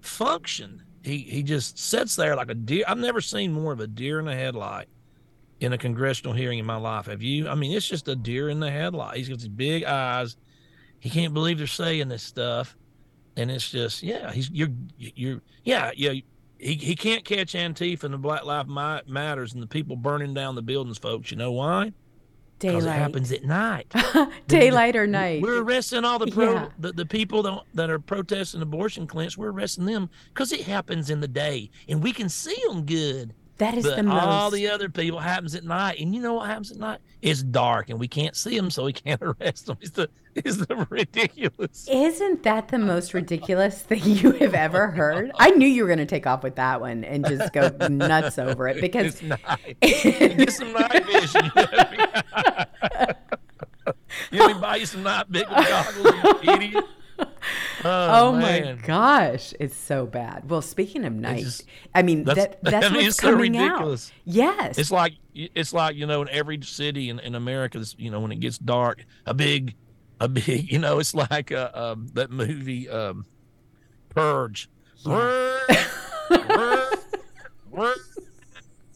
function. 0.00 0.82
He, 1.04 1.18
he 1.18 1.42
just 1.42 1.78
sits 1.78 2.16
there 2.16 2.34
like 2.34 2.50
a 2.50 2.54
deer. 2.54 2.84
I've 2.88 2.96
never 2.96 3.20
seen 3.20 3.52
more 3.52 3.74
of 3.74 3.80
a 3.80 3.86
deer 3.86 4.20
in 4.20 4.26
a 4.26 4.34
headlight 4.34 4.88
in 5.60 5.74
a 5.74 5.78
congressional 5.78 6.32
hearing 6.32 6.58
in 6.58 6.64
my 6.64 6.76
life. 6.76 7.04
Have 7.04 7.22
you? 7.22 7.46
I 7.46 7.56
mean, 7.56 7.76
it's 7.76 7.86
just 7.86 8.08
a 8.08 8.16
deer 8.16 8.48
in 8.48 8.58
the 8.58 8.70
headlight. 8.70 9.18
He's 9.18 9.28
got 9.28 9.40
these 9.40 9.48
big 9.48 9.84
eyes. 9.84 10.38
He 10.98 11.10
can't 11.10 11.34
believe 11.34 11.58
they're 11.58 11.66
saying 11.66 12.08
this 12.08 12.22
stuff, 12.22 12.74
and 13.36 13.50
it's 13.50 13.70
just 13.70 14.02
yeah. 14.02 14.32
He's 14.32 14.48
you're 14.50 14.70
you're 14.96 15.42
yeah 15.62 15.90
yeah. 15.94 16.14
He 16.58 16.74
he 16.74 16.96
can't 16.96 17.24
catch 17.24 17.52
Antifa 17.52 18.04
and 18.04 18.14
the 18.14 18.18
Black 18.18 18.44
Lives 18.44 18.68
Ma- 18.68 19.00
Matters 19.06 19.52
and 19.54 19.62
the 19.62 19.66
people 19.66 19.96
burning 19.96 20.32
down 20.34 20.54
the 20.54 20.62
buildings, 20.62 20.98
folks. 20.98 21.30
You 21.30 21.36
know 21.36 21.52
why? 21.52 21.92
Because 22.58 22.86
it 22.86 22.90
happens 22.90 23.30
at 23.32 23.44
night. 23.44 23.92
Daylight 24.48 24.96
or 24.96 25.06
night. 25.06 25.42
We're 25.42 25.62
arresting 25.62 26.06
all 26.06 26.18
the 26.18 26.28
pro, 26.28 26.54
Yeah. 26.54 26.68
the, 26.78 26.92
the 26.92 27.04
people 27.04 27.42
that, 27.42 27.60
that 27.74 27.90
are 27.90 27.98
protesting 27.98 28.62
abortion 28.62 29.06
clinics. 29.06 29.36
We're 29.36 29.50
arresting 29.50 29.84
them 29.84 30.08
because 30.32 30.52
it 30.52 30.62
happens 30.62 31.10
in 31.10 31.20
the 31.20 31.28
day 31.28 31.70
and 31.86 32.02
we 32.02 32.12
can 32.14 32.30
see 32.30 32.56
them 32.68 32.86
good. 32.86 33.34
That 33.58 33.74
is 33.76 33.84
But 33.86 33.96
the 33.96 34.02
most. 34.02 34.22
all 34.24 34.50
the 34.50 34.68
other 34.68 34.88
people 34.88 35.18
happens 35.18 35.54
at 35.54 35.64
night, 35.64 35.98
and 36.00 36.14
you 36.14 36.20
know 36.20 36.34
what 36.34 36.46
happens 36.46 36.70
at 36.72 36.78
night? 36.78 36.98
It's 37.22 37.42
dark, 37.42 37.88
and 37.90 37.98
we 37.98 38.08
can't 38.08 38.36
see 38.36 38.56
them, 38.56 38.70
so 38.70 38.84
we 38.84 38.92
can't 38.92 39.20
arrest 39.40 39.66
them. 39.66 39.78
It's 39.80 39.90
the 39.92 40.08
it's 40.34 40.58
the 40.58 40.86
ridiculous. 40.90 41.88
Isn't 41.90 42.42
that 42.42 42.68
the 42.68 42.78
most 42.78 43.14
ridiculous 43.14 43.80
thing 43.80 44.02
you 44.04 44.32
have 44.32 44.54
ever 44.54 44.88
heard? 44.88 45.30
I 45.38 45.50
knew 45.50 45.66
you 45.66 45.82
were 45.82 45.88
going 45.88 45.98
to 45.98 46.06
take 46.06 46.26
off 46.26 46.42
with 46.42 46.56
that 46.56 46.80
one 46.80 47.04
and 47.04 47.26
just 47.26 47.52
go 47.54 47.68
nuts 47.88 48.38
over 48.38 48.68
it 48.68 48.80
because 48.80 49.20
It's 49.20 49.22
night. 49.22 49.76
Get 49.80 50.52
some 50.52 50.72
night 50.72 51.06
vision. 51.06 51.50
you 54.30 54.38
let 54.40 54.56
me 54.56 54.60
buy 54.60 54.76
you 54.76 54.86
some 54.86 55.02
night 55.02 55.26
vision 55.28 55.48
goggles, 55.48 56.14
you 56.42 56.52
idiot. 56.52 56.84
Oh 57.84 58.32
man. 58.32 58.76
my 58.76 58.86
gosh, 58.86 59.54
it's 59.60 59.76
so 59.76 60.06
bad. 60.06 60.48
Well, 60.48 60.62
speaking 60.62 61.04
of 61.04 61.12
night, 61.12 61.44
just- 61.44 61.64
I 61.94 62.02
mean 62.02 62.24
that's- 62.24 62.56
that 62.62 62.62
that's 62.62 62.86
I 62.86 62.88
mean, 62.88 62.96
what's 62.96 63.06
it's 63.08 63.16
so 63.18 63.30
coming 63.32 63.56
out. 63.56 64.10
Yes, 64.24 64.78
It's 64.78 64.90
like 64.90 65.14
it's 65.34 65.72
like 65.72 65.96
you 65.96 66.06
know 66.06 66.22
in 66.22 66.28
every 66.30 66.60
city 66.62 67.10
in, 67.10 67.18
in 67.20 67.34
America, 67.34 67.84
you 67.98 68.10
know 68.10 68.20
when 68.20 68.32
it 68.32 68.40
gets 68.40 68.58
dark, 68.58 69.04
a 69.26 69.34
big, 69.34 69.74
a 70.20 70.28
big, 70.28 70.70
you 70.72 70.78
know, 70.78 70.98
it's 70.98 71.14
like 71.14 71.52
uh, 71.52 71.70
um, 71.74 72.08
that 72.14 72.30
movie 72.30 72.88
um, 72.88 73.26
Purge. 74.10 74.68
Purge, 75.04 75.68
Purge. 76.28 76.98
We're 77.70 77.94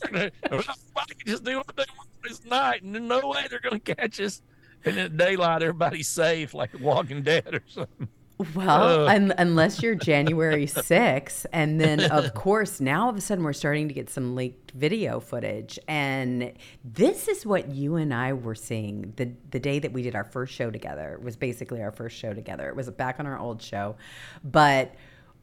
Somebody 0.02 1.14
can 1.18 1.26
just 1.26 1.44
do 1.44 1.58
what 1.58 1.76
they 1.76 1.84
want 1.96 2.08
this 2.26 2.44
night, 2.46 2.82
and 2.82 3.06
no 3.08 3.20
way 3.28 3.46
they're 3.50 3.60
going 3.60 3.78
to 3.80 3.94
catch 3.94 4.18
us. 4.20 4.40
And 4.84 4.96
in 4.96 5.16
daylight, 5.18 5.62
everybody's 5.62 6.08
safe, 6.08 6.54
like 6.54 6.70
Walking 6.80 7.22
Dead 7.22 7.54
or 7.54 7.62
something. 7.68 8.08
Well, 8.54 9.08
un- 9.08 9.34
unless 9.36 9.82
you're 9.82 9.94
January 9.94 10.66
6th. 10.66 11.46
And 11.52 11.80
then, 11.80 12.00
of 12.10 12.34
course, 12.34 12.80
now 12.80 13.04
all 13.04 13.10
of 13.10 13.16
a 13.16 13.20
sudden 13.20 13.44
we're 13.44 13.52
starting 13.52 13.88
to 13.88 13.94
get 13.94 14.08
some 14.08 14.34
leaked 14.34 14.70
video 14.70 15.20
footage. 15.20 15.78
And 15.86 16.52
this 16.84 17.28
is 17.28 17.44
what 17.44 17.68
you 17.70 17.96
and 17.96 18.14
I 18.14 18.32
were 18.32 18.54
seeing 18.54 19.12
the, 19.16 19.32
the 19.50 19.60
day 19.60 19.78
that 19.78 19.92
we 19.92 20.02
did 20.02 20.14
our 20.14 20.24
first 20.24 20.54
show 20.54 20.70
together. 20.70 21.14
It 21.14 21.22
was 21.22 21.36
basically 21.36 21.82
our 21.82 21.92
first 21.92 22.16
show 22.16 22.32
together. 22.32 22.68
It 22.68 22.76
was 22.76 22.88
back 22.90 23.20
on 23.20 23.26
our 23.26 23.38
old 23.38 23.60
show. 23.60 23.96
But 24.42 24.94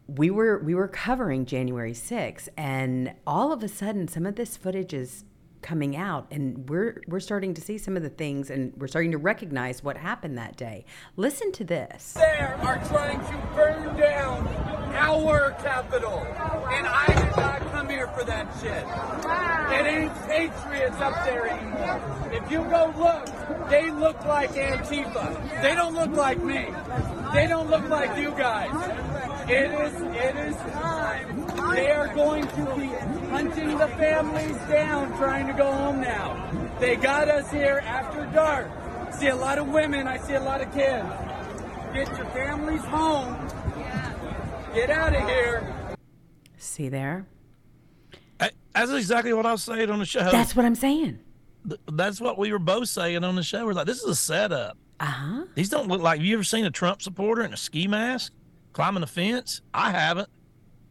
we 0.07 0.29
were 0.29 0.59
we 0.59 0.73
were 0.73 0.87
covering 0.87 1.45
January 1.45 1.91
6th 1.91 2.47
and 2.57 3.13
all 3.27 3.51
of 3.51 3.61
a 3.61 3.67
sudden 3.67 4.07
some 4.07 4.25
of 4.25 4.35
this 4.35 4.55
footage 4.55 4.93
is 4.93 5.25
coming 5.61 5.95
out 5.95 6.27
and 6.31 6.69
we're 6.69 7.01
we're 7.07 7.19
starting 7.19 7.53
to 7.53 7.61
see 7.61 7.77
some 7.77 7.97
of 7.97 8.03
the 8.03 8.09
things 8.09 8.49
and 8.49 8.73
we're 8.77 8.87
starting 8.87 9.11
to 9.11 9.17
recognize 9.17 9.83
what 9.83 9.97
happened 9.97 10.37
that 10.37 10.55
day. 10.55 10.85
Listen 11.15 11.51
to 11.53 11.63
this. 11.63 12.13
They 12.13 12.39
are 12.39 12.81
trying 12.87 13.19
to 13.19 13.47
burn 13.55 13.97
down 13.97 14.47
our 14.93 15.51
capital. 15.51 16.19
And 16.19 16.87
I 16.87 17.05
did 17.07 17.37
not 17.37 17.71
come 17.71 17.89
here 17.89 18.07
for 18.07 18.23
that 18.23 18.51
shit. 18.61 18.85
It 19.79 19.85
ain't 19.85 20.27
patriots 20.27 20.97
up 20.97 21.25
there 21.25 21.47
anymore. 21.47 22.29
If 22.31 22.51
you 22.51 22.63
go 22.63 22.93
look, 22.97 23.69
they 23.69 23.91
look 23.91 24.23
like 24.25 24.51
Antifa. 24.51 25.61
They 25.61 25.75
don't 25.75 25.93
look 25.93 26.11
like 26.11 26.41
me. 26.41 26.67
They 27.33 27.47
don't 27.47 27.69
look 27.69 27.87
like 27.89 28.17
you 28.17 28.31
guys. 28.31 28.71
It 29.49 29.71
is 29.71 30.01
it 30.01 30.35
is 30.35 30.55
time. 30.73 31.45
They 31.73 31.91
are 31.91 32.13
going 32.13 32.47
to 32.47 32.75
be 32.75 32.89
hunting 33.29 33.77
the 33.77 33.87
families 33.89 34.57
down, 34.69 35.15
trying 35.17 35.47
to 35.47 35.53
go 35.53 35.71
home 35.71 36.01
now. 36.01 36.49
They 36.79 36.95
got 36.95 37.27
us 37.27 37.49
here 37.51 37.81
after 37.85 38.25
dark. 38.27 38.69
See 39.13 39.27
a 39.27 39.35
lot 39.35 39.57
of 39.57 39.67
women, 39.67 40.07
I 40.07 40.17
see 40.17 40.33
a 40.33 40.41
lot 40.41 40.61
of 40.61 40.71
kids. 40.73 41.07
Get 41.93 42.07
your 42.17 42.25
families 42.27 42.81
home. 42.83 43.35
Get 44.73 44.89
out 44.89 45.15
of 45.15 45.23
here. 45.27 45.95
See 46.57 46.89
there? 46.89 47.25
I- 48.39 48.51
That's 48.73 48.91
exactly 48.91 49.33
what 49.33 49.45
I 49.45 49.51
was 49.53 49.63
saying 49.63 49.89
on 49.89 49.99
the 49.99 50.05
show. 50.05 50.29
That's 50.31 50.55
what 50.55 50.65
I'm 50.65 50.75
saying. 50.75 51.19
Th- 51.67 51.81
That's 51.91 52.21
what 52.21 52.37
we 52.37 52.51
were 52.51 52.59
both 52.59 52.87
saying 52.89 53.23
on 53.23 53.35
the 53.35 53.43
show. 53.43 53.65
We're 53.65 53.73
like, 53.73 53.87
this 53.87 54.01
is 54.01 54.09
a 54.09 54.15
setup. 54.15 54.77
Uh-huh. 54.99 55.45
These 55.55 55.69
don't 55.69 55.87
look 55.87 56.01
like. 56.01 56.19
Have 56.19 56.25
you 56.25 56.35
ever 56.35 56.43
seen 56.43 56.65
a 56.65 56.71
Trump 56.71 57.01
supporter 57.01 57.43
in 57.43 57.53
a 57.53 57.57
ski 57.57 57.87
mask 57.87 58.33
climbing 58.73 59.03
a 59.03 59.07
fence? 59.07 59.61
I 59.73 59.91
haven't. 59.91 60.29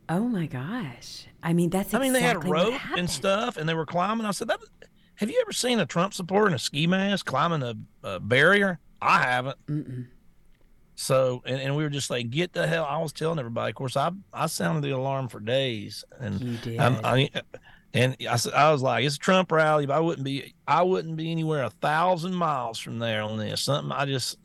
Oh 0.09 0.21
my 0.29 0.47
gosh. 0.47 1.26
I 1.47 1.53
mean, 1.53 1.71
that's 1.71 1.95
I 1.95 2.01
mean, 2.01 2.13
they 2.13 2.21
had 2.23 2.37
a 2.37 2.41
rope 2.41 2.75
and 2.97 3.09
stuff, 3.09 3.57
and 3.57 3.69
they 3.69 3.75
were 3.75 3.87
climbing. 3.87 4.27
I 4.27 4.33
said, 4.33 4.49
that, 4.49 4.59
"Have 5.15 5.31
you 5.31 5.39
ever 5.41 5.53
seen 5.53 5.79
a 5.79 5.87
Trump 5.87 6.13
supporter 6.13 6.49
in 6.49 6.55
a 6.55 6.59
ski 6.59 6.89
mask 6.89 7.25
climbing 7.27 7.63
a, 7.63 7.75
a 8.03 8.19
barrier?" 8.19 8.81
I 9.01 9.23
haven't. 9.23 9.57
Mm-mm. 9.67 10.07
So, 10.97 11.43
and, 11.47 11.61
and 11.61 11.77
we 11.77 11.85
were 11.85 11.89
just 11.91 12.11
like, 12.11 12.31
"Get 12.31 12.53
the 12.53 12.67
hell!" 12.67 12.85
I 12.85 12.99
was 12.99 13.13
telling 13.13 13.39
everybody. 13.39 13.71
Of 13.71 13.77
course, 13.77 13.97
I 13.97 14.11
I 14.33 14.47
sounded 14.47 14.83
the 14.83 14.91
alarm 14.91 15.29
for 15.29 15.39
days, 15.39 16.05
and 16.19 16.41
You 16.41 16.57
did. 16.57 16.81
I'm- 16.81 17.01
I, 17.05 17.31
and 17.95 18.17
I 18.29 18.37
said, 18.37 18.53
I 18.53 18.73
was 18.73 18.83
like, 18.83 19.05
"It's 19.05 19.15
a 19.15 19.19
Trump 19.19 19.53
rally, 19.53 19.87
but 19.87 19.95
I 19.95 20.01
wouldn't 20.01 20.25
be 20.25 20.53
I 20.67 20.83
wouldn't 20.83 21.17
be 21.17 21.31
anywhere 21.31 21.63
a 21.63 21.71
thousand 21.71 22.35
miles 22.35 22.79
from 22.81 22.99
there 22.99 23.23
on 23.23 23.39
this. 23.39 23.63
Something 23.63 23.93
I 23.93 24.05
just 24.05 24.37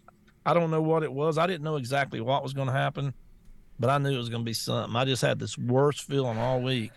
I 0.46 0.54
don't 0.54 0.70
know 0.70 0.82
what 0.84 1.02
it 1.04 1.12
was. 1.12 1.38
I 1.40 1.48
didn't 1.48 1.64
know 1.64 1.78
exactly 1.78 2.22
what 2.22 2.44
was 2.44 2.54
going 2.54 2.68
to 2.68 2.74
happen, 2.74 3.14
but 3.82 3.90
I 3.90 3.98
knew 3.98 4.12
it 4.12 4.18
was 4.18 4.30
going 4.30 4.44
to 4.44 4.50
be 4.50 4.54
something. 4.54 4.96
I 4.96 5.06
just 5.06 5.22
had 5.22 5.40
this 5.40 5.58
worst 5.58 6.02
feeling 6.02 6.38
all 6.38 6.62
week. 6.62 6.92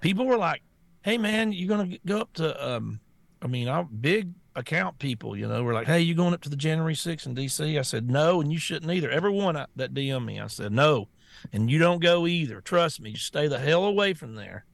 People 0.00 0.26
were 0.26 0.38
like, 0.38 0.62
"Hey, 1.02 1.18
man, 1.18 1.52
you're 1.52 1.68
going 1.68 1.90
to 1.90 1.98
go 2.06 2.20
up 2.20 2.32
to?" 2.34 2.74
um 2.74 3.00
I 3.40 3.46
mean, 3.46 3.68
I 3.68 3.82
big 3.82 4.30
account 4.56 4.98
people, 4.98 5.36
you 5.36 5.46
know, 5.46 5.62
were 5.62 5.74
like, 5.74 5.86
"Hey, 5.86 6.00
you 6.00 6.14
going 6.14 6.34
up 6.34 6.40
to 6.42 6.48
the 6.48 6.56
January 6.56 6.94
6th 6.94 7.26
in 7.26 7.34
D.C.?" 7.34 7.78
I 7.78 7.82
said, 7.82 8.10
"No, 8.10 8.40
and 8.40 8.52
you 8.52 8.58
shouldn't 8.58 8.90
either." 8.90 9.10
Everyone 9.10 9.54
that 9.54 9.70
that 9.76 9.94
DM 9.94 10.24
me, 10.24 10.40
I 10.40 10.46
said, 10.46 10.72
"No, 10.72 11.08
and 11.52 11.70
you 11.70 11.78
don't 11.78 12.00
go 12.00 12.26
either. 12.26 12.60
Trust 12.60 13.00
me, 13.00 13.12
just 13.12 13.26
stay 13.26 13.48
the 13.48 13.58
hell 13.58 13.84
away 13.84 14.14
from 14.14 14.34
there." 14.34 14.64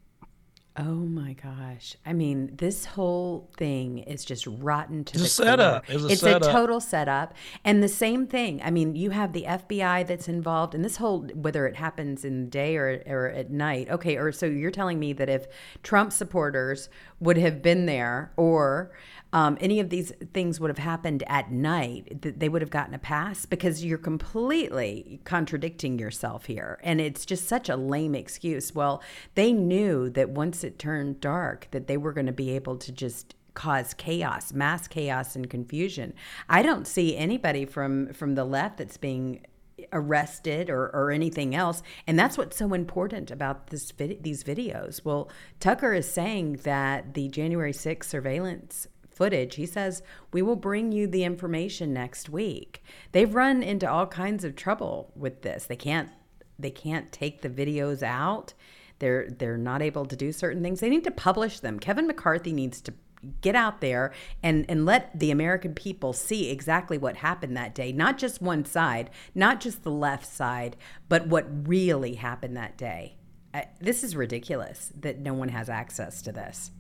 Oh 0.77 0.83
my 1.07 1.35
gosh. 1.35 1.95
I 2.05 2.13
mean, 2.13 2.51
this 2.57 2.85
whole 2.85 3.49
thing 3.57 3.99
is 3.99 4.25
just 4.25 4.45
rotten 4.49 5.05
to 5.05 5.13
It's 5.15 5.37
the 5.37 5.45
a 5.45 5.47
setup. 5.47 5.85
It's 5.89 6.03
a 6.03 6.07
it's 6.09 6.21
setup. 6.21 6.43
a 6.49 6.53
total 6.53 6.81
setup. 6.81 7.33
And 7.65 7.81
the 7.81 7.89
same 7.89 8.27
thing. 8.27 8.61
I 8.61 8.73
mean, 8.73 8.97
you 8.97 9.11
have 9.11 9.33
the 9.33 9.45
FBI 9.45 10.05
that's 10.05 10.27
involved 10.27 10.75
and 10.75 10.85
this 10.85 10.97
whole 10.97 11.29
whether 11.35 11.69
it 11.69 11.77
happens 11.77 12.25
in 12.25 12.47
the 12.47 12.51
day 12.51 12.77
or 12.77 13.01
or 13.07 13.29
at 13.29 13.53
night. 13.53 13.89
Okay, 13.89 14.17
or 14.17 14.33
so 14.33 14.47
you're 14.47 14.73
telling 14.73 14.99
me 14.99 15.13
that 15.13 15.29
if 15.29 15.47
Trump 15.85 16.13
supporters 16.13 16.89
would 17.21 17.39
have 17.39 17.63
been 17.63 17.87
there 17.87 18.33
or 18.37 18.91
um, 19.35 19.59
any 19.61 19.81
of 19.81 19.91
these 19.91 20.13
things 20.33 20.61
would 20.61 20.71
have 20.71 20.79
happened 20.79 21.25
at 21.27 21.51
night, 21.51 22.23
that 22.23 22.39
they 22.39 22.49
would 22.49 22.63
have 22.63 22.71
gotten 22.71 22.95
a 22.95 23.01
pass 23.01 23.47
because 23.47 23.85
you're 23.85 23.99
completely 23.99 25.21
contradicting 25.25 25.99
yourself 25.99 26.47
here. 26.47 26.79
And 26.85 27.01
it's 27.01 27.27
just 27.27 27.49
such 27.49 27.69
a 27.69 27.75
lame 27.75 28.15
excuse. 28.15 28.77
Well, 28.77 29.03
they 29.35 29.53
knew 29.53 30.09
that 30.11 30.31
once 30.31 30.63
it 30.63 30.79
turned 30.79 31.21
dark, 31.21 31.67
that 31.73 31.89
they 31.89 31.97
were 31.97 32.13
going 32.13 32.27
to 32.27 32.33
be 32.33 32.53
able 32.53 32.77
to 32.77 32.93
just 32.93 33.35
cause 33.55 33.93
chaos, 33.95 34.53
mass 34.53 34.87
chaos 34.87 35.35
and 35.35 35.51
confusion. 35.51 36.15
I 36.49 36.63
don't 36.63 36.87
see 36.87 37.17
anybody 37.17 37.65
from 37.65 38.13
from 38.13 38.37
the 38.37 38.45
left 38.45 38.79
that's 38.79 38.97
being 38.97 39.45
arrested 39.93 40.71
or, 40.71 40.87
or 40.95 41.11
anything 41.11 41.53
else 41.55 41.83
and 42.07 42.17
that's 42.17 42.39
what's 42.39 42.57
so 42.57 42.75
important 42.75 43.31
about 43.31 43.69
this 43.69 43.91
vid- 43.91 44.23
these 44.23 44.45
videos 44.45 45.05
well 45.05 45.29
tucker 45.59 45.93
is 45.93 46.09
saying 46.09 46.53
that 46.63 47.15
the 47.15 47.29
january 47.29 47.73
6th 47.73 48.05
surveillance 48.05 48.87
footage. 49.15 49.55
He 49.57 49.67
says 49.67 50.03
we 50.33 50.43
will 50.43 50.57
bring 50.57 50.93
you 50.93 51.07
the 51.07 51.25
information 51.25 51.93
next 51.93 52.29
week. 52.29 52.83
They've 53.13 53.35
run 53.35 53.63
into 53.63 53.91
all 53.91 54.07
kinds 54.07 54.45
of 54.45 54.57
trouble 54.57 55.13
with 55.15 55.43
this. 55.43 55.67
They 55.67 55.77
can't 55.77 56.11
they 56.59 56.71
can't 56.71 57.11
take 57.11 57.43
the 57.43 57.51
videos 57.51 58.03
out. 58.03 58.55
They're 58.99 59.29
they're 59.29 59.59
not 59.59 59.83
able 59.83 60.07
to 60.07 60.17
do 60.17 60.33
certain 60.33 60.63
things. 60.63 60.81
They 60.81 60.91
need 60.91 61.05
to 61.05 61.11
publish 61.11 61.61
them. 61.61 61.79
Kevin 61.79 62.07
mccarthy 62.07 62.53
needs 62.53 62.81
to 62.83 62.95
get 63.41 63.55
out 63.55 63.81
there 63.81 64.13
and 64.43 64.67
and 64.69 64.85
let 64.85 65.19
the 65.19 65.31
american 65.31 65.75
people 65.75 66.13
see 66.13 66.51
exactly 66.51 66.99
what 66.99 67.17
happened 67.17 67.57
that 67.57 67.75
day. 67.75 67.93
Not 67.93 68.19
just 68.19 68.43
one 68.43 68.65
side 68.65 69.11
not 69.35 69.61
just 69.61 69.83
the 69.83 69.91
left 69.91 70.27
side 70.27 70.77
but 71.09 71.27
what 71.27 71.47
really 71.67 72.15
happened 72.15 72.57
that 72.57 72.77
day. 72.77 73.17
I, 73.55 73.69
this 73.81 74.03
is 74.03 74.17
ridiculous 74.17 74.93
that 75.01 75.21
no 75.21 75.33
one 75.33 75.49
has 75.49 75.69
access 75.69 76.21
to 76.23 76.33
this 76.33 76.71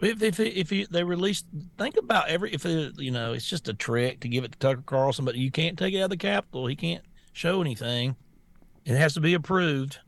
If 0.00 0.22
if 0.22 0.40
if 0.40 0.72
you, 0.72 0.86
they 0.86 1.04
release, 1.04 1.44
think 1.78 1.96
about 1.96 2.28
every 2.28 2.52
if 2.54 2.64
it, 2.64 2.98
you 2.98 3.10
know 3.10 3.34
it's 3.34 3.48
just 3.48 3.68
a 3.68 3.74
trick 3.74 4.20
to 4.20 4.28
give 4.28 4.44
it 4.44 4.52
to 4.52 4.58
Tucker 4.58 4.82
Carlson, 4.86 5.24
but 5.24 5.34
you 5.34 5.50
can't 5.50 5.78
take 5.78 5.94
it 5.94 5.98
out 5.98 6.04
of 6.04 6.10
the 6.10 6.16
Capitol. 6.16 6.66
He 6.66 6.76
can't 6.76 7.04
show 7.32 7.60
anything. 7.60 8.16
It 8.86 8.96
has 8.96 9.14
to 9.14 9.20
be 9.20 9.34
approved. 9.34 9.98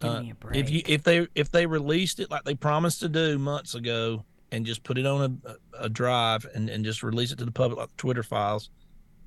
give 0.00 0.10
uh, 0.10 0.22
me 0.22 0.30
a 0.30 0.34
break 0.34 0.56
If 0.56 0.70
you 0.70 0.82
if 0.86 1.02
they 1.02 1.26
if 1.34 1.50
they 1.50 1.66
released 1.66 2.20
it 2.20 2.30
like 2.30 2.44
they 2.44 2.54
promised 2.54 3.00
to 3.00 3.08
do 3.08 3.38
months 3.38 3.74
ago 3.74 4.24
and 4.52 4.64
just 4.64 4.84
put 4.84 4.98
it 4.98 5.04
on 5.04 5.40
a, 5.44 5.56
a 5.84 5.88
drive 5.88 6.46
and, 6.54 6.70
and 6.70 6.84
just 6.84 7.02
release 7.02 7.32
it 7.32 7.38
to 7.38 7.44
the 7.44 7.52
public 7.52 7.78
like 7.78 7.88
the 7.88 7.96
Twitter 7.96 8.22
files, 8.22 8.70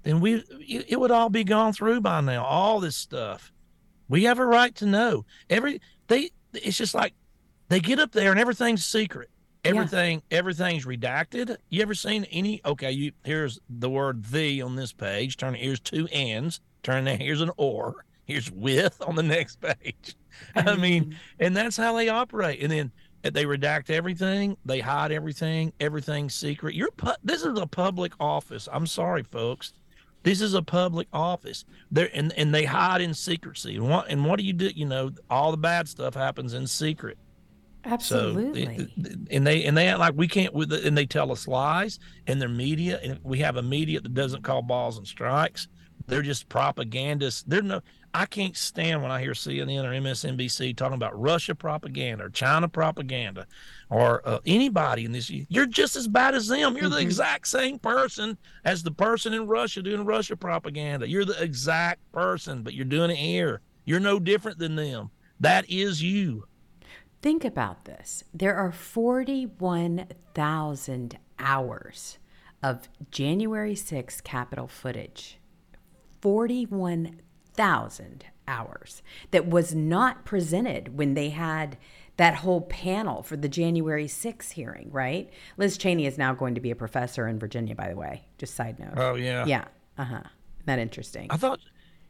then 0.04 0.22
we 0.22 0.36
it, 0.36 0.86
it 0.88 1.00
would 1.00 1.12
all 1.12 1.30
be 1.30 1.44
gone 1.44 1.74
through 1.74 2.00
by 2.00 2.22
now. 2.22 2.46
All 2.46 2.80
this 2.80 2.96
stuff, 2.96 3.52
we 4.08 4.24
have 4.24 4.40
a 4.40 4.46
right 4.46 4.74
to 4.76 4.86
know. 4.86 5.26
Every 5.50 5.82
they 6.08 6.32
it's 6.54 6.78
just 6.78 6.96
like 6.96 7.14
they 7.68 7.82
get 7.82 8.00
up 8.00 8.14
there 8.14 8.32
and 8.32 8.40
everything's 8.40 8.86
secret. 8.86 9.30
Everything 9.64 10.24
everything's 10.32 10.86
redacted. 10.86 11.58
You 11.70 11.82
ever 11.84 11.94
seen 11.94 12.26
any? 12.26 12.62
Okay, 12.66 12.92
you 12.92 13.12
here's 13.24 13.60
the 13.70 13.90
word 13.90 14.26
"the" 14.26 14.62
on 14.62 14.76
this 14.76 14.92
page. 14.92 15.38
Turn 15.38 15.54
here's 15.54 15.80
two 15.80 16.08
ands. 16.08 16.62
Turn 16.84 17.04
there. 17.04 17.18
Here's 17.18 17.42
an 17.42 17.52
or. 17.58 18.06
Here's 18.26 18.52
with 18.52 19.00
on 19.06 19.16
the 19.16 19.24
next 19.24 19.62
page. 19.62 20.16
I 20.56 20.76
mean, 20.76 21.06
mm-hmm. 21.06 21.14
and 21.40 21.56
that's 21.56 21.78
how 21.78 21.96
they 21.96 22.10
operate. 22.10 22.62
And 22.62 22.72
then 22.72 22.92
uh, 23.24 23.30
they 23.30 23.46
redact 23.46 23.90
everything. 23.90 24.58
They 24.66 24.80
hide 24.80 25.12
everything. 25.12 25.74
Everything's 25.80 26.34
secret. 26.34 26.74
You're 26.74 26.92
pu- 26.92 27.12
this 27.24 27.44
is 27.44 27.60
a 27.60 27.68
public 27.68 28.14
office. 28.20 28.68
I'm 28.72 28.88
sorry, 28.88 29.24
folks. 29.24 29.74
This 30.24 30.42
is 30.42 30.54
a 30.54 30.62
public 30.62 31.08
office. 31.14 31.66
There 31.92 32.10
and 32.14 32.34
and 32.34 32.54
they 32.54 32.66
hide 32.66 33.02
in 33.02 33.14
secrecy. 33.14 33.76
And 33.76 33.90
what 33.90 34.10
and 34.10 34.26
what 34.26 34.40
do 34.40 34.46
you 34.46 34.54
do? 34.54 34.70
You 34.74 34.86
know, 34.86 35.12
all 35.30 35.52
the 35.52 35.58
bad 35.58 35.88
stuff 35.88 36.14
happens 36.16 36.54
in 36.54 36.68
secret. 36.68 37.18
Absolutely 37.86 38.66
So, 38.66 38.86
and 39.32 39.46
they 39.46 39.64
and 39.64 39.78
they 39.78 39.88
act 39.88 40.00
like 40.00 40.14
we 40.16 40.28
can't. 40.28 40.54
with 40.54 40.72
And 40.74 40.98
they 40.98 41.06
tell 41.06 41.32
us 41.32 41.48
lies. 41.48 42.00
And 42.28 42.42
their 42.42 42.50
media. 42.50 43.00
And 43.04 43.20
we 43.24 43.40
have 43.40 43.58
a 43.58 43.62
media 43.64 44.02
that 44.02 44.14
doesn't 44.14 44.44
call 44.44 44.62
balls 44.62 44.98
and 44.98 45.08
strikes. 45.08 45.68
They're 46.08 46.22
just 46.22 46.50
propagandists. 46.50 47.44
They're 47.44 47.62
no. 47.62 47.82
I 48.14 48.26
can't 48.26 48.58
stand 48.58 49.02
when 49.02 49.12
I 49.12 49.22
hear 49.22 49.32
CNN 49.32 49.86
or 49.86 49.92
MSNBC 49.92 50.76
talking 50.76 50.96
about 50.96 51.18
Russia 51.20 51.56
propaganda 51.56 52.26
or 52.26 52.30
China 52.30 52.68
propaganda, 52.68 53.48
or 53.90 54.22
uh, 54.28 54.40
anybody 54.46 55.06
in 55.06 55.14
this. 55.14 55.30
You're 55.30 55.66
just 55.66 55.96
as 55.96 56.10
bad 56.10 56.36
as 56.36 56.48
them. 56.48 56.76
You're 56.76 56.90
the 56.90 56.98
exact 56.98 57.48
same 57.48 57.80
person 57.80 58.38
as 58.66 58.84
the 58.84 58.92
person 58.92 59.34
in 59.34 59.48
Russia 59.48 59.82
doing 59.82 60.04
Russia 60.04 60.36
propaganda. 60.36 61.08
You're 61.08 61.24
the 61.24 61.42
exact 61.42 62.00
person, 62.12 62.64
but 62.64 62.74
you're 62.74 62.86
doing 62.86 63.12
it 63.12 63.18
here. 63.18 63.62
You're 63.86 64.02
no 64.02 64.20
different 64.20 64.60
than 64.60 64.76
them. 64.76 65.10
That 65.40 65.70
is 65.70 66.04
you. 66.04 66.46
Think 67.22 67.46
about 67.46 67.86
this. 67.86 68.24
There 68.34 68.56
are 68.56 68.72
41,000 68.72 71.18
hours 71.38 72.18
of 72.64 72.90
January 73.12 73.76
6th 73.76 74.24
Capitol 74.24 74.68
footage. 74.68 75.38
41,000 76.22 78.26
hours 78.48 79.04
that 79.32 79.48
was 79.48 79.76
not 79.76 80.26
presented 80.26 80.98
when 80.98 81.14
they 81.14 81.30
had 81.30 81.78
that 82.18 82.36
whole 82.36 82.62
panel 82.62 83.24
for 83.24 83.38
the 83.38 83.50
January 83.50 84.06
6th 84.06 84.52
hearing, 84.52 84.90
right? 84.92 85.32
Liz 85.58 85.78
Cheney 85.78 86.06
is 86.06 86.18
now 86.18 86.34
going 86.34 86.56
to 86.56 86.62
be 86.62 86.72
a 86.72 86.76
professor 86.76 87.28
in 87.28 87.40
Virginia, 87.40 87.76
by 87.76 87.90
the 87.90 87.96
way. 87.96 88.24
Just 88.38 88.56
side 88.56 88.80
note. 88.80 88.94
Oh 88.98 89.16
yeah. 89.16 89.46
Yeah. 89.46 89.66
Uh 89.98 90.04
huh. 90.04 90.24
That 90.66 90.80
interesting. 90.80 91.28
I 91.32 91.38
thought, 91.38 91.60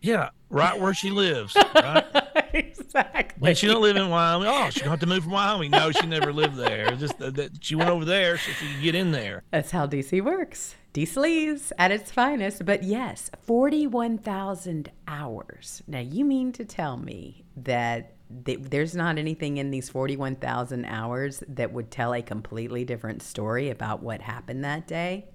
yeah, 0.02 0.30
right 0.50 0.80
where 0.80 0.94
she 0.94 1.12
lives. 1.12 1.56
Right? 1.56 2.06
exactly. 2.96 3.40
When 3.40 3.56
she 3.56 3.68
don't 3.68 3.82
live 3.82 3.96
in 3.96 4.10
Wyoming, 4.10 4.48
oh, 4.48 4.70
she 4.70 4.82
to 4.82 5.06
move 5.06 5.24
from 5.24 5.32
Wyoming. 5.34 5.72
No, 5.72 5.92
she 5.92 6.06
never 6.06 6.34
lived 6.34 6.56
there. 6.58 6.92
Just 6.96 7.18
that, 7.20 7.36
that 7.36 7.64
she 7.64 7.76
went 7.76 7.90
over 7.90 8.06
there 8.06 8.38
so 8.38 8.52
she 8.52 8.68
could 8.74 8.82
get 8.84 8.96
in 8.96 9.12
there. 9.12 9.44
That's 9.52 9.72
how 9.72 9.88
DC 9.88 10.24
works. 10.24 10.76
DC's 10.94 11.72
at 11.78 11.92
its 11.92 12.12
finest. 12.12 12.66
But 12.66 12.84
yes, 12.84 13.32
41,000 13.44 14.92
hours. 15.08 15.82
Now, 15.88 16.00
you 16.00 16.26
mean 16.26 16.52
to 16.54 16.66
tell 16.66 16.98
me 16.98 17.46
that 17.58 18.16
th- 18.46 18.60
there's 18.62 18.96
not 18.96 19.18
anything 19.18 19.58
in 19.58 19.72
these 19.72 19.90
41,000 19.90 20.86
hours 20.86 21.44
that 21.48 21.72
would 21.72 21.92
tell 21.92 22.14
a 22.14 22.22
completely 22.22 22.84
different 22.86 23.22
story 23.24 23.70
about 23.70 24.04
what 24.04 24.22
happened 24.22 24.64
that 24.66 24.88
day? 24.88 25.28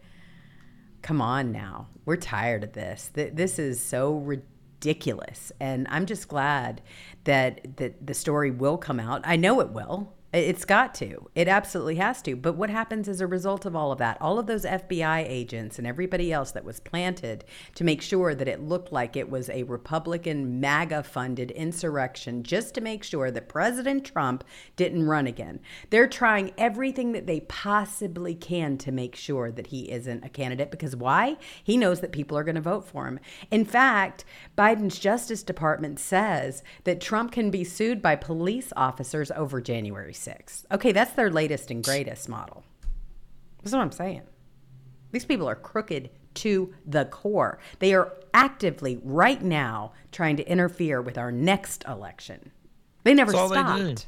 Come 1.02 1.20
on 1.20 1.52
now. 1.52 1.88
We're 2.04 2.16
tired 2.16 2.64
of 2.64 2.72
this. 2.72 3.10
Th- 3.14 3.32
This 3.32 3.58
is 3.58 3.80
so 3.80 4.14
ridiculous. 4.14 4.52
And 5.60 5.86
I'm 5.90 6.06
just 6.06 6.28
glad 6.28 6.82
that, 7.24 7.76
that 7.76 8.06
the 8.06 8.14
story 8.14 8.50
will 8.50 8.78
come 8.78 9.00
out. 9.00 9.22
I 9.24 9.36
know 9.36 9.60
it 9.60 9.70
will. 9.70 10.12
It's 10.36 10.66
got 10.66 10.94
to. 10.96 11.30
It 11.34 11.48
absolutely 11.48 11.94
has 11.94 12.20
to. 12.22 12.36
But 12.36 12.56
what 12.56 12.68
happens 12.68 13.08
as 13.08 13.22
a 13.22 13.26
result 13.26 13.64
of 13.64 13.74
all 13.74 13.90
of 13.90 13.98
that? 13.98 14.18
All 14.20 14.38
of 14.38 14.46
those 14.46 14.66
FBI 14.66 15.24
agents 15.26 15.78
and 15.78 15.86
everybody 15.86 16.30
else 16.30 16.50
that 16.50 16.64
was 16.64 16.78
planted 16.78 17.44
to 17.74 17.84
make 17.84 18.02
sure 18.02 18.34
that 18.34 18.46
it 18.46 18.60
looked 18.60 18.92
like 18.92 19.16
it 19.16 19.30
was 19.30 19.48
a 19.48 19.62
Republican 19.62 20.60
MAGA 20.60 21.04
funded 21.04 21.50
insurrection 21.52 22.42
just 22.42 22.74
to 22.74 22.82
make 22.82 23.02
sure 23.02 23.30
that 23.30 23.48
President 23.48 24.04
Trump 24.04 24.44
didn't 24.76 25.06
run 25.06 25.26
again. 25.26 25.58
They're 25.88 26.06
trying 26.06 26.52
everything 26.58 27.12
that 27.12 27.26
they 27.26 27.40
possibly 27.40 28.34
can 28.34 28.76
to 28.78 28.92
make 28.92 29.16
sure 29.16 29.50
that 29.50 29.68
he 29.68 29.90
isn't 29.90 30.22
a 30.22 30.28
candidate 30.28 30.70
because 30.70 30.94
why? 30.94 31.38
He 31.64 31.78
knows 31.78 32.00
that 32.00 32.12
people 32.12 32.36
are 32.36 32.44
going 32.44 32.56
to 32.56 32.60
vote 32.60 32.84
for 32.84 33.06
him. 33.06 33.20
In 33.50 33.64
fact, 33.64 34.26
Biden's 34.58 34.98
Justice 34.98 35.42
Department 35.42 35.98
says 35.98 36.62
that 36.84 37.00
Trump 37.00 37.32
can 37.32 37.50
be 37.50 37.64
sued 37.64 38.02
by 38.02 38.16
police 38.16 38.70
officers 38.76 39.30
over 39.30 39.62
January 39.62 40.12
6th. 40.26 40.64
Okay, 40.72 40.92
that's 40.92 41.12
their 41.12 41.30
latest 41.30 41.70
and 41.70 41.82
greatest 41.84 42.28
model. 42.28 42.64
That's 43.62 43.72
what 43.72 43.80
I'm 43.80 43.92
saying. 43.92 44.22
These 45.12 45.24
people 45.24 45.48
are 45.48 45.54
crooked 45.56 46.10
to 46.34 46.74
the 46.84 47.04
core. 47.06 47.58
They 47.78 47.94
are 47.94 48.12
actively, 48.34 49.00
right 49.02 49.40
now, 49.42 49.92
trying 50.12 50.36
to 50.36 50.48
interfere 50.50 51.00
with 51.00 51.16
our 51.16 51.32
next 51.32 51.84
election. 51.88 52.52
They 53.04 53.14
never 53.14 53.32
That's 53.32 53.40
all 53.40 53.48
they 53.48 53.56
stopped. 53.56 54.06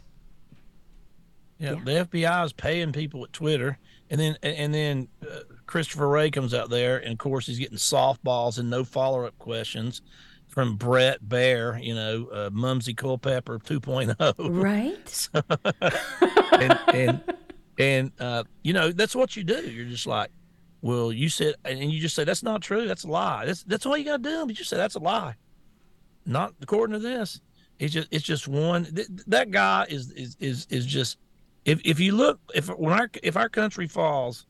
Yeah, 1.58 1.72
Yeah. 1.72 1.80
the 1.84 1.90
FBI 2.06 2.44
is 2.44 2.52
paying 2.52 2.92
people 2.92 3.24
at 3.24 3.32
Twitter, 3.32 3.78
and 4.10 4.20
then 4.20 4.36
and 4.42 4.72
then 4.74 5.08
uh, 5.22 5.40
Christopher 5.66 6.08
Wray 6.08 6.30
comes 6.30 6.54
out 6.54 6.70
there, 6.70 6.98
and 6.98 7.12
of 7.12 7.18
course 7.18 7.46
he's 7.46 7.58
getting 7.58 7.78
softballs 7.78 8.58
and 8.58 8.70
no 8.70 8.84
follow 8.84 9.24
up 9.24 9.38
questions 9.38 10.02
from 10.59 10.74
Bret 10.74 11.22
Baier, 11.22 11.80
you 11.80 11.94
know, 11.94 12.26
uh, 12.32 12.50
Mumsy 12.52 12.92
Culpepper 12.92 13.61
2.0, 13.61 14.34
Right? 14.50 15.28
and 16.52 16.80
and 16.92 17.34
and 17.78 18.12
uh, 18.18 18.42
you 18.64 18.72
know 18.72 18.90
that's 18.90 19.14
what 19.14 19.36
you 19.36 19.44
do. 19.44 19.70
You're 19.70 19.86
just 19.86 20.09
like, 20.09 20.32
well, 20.82 21.12
you 21.12 21.28
said, 21.28 21.54
and 21.64 21.92
you 21.92 22.00
just 22.00 22.16
say 22.16 22.24
that's 22.24 22.42
not 22.42 22.61
true. 22.61 22.88
That's 22.88 23.04
a 23.04 23.06
lie. 23.06 23.44
That's 23.46 23.62
that's 23.62 23.86
all 23.86 23.96
you 23.96 24.04
got 24.04 24.16
to 24.24 24.28
do. 24.28 24.40
But 24.40 24.48
You 24.48 24.54
just 24.56 24.68
say 24.68 24.76
that's 24.76 24.96
a 24.96 24.98
lie. 24.98 25.36
Not 26.26 26.54
according 26.61 26.94
to 26.94 26.98
this. 26.98 27.40
It's 27.78 27.94
just 27.94 28.09
it's 28.11 28.24
just 28.24 28.48
one. 28.48 28.86
Th- 28.86 29.06
that 29.28 29.52
guy 29.52 29.86
is 29.88 30.11
is 30.11 30.36
is 30.40 30.66
is 30.70 30.86
just. 30.86 31.18
If 31.66 31.80
if 31.84 32.00
you 32.00 32.16
look 32.16 32.40
if 32.52 32.66
when 32.66 32.94
our 32.94 33.09
if 33.22 33.36
our 33.36 33.48
country 33.48 33.86
falls, 33.86 34.44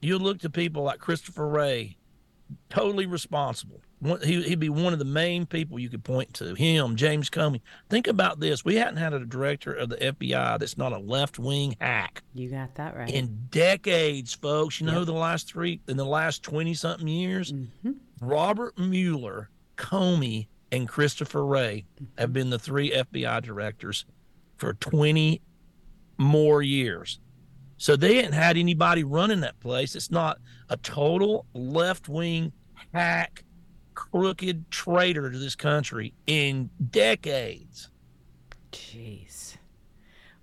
you 0.00 0.16
look 0.20 0.38
to 0.42 0.48
people 0.48 0.84
like 0.84 1.00
Christopher 1.00 1.48
Wray, 1.48 1.96
totally 2.70 3.06
responsible. 3.06 3.80
One- 4.02 4.20
He, 4.20 4.42
he'd 4.42 4.58
be 4.58 4.68
one 4.68 4.92
of 4.92 4.98
the 4.98 5.04
main 5.04 5.46
people 5.46 5.78
you 5.78 5.88
could 5.88 6.02
point 6.02 6.34
to. 6.34 6.54
Him, 6.54 6.96
James 6.96 7.30
Comey. 7.30 7.60
Think 7.88 8.08
about 8.08 8.40
this: 8.40 8.64
we 8.64 8.74
hadn't 8.74 8.96
had 8.96 9.12
a 9.12 9.24
director 9.24 9.72
of 9.72 9.88
the 9.88 9.96
FBI 9.96 10.58
that's 10.58 10.76
not 10.76 10.92
a 10.92 10.98
left 10.98 11.38
wing 11.38 11.76
hack 11.80 12.22
You 12.34 12.50
got 12.50 12.74
that 12.74 12.96
right. 12.96 13.08
in 13.08 13.46
decades, 13.50 14.34
folks. 14.34 14.80
You 14.80 14.88
know, 14.88 15.04
the 15.04 15.12
last 15.12 15.48
three, 15.48 15.80
in 15.86 15.96
the 15.96 16.04
last 16.04 16.42
20 16.42 16.74
something 16.74 17.06
years, 17.06 17.52
mm-hmm. 17.52 17.92
Robert 18.20 18.76
Mueller, 18.76 19.50
Comey, 19.76 20.48
and 20.72 20.88
Christopher 20.88 21.46
Wray 21.46 21.84
have 22.18 22.28
mm-hmm. 22.28 22.32
been 22.32 22.50
the 22.50 22.58
three 22.58 22.90
FBI 22.90 23.42
directors 23.42 24.04
for 24.56 24.74
20 24.74 25.40
more 26.18 26.62
years. 26.62 27.20
So 27.76 27.96
they 27.96 28.16
hadn't 28.16 28.32
had 28.32 28.56
anybody 28.56 29.04
running 29.04 29.40
that 29.40 29.58
place. 29.60 29.94
It's 29.94 30.10
not 30.10 30.38
a 30.68 30.76
total 30.76 31.46
left 31.52 32.08
wing 32.08 32.52
hack, 32.92 33.44
crooked 33.94 34.70
traitor 34.70 35.30
to 35.30 35.38
this 35.38 35.54
country 35.54 36.14
in 36.26 36.70
decades. 36.90 37.90
Jeez. 38.72 39.56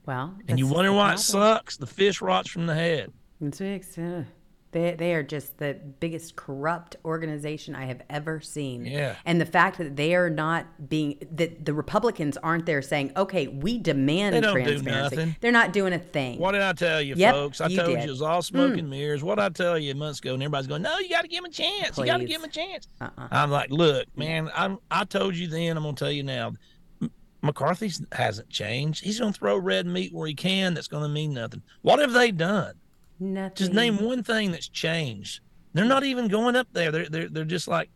Well, 0.05 0.35
And 0.47 0.57
you 0.57 0.67
wonder 0.67 0.91
why 0.91 1.13
it 1.13 1.19
sucks. 1.19 1.77
The 1.77 1.85
fish 1.85 2.21
rots 2.21 2.49
from 2.49 2.65
the 2.65 2.73
head. 2.75 3.11
It's 3.41 3.61
uh, 3.61 4.23
They, 4.71 4.93
they 4.93 5.15
are 5.15 5.23
just 5.23 5.57
the 5.57 5.79
biggest 5.99 6.35
corrupt 6.35 6.95
organization 7.03 7.75
I 7.75 7.85
have 7.85 8.03
ever 8.07 8.39
seen. 8.39 8.85
Yeah. 8.85 9.15
And 9.25 9.41
the 9.41 9.45
fact 9.45 9.79
that 9.79 9.95
they 9.95 10.13
are 10.13 10.29
not 10.29 10.89
being, 10.89 11.17
that 11.31 11.65
the 11.65 11.73
Republicans 11.73 12.37
aren't 12.37 12.67
there 12.67 12.83
saying, 12.83 13.13
okay, 13.17 13.47
we 13.47 13.79
demand 13.79 14.35
They 14.35 14.41
don't 14.41 14.55
do 14.55 14.63
transparency. 14.63 15.15
nothing. 15.15 15.35
They're 15.41 15.51
not 15.51 15.73
doing 15.73 15.93
a 15.93 15.99
thing. 15.99 16.37
What 16.37 16.51
did 16.51 16.61
I 16.61 16.73
tell 16.73 17.01
you, 17.01 17.15
Yep, 17.15 17.33
folks? 17.33 17.61
I 17.61 17.67
you 17.67 17.77
told 17.77 17.89
did. 17.89 18.03
You 18.03 18.09
it 18.09 18.11
was 18.11 18.21
all 18.21 18.43
smoke 18.43 18.77
and 18.77 18.87
mm. 18.87 18.91
mirrors. 18.91 19.23
What 19.23 19.39
I 19.39 19.49
tell 19.49 19.79
you 19.79 19.95
months 19.95 20.19
ago, 20.19 20.35
and 20.35 20.43
everybody's 20.43 20.67
going, 20.67 20.83
"No, 20.83 20.99
you 20.99 21.09
got 21.09 21.21
to 21.21 21.27
give 21.27 21.39
him 21.39 21.45
a 21.45 21.49
chance. 21.49 21.97
You 21.97 22.05
got 22.05 22.17
to 22.17 22.25
give 22.25 22.41
him 22.41 22.49
a 22.49 22.53
chance." 22.53 22.87
Uh-uh. 23.01 23.27
I'm 23.31 23.49
like, 23.49 23.71
"Look, 23.71 24.05
man, 24.15 24.49
I 24.53 24.75
I 24.91 25.03
told 25.05 25.35
you 25.35 25.47
then. 25.47 25.77
I'm 25.77 25.83
gonna 25.83 25.95
tell 25.95 26.11
you 26.11 26.23
now. 26.23 26.53
McCarthy 27.41 27.91
hasn't 28.11 28.49
changed. 28.49 29.03
He's 29.03 29.19
gonna 29.19 29.33
throw 29.33 29.57
red 29.57 29.87
meat 29.87 30.13
where 30.13 30.27
he 30.27 30.33
can. 30.33 30.73
That's 30.73 30.87
gonna 30.87 31.09
mean 31.09 31.33
nothing. 31.33 31.61
What 31.81 31.99
have 31.99 32.13
they 32.13 32.31
done? 32.31 32.75
Nothing. 33.19 33.55
Just 33.55 33.73
name 33.73 34.03
one 34.03 34.23
thing 34.23 34.51
that's 34.51 34.69
changed. 34.69 35.41
They're 35.73 35.85
not 35.85 36.03
even 36.03 36.27
going 36.27 36.55
up 36.55 36.67
there. 36.73 36.91
They're 36.91 37.09
they're 37.09 37.29
they're 37.29 37.45
just 37.45 37.67
like 37.67 37.89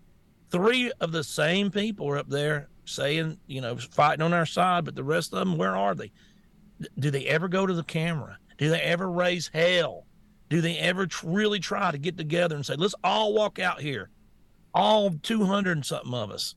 three 0.52 0.92
of 1.00 1.12
the 1.12 1.24
same 1.24 1.72
people 1.72 2.08
are 2.10 2.18
up 2.18 2.30
there 2.30 2.70
saying, 2.86 3.40
you 3.48 3.62
know, 3.62 3.78
fighting 3.78 4.22
on 4.22 4.34
our 4.34 4.46
side, 4.46 4.86
but 4.86 4.96
the 4.96 5.04
rest 5.04 5.34
of 5.34 5.40
them, 5.40 5.58
where 5.58 5.76
are 5.76 5.96
they? 5.96 6.12
Do 7.00 7.10
they 7.10 7.26
ever 7.26 7.48
go 7.48 7.66
to 7.66 7.74
the 7.74 7.84
camera? 7.84 8.38
Do 8.58 8.70
they 8.70 8.82
ever 8.82 9.10
raise 9.10 9.50
hell? 9.54 10.06
Do 10.50 10.62
they 10.62 10.78
ever 10.78 11.08
really 11.24 11.60
try 11.60 11.92
to 11.92 11.98
get 11.98 12.18
together 12.18 12.56
and 12.56 12.66
say, 12.66 12.76
let's 12.76 12.96
all 13.04 13.34
walk 13.34 13.58
out 13.58 13.82
here, 13.82 14.10
all 14.74 15.12
200 15.12 15.78
and 15.78 15.86
something 15.86 16.14
of 16.14 16.30
us? 16.30 16.56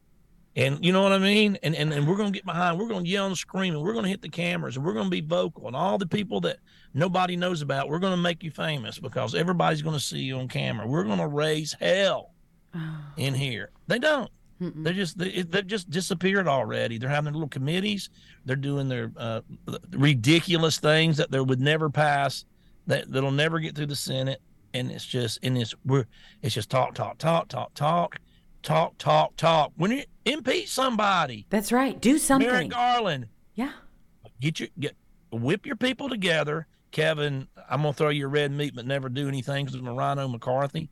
And 0.57 0.83
you 0.83 0.91
know 0.91 1.03
what 1.03 1.13
I 1.13 1.19
mean? 1.19 1.59
And, 1.63 1.77
and, 1.77 1.93
and 1.93 2.09
we're 2.09 2.17
going 2.17 2.33
to 2.33 2.37
get 2.37 2.47
behind, 2.47 2.79
we're 2.79 2.89
going 2.89 3.05
to 3.05 3.11
yell 3.11 3.27
and 3.27 3.37
scream, 3.37 3.75
and 3.75 3.83
we're 3.83 3.93
going 3.93 4.05
to 4.05 4.09
hit 4.09 4.23
the 4.23 4.31
cameras, 4.31 4.77
and 4.77 4.87
we're 4.87 4.95
going 4.95 5.05
to 5.05 5.11
be 5.11 5.21
vocal. 5.21 5.67
And 5.67 5.77
all 5.77 5.99
the 5.99 6.07
people 6.07 6.41
that 6.41 6.59
nobody 6.95 7.37
knows 7.37 7.61
about, 7.61 7.91
we're 7.91 7.99
going 7.99 8.15
to 8.15 8.23
make 8.23 8.43
you 8.43 8.51
famous 8.51 8.99
because 8.99 9.35
everybody's 9.35 9.83
going 9.83 9.97
to 9.97 10.03
see 10.03 10.21
you 10.21 10.39
on 10.39 10.49
camera. 10.49 10.87
We're 10.87 11.05
going 11.05 11.19
to 11.19 11.29
raise 11.29 11.77
hell 11.79 12.33
in 13.19 13.35
here. 13.35 13.71
They 13.87 13.99
don't. 13.99 14.31
They 14.59 14.95
just 14.95 15.19
they, 15.19 15.43
they've 15.43 15.67
just 15.67 15.91
disappeared 15.91 16.49
already. 16.49 16.97
They're 16.97 17.11
having 17.11 17.27
their 17.27 17.35
little 17.35 17.49
committees. 17.49 18.09
They're 18.47 18.57
doing 18.57 18.89
their 18.89 19.13
uh, 19.15 19.43
ridiculous 19.91 20.79
things 20.79 21.19
that 21.19 21.31
they 21.31 21.41
would 21.41 21.61
never 21.61 21.91
pass. 21.91 22.47
That 22.87 23.13
that'll 23.13 23.33
never 23.33 23.61
get 23.61 23.77
through 23.77 23.87
the 23.87 23.97
Senate. 23.97 24.41
And 24.73 24.91
it's 24.91 25.05
just 25.05 25.41
and 25.43 25.59
it's 25.59 25.75
we're 25.85 26.07
it's 26.41 26.55
just 26.55 26.71
talk 26.71 26.95
talk 26.95 27.19
talk 27.19 27.49
talk 27.49 27.75
talk 27.75 28.19
talk 28.67 28.99
talk 28.99 29.37
talk. 29.37 29.73
When 29.77 29.93
you 29.93 30.03
impeach 30.27 30.69
somebody, 30.69 31.47
That's 31.49 31.73
right. 31.73 31.99
Do 31.99 32.19
something. 32.19 32.51
Merrick 32.51 32.71
Garland, 32.71 33.29
yeah. 33.55 33.73
get 34.41 34.61
your 34.61 34.69
get 34.79 34.95
whip 35.31 35.65
your 35.65 35.77
people 35.77 36.11
together. 36.11 36.67
Kevin, 36.91 37.49
I'm 37.71 37.83
gonna 37.83 37.95
throw 37.95 38.11
you 38.11 38.27
red 38.27 38.51
meat, 38.53 38.75
but 38.75 38.87
never 38.87 39.09
do 39.09 39.29
anything 39.29 39.65
because 39.65 39.81
Rhino 39.81 40.29
McCarthy. 40.29 40.91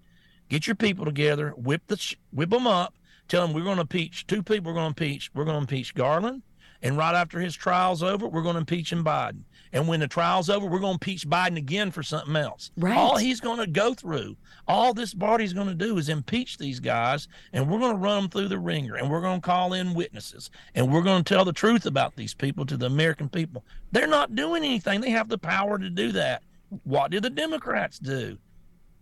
Get 0.49 0.67
your 0.67 0.77
people 0.77 1.05
together, 1.05 1.51
whip 1.57 1.83
the 1.89 2.15
whip 2.33 2.51
them 2.51 2.67
up. 2.67 2.95
Tell 3.29 3.47
them 3.47 3.55
we're 3.55 3.65
gonna 3.65 3.83
impeach 3.83 4.27
two 4.27 4.43
people. 4.43 4.71
We're 4.71 4.77
gonna 4.77 4.89
impeach. 4.89 5.31
We're 5.35 5.45
gonna 5.45 5.59
impeach 5.59 5.95
Garland, 5.95 6.43
And 6.83 6.97
right 6.97 7.15
after 7.15 7.41
his 7.41 7.57
trial's 7.57 8.03
over, 8.03 8.29
we're 8.29 8.43
going 8.43 8.55
to 8.55 8.61
impeach 8.61 8.93
him 8.93 9.03
Biden. 9.03 9.45
And 9.75 9.87
when 9.89 10.01
the 10.01 10.09
trial's 10.09 10.49
over, 10.49 10.65
we're 10.67 10.79
going 10.79 10.93
to 10.99 11.05
impeach 11.05 11.29
Biden 11.29 11.59
again 11.59 11.91
for 11.91 12.03
something 12.03 12.37
else. 12.37 12.71
Right. 12.79 12.97
All 12.97 13.17
he's 13.17 13.41
going 13.41 13.59
to 13.59 13.67
go 13.67 13.93
through, 13.93 14.37
all 14.67 14.95
this 14.95 15.13
body's 15.13 15.53
going 15.53 15.67
to 15.67 15.75
do 15.75 15.99
is 15.99 16.09
impeach 16.09 16.57
these 16.57 16.81
guys, 16.81 17.29
and 17.53 17.69
we're 17.69 17.81
going 17.81 17.93
to 17.93 17.99
run 17.99 18.23
them 18.23 18.31
through 18.31 18.49
the 18.49 18.59
ringer, 18.59 18.95
and 18.95 19.11
we're 19.11 19.21
going 19.21 19.41
to 19.41 19.47
call 19.47 19.73
in 19.75 19.93
witnesses, 19.93 20.51
and 20.77 20.91
we're 20.91 21.03
going 21.03 21.23
to 21.23 21.35
tell 21.35 21.45
the 21.45 21.53
truth 21.53 21.85
about 21.87 22.15
these 22.17 22.33
people 22.33 22.65
to 22.67 22.77
the 22.77 22.87
American 22.87 23.29
people. 23.29 23.65
They're 23.93 24.07
not 24.07 24.35
doing 24.35 24.65
anything. 24.65 25.01
They 25.01 25.11
have 25.11 25.29
the 25.29 25.39
power 25.39 25.77
to 25.77 25.91
do 25.91 26.13
that. 26.13 26.43
What 26.85 27.11
did 27.11 27.25
the 27.25 27.31
Democrats 27.31 27.99
do? 27.99 28.39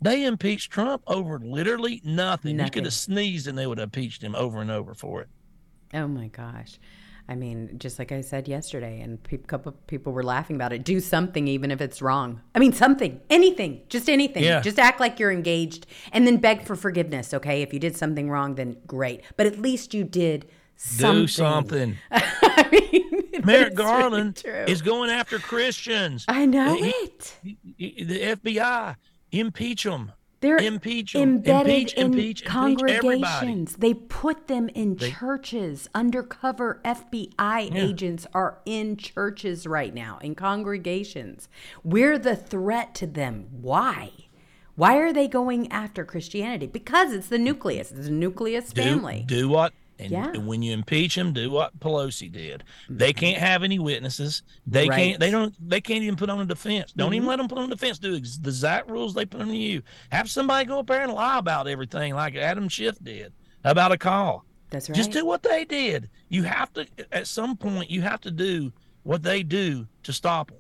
They 0.00 0.24
impeached 0.24 0.72
Trump 0.72 1.02
over 1.06 1.38
literally 1.38 2.00
nothing. 2.02 2.52
You 2.52 2.56
Nothing. 2.56 2.72
could 2.72 2.84
have 2.86 2.94
sneezed 2.94 3.46
and 3.46 3.56
they 3.56 3.66
would 3.68 3.78
have 3.78 3.86
impeached 3.86 4.22
him 4.24 4.34
over 4.34 4.60
and 4.60 4.70
over 4.70 4.94
for 4.94 5.20
it. 5.20 5.28
Oh 5.94 6.08
my 6.08 6.26
gosh. 6.26 6.78
I 7.28 7.34
mean, 7.34 7.78
just 7.78 7.98
like 7.98 8.12
I 8.12 8.20
said 8.20 8.48
yesterday, 8.48 9.00
and 9.00 9.18
a 9.30 9.38
couple 9.38 9.72
people 9.86 10.12
were 10.12 10.24
laughing 10.24 10.56
about 10.56 10.72
it. 10.72 10.84
Do 10.84 11.00
something, 11.00 11.46
even 11.48 11.70
if 11.70 11.80
it's 11.80 12.02
wrong. 12.02 12.40
I 12.54 12.58
mean, 12.58 12.72
something, 12.72 13.20
anything, 13.30 13.82
just 13.88 14.10
anything. 14.10 14.42
Yeah. 14.44 14.60
Just 14.60 14.78
act 14.78 15.00
like 15.00 15.18
you're 15.18 15.30
engaged, 15.32 15.86
and 16.12 16.26
then 16.26 16.38
beg 16.38 16.62
for 16.66 16.74
forgiveness. 16.76 17.32
Okay, 17.32 17.62
if 17.62 17.72
you 17.72 17.78
did 17.78 17.96
something 17.96 18.28
wrong, 18.28 18.56
then 18.56 18.76
great. 18.86 19.22
But 19.36 19.46
at 19.46 19.58
least 19.60 19.94
you 19.94 20.04
did 20.04 20.46
something. 20.76 21.22
Do 21.22 21.26
something. 21.28 21.96
I 22.10 22.68
mean, 22.72 23.22
Merrick 23.44 23.74
Garland 23.74 24.36
true. 24.36 24.64
is 24.66 24.82
going 24.82 25.08
after 25.10 25.38
Christians. 25.38 26.24
I 26.28 26.44
know 26.46 26.74
He- 26.74 26.88
it. 26.90 27.34
he- 27.76 28.04
The 28.04 28.20
FBI, 28.36 28.96
impeach 29.30 29.84
them. 29.84 30.12
They're 30.43 30.59
impeach 30.59 31.14
'em. 31.16 31.22
embedded 31.22 31.72
Impeach, 31.72 31.93
in 31.95 32.07
impeach, 32.07 32.43
impeach 32.43 32.45
congregations. 32.45 33.76
They 33.76 33.95
put 33.95 34.49
them 34.49 34.68
in 34.68 34.97
churches. 34.99 35.88
Undercover 35.95 36.80
FBI 36.84 37.70
agents 37.74 38.26
are 38.34 38.59
in 38.66 38.97
churches 38.99 39.66
right 39.66 39.95
now, 39.95 40.18
in 40.20 40.34
congregations. 40.34 41.49
We're 41.82 42.18
the 42.18 42.36
threat 42.36 42.95
to 42.97 43.07
them. 43.07 43.47
Why? 43.51 44.11
Why 44.74 44.97
are 44.97 45.12
they 45.12 45.28
going 45.28 45.70
after 45.70 46.05
Christianity? 46.05 46.66
Because 46.66 47.12
it's 47.12 47.28
the 47.28 47.38
nucleus. 47.38 47.93
It's 47.93 48.09
a 48.09 48.11
nucleus 48.11 48.72
Do, 48.72 48.82
family. 48.82 49.24
do 49.26 49.49
what? 49.49 49.72
And, 50.03 50.11
Yeah. 50.11 50.30
and 50.32 50.46
when 50.46 50.62
you 50.62 50.72
impeach 50.72 51.14
them, 51.14 51.32
do 51.32 51.50
what 51.50 51.78
Pelosi 51.78 52.30
did. 52.30 52.64
They 52.88 53.12
mm-hmm. 53.12 53.20
can't 53.20 53.38
have 53.38 53.62
any 53.62 53.78
witnesses. 53.78 54.42
They 54.66 54.88
Right. 54.88 54.96
can't. 54.96 55.20
They 55.20 55.30
don't. 55.30 55.55
They 55.68 55.80
can't 55.80 56.03
even 56.03 56.16
put 56.16 56.30
on 56.30 56.40
a 56.40 56.44
defense. 56.44 56.92
Don't 56.92 57.14
even 57.14 57.22
mm-hmm. 57.22 57.28
let 57.28 57.36
them 57.36 57.48
put 57.48 57.59
on 57.59 57.64
a 57.64 57.74
defense. 57.74 57.98
Do 57.98 58.16
ex- 58.16 58.38
the 58.38 58.48
exact 58.48 58.90
rules 58.90 59.14
they 59.14 59.24
put 59.24 59.40
on 59.40 59.53
you. 59.53 59.82
Have 60.11 60.30
somebody 60.30 60.66
go 60.66 60.80
up 60.80 60.86
there 60.86 61.03
and 61.03 61.12
lie 61.12 61.38
about 61.38 61.68
everything, 61.68 62.14
like 62.14 62.34
Adam 62.34 62.68
Schiff 62.68 62.96
did 63.03 63.32
about 63.64 63.92
a 63.92 63.98
call. 63.98 64.44
That's 64.70 64.88
right. 64.88 64.96
Just 64.96 65.11
do 65.11 65.24
what 65.24 65.42
they 65.42 65.64
did. 65.64 66.09
You 66.28 66.42
have 66.44 66.72
to. 66.74 66.86
At 67.12 67.26
some 67.26 67.57
point, 67.57 67.90
you 67.90 68.03
have 68.03 68.20
to 68.22 68.30
do 68.30 68.72
what 69.03 69.22
they 69.22 69.42
do 69.42 69.86
to 70.05 70.12
stop 70.12 70.50
them. 70.50 70.59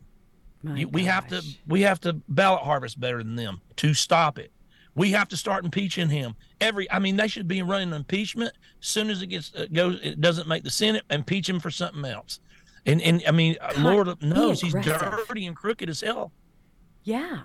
You, 0.76 0.88
we 0.88 1.04
have 1.04 1.26
to 1.28 1.42
we 1.66 1.82
have 1.82 2.00
to 2.02 2.12
ballot 2.28 2.62
harvest 2.62 3.00
better 3.00 3.18
than 3.18 3.34
them 3.34 3.60
to 3.76 3.94
stop 3.94 4.38
it. 4.38 4.52
We 4.94 5.12
have 5.12 5.28
to 5.28 5.36
start 5.36 5.64
impeaching 5.64 6.10
him. 6.10 6.34
Every 6.60 6.90
I 6.90 6.98
mean, 6.98 7.16
they 7.16 7.28
should 7.28 7.48
be 7.48 7.62
running 7.62 7.92
impeachment 7.92 8.52
as 8.80 8.88
soon 8.88 9.10
as 9.10 9.22
it 9.22 9.28
gets 9.28 9.54
uh, 9.54 9.66
goes. 9.72 9.98
It 10.02 10.20
doesn't 10.20 10.48
make 10.48 10.64
the 10.64 10.70
Senate. 10.70 11.04
Impeach 11.10 11.48
him 11.48 11.60
for 11.60 11.70
something 11.70 12.04
else. 12.04 12.40
And 12.84 13.00
and 13.00 13.22
I 13.26 13.30
mean, 13.30 13.56
uh, 13.60 13.72
Lord 13.78 14.22
knows 14.22 14.60
he's 14.60 14.74
dirty 14.74 15.46
and 15.46 15.56
crooked 15.56 15.88
as 15.88 16.00
hell. 16.00 16.32
Yeah. 17.04 17.42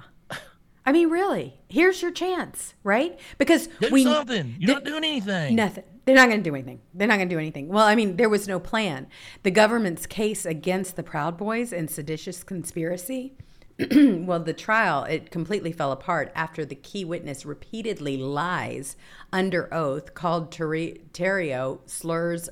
I 0.85 0.93
mean, 0.93 1.09
really, 1.09 1.59
here's 1.67 2.01
your 2.01 2.11
chance, 2.11 2.73
right? 2.81 3.19
Because 3.37 3.67
Do 3.67 3.89
we 3.91 4.03
something. 4.03 4.55
You're 4.57 4.75
not 4.75 4.85
doing 4.85 5.03
anything. 5.03 5.55
Nothing. 5.55 5.83
They're 6.05 6.15
not 6.15 6.29
going 6.29 6.41
to 6.41 6.49
do 6.49 6.55
anything. 6.55 6.79
They're 6.93 7.09
not 7.09 7.17
going 7.17 7.27
to 7.27 7.35
do 7.35 7.39
anything. 7.39 7.67
Well, 7.67 7.85
I 7.85 7.93
mean, 7.93 8.15
there 8.15 8.29
was 8.29 8.47
no 8.47 8.61
plan. 8.61 9.07
The 9.43 9.51
government's 9.51 10.05
case 10.05 10.45
against 10.45 10.95
the 10.95 11.03
Proud 11.03 11.37
Boys 11.37 11.73
and 11.73 11.91
seditious 11.91 12.41
conspiracy. 12.41 13.33
well, 13.91 14.39
the 14.39 14.53
trial 14.53 15.03
it 15.03 15.29
completely 15.29 15.71
fell 15.71 15.91
apart 15.91 16.31
after 16.33 16.65
the 16.65 16.75
key 16.75 17.05
witness 17.05 17.45
repeatedly 17.45 18.17
lies 18.17 18.95
under 19.31 19.71
oath, 19.73 20.13
called 20.13 20.51
Terri- 20.51 21.01
Tarrio 21.11 21.79
slurs 21.85 22.49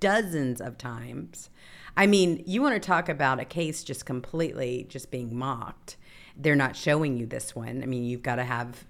dozens 0.00 0.60
of 0.60 0.76
times. 0.76 1.50
I 1.96 2.06
mean, 2.06 2.42
you 2.44 2.60
want 2.60 2.74
to 2.74 2.84
talk 2.84 3.08
about 3.08 3.38
a 3.38 3.44
case 3.44 3.84
just 3.84 4.04
completely 4.04 4.86
just 4.88 5.10
being 5.12 5.36
mocked. 5.36 5.96
They're 6.36 6.56
not 6.56 6.74
showing 6.74 7.16
you 7.16 7.26
this 7.26 7.54
one. 7.54 7.82
I 7.82 7.86
mean, 7.86 8.02
you've 8.02 8.22
got 8.22 8.36
to 8.36 8.44
have 8.44 8.84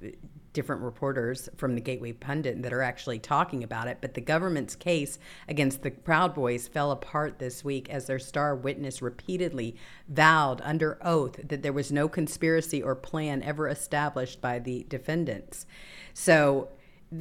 different 0.55 0.81
reporters 0.81 1.51
from 1.57 1.75
the 1.75 1.81
Gateway 1.83 2.13
Pundit 2.13 2.63
that 2.63 2.73
are 2.73 2.81
actually 2.81 3.19
talking 3.19 3.63
about 3.63 3.89
it. 3.89 3.99
But 4.01 4.15
the 4.15 4.23
government's 4.23 4.75
case 4.75 5.19
against 5.47 5.83
the 5.83 5.91
Proud 5.91 6.35
Boys 6.35 6.67
fell 6.67 6.91
apart 6.91 7.39
this 7.39 7.63
week 7.63 7.91
as 7.91 8.07
their 8.07 8.19
star 8.19 8.57
witness 8.57 9.03
repeatedly 9.03 9.77
vowed 10.09 10.63
under 10.63 10.97
oath 11.03 11.39
that 11.47 11.63
there 11.63 11.73
was 11.75 11.93
no 11.93 12.09
conspiracy 12.09 12.83
or 12.83 12.95
plan 12.95 13.43
ever 13.43 13.69
established 13.69 14.41
by 14.41 14.59
the 14.59 14.87
defendants. 14.89 15.67
So 16.15 16.69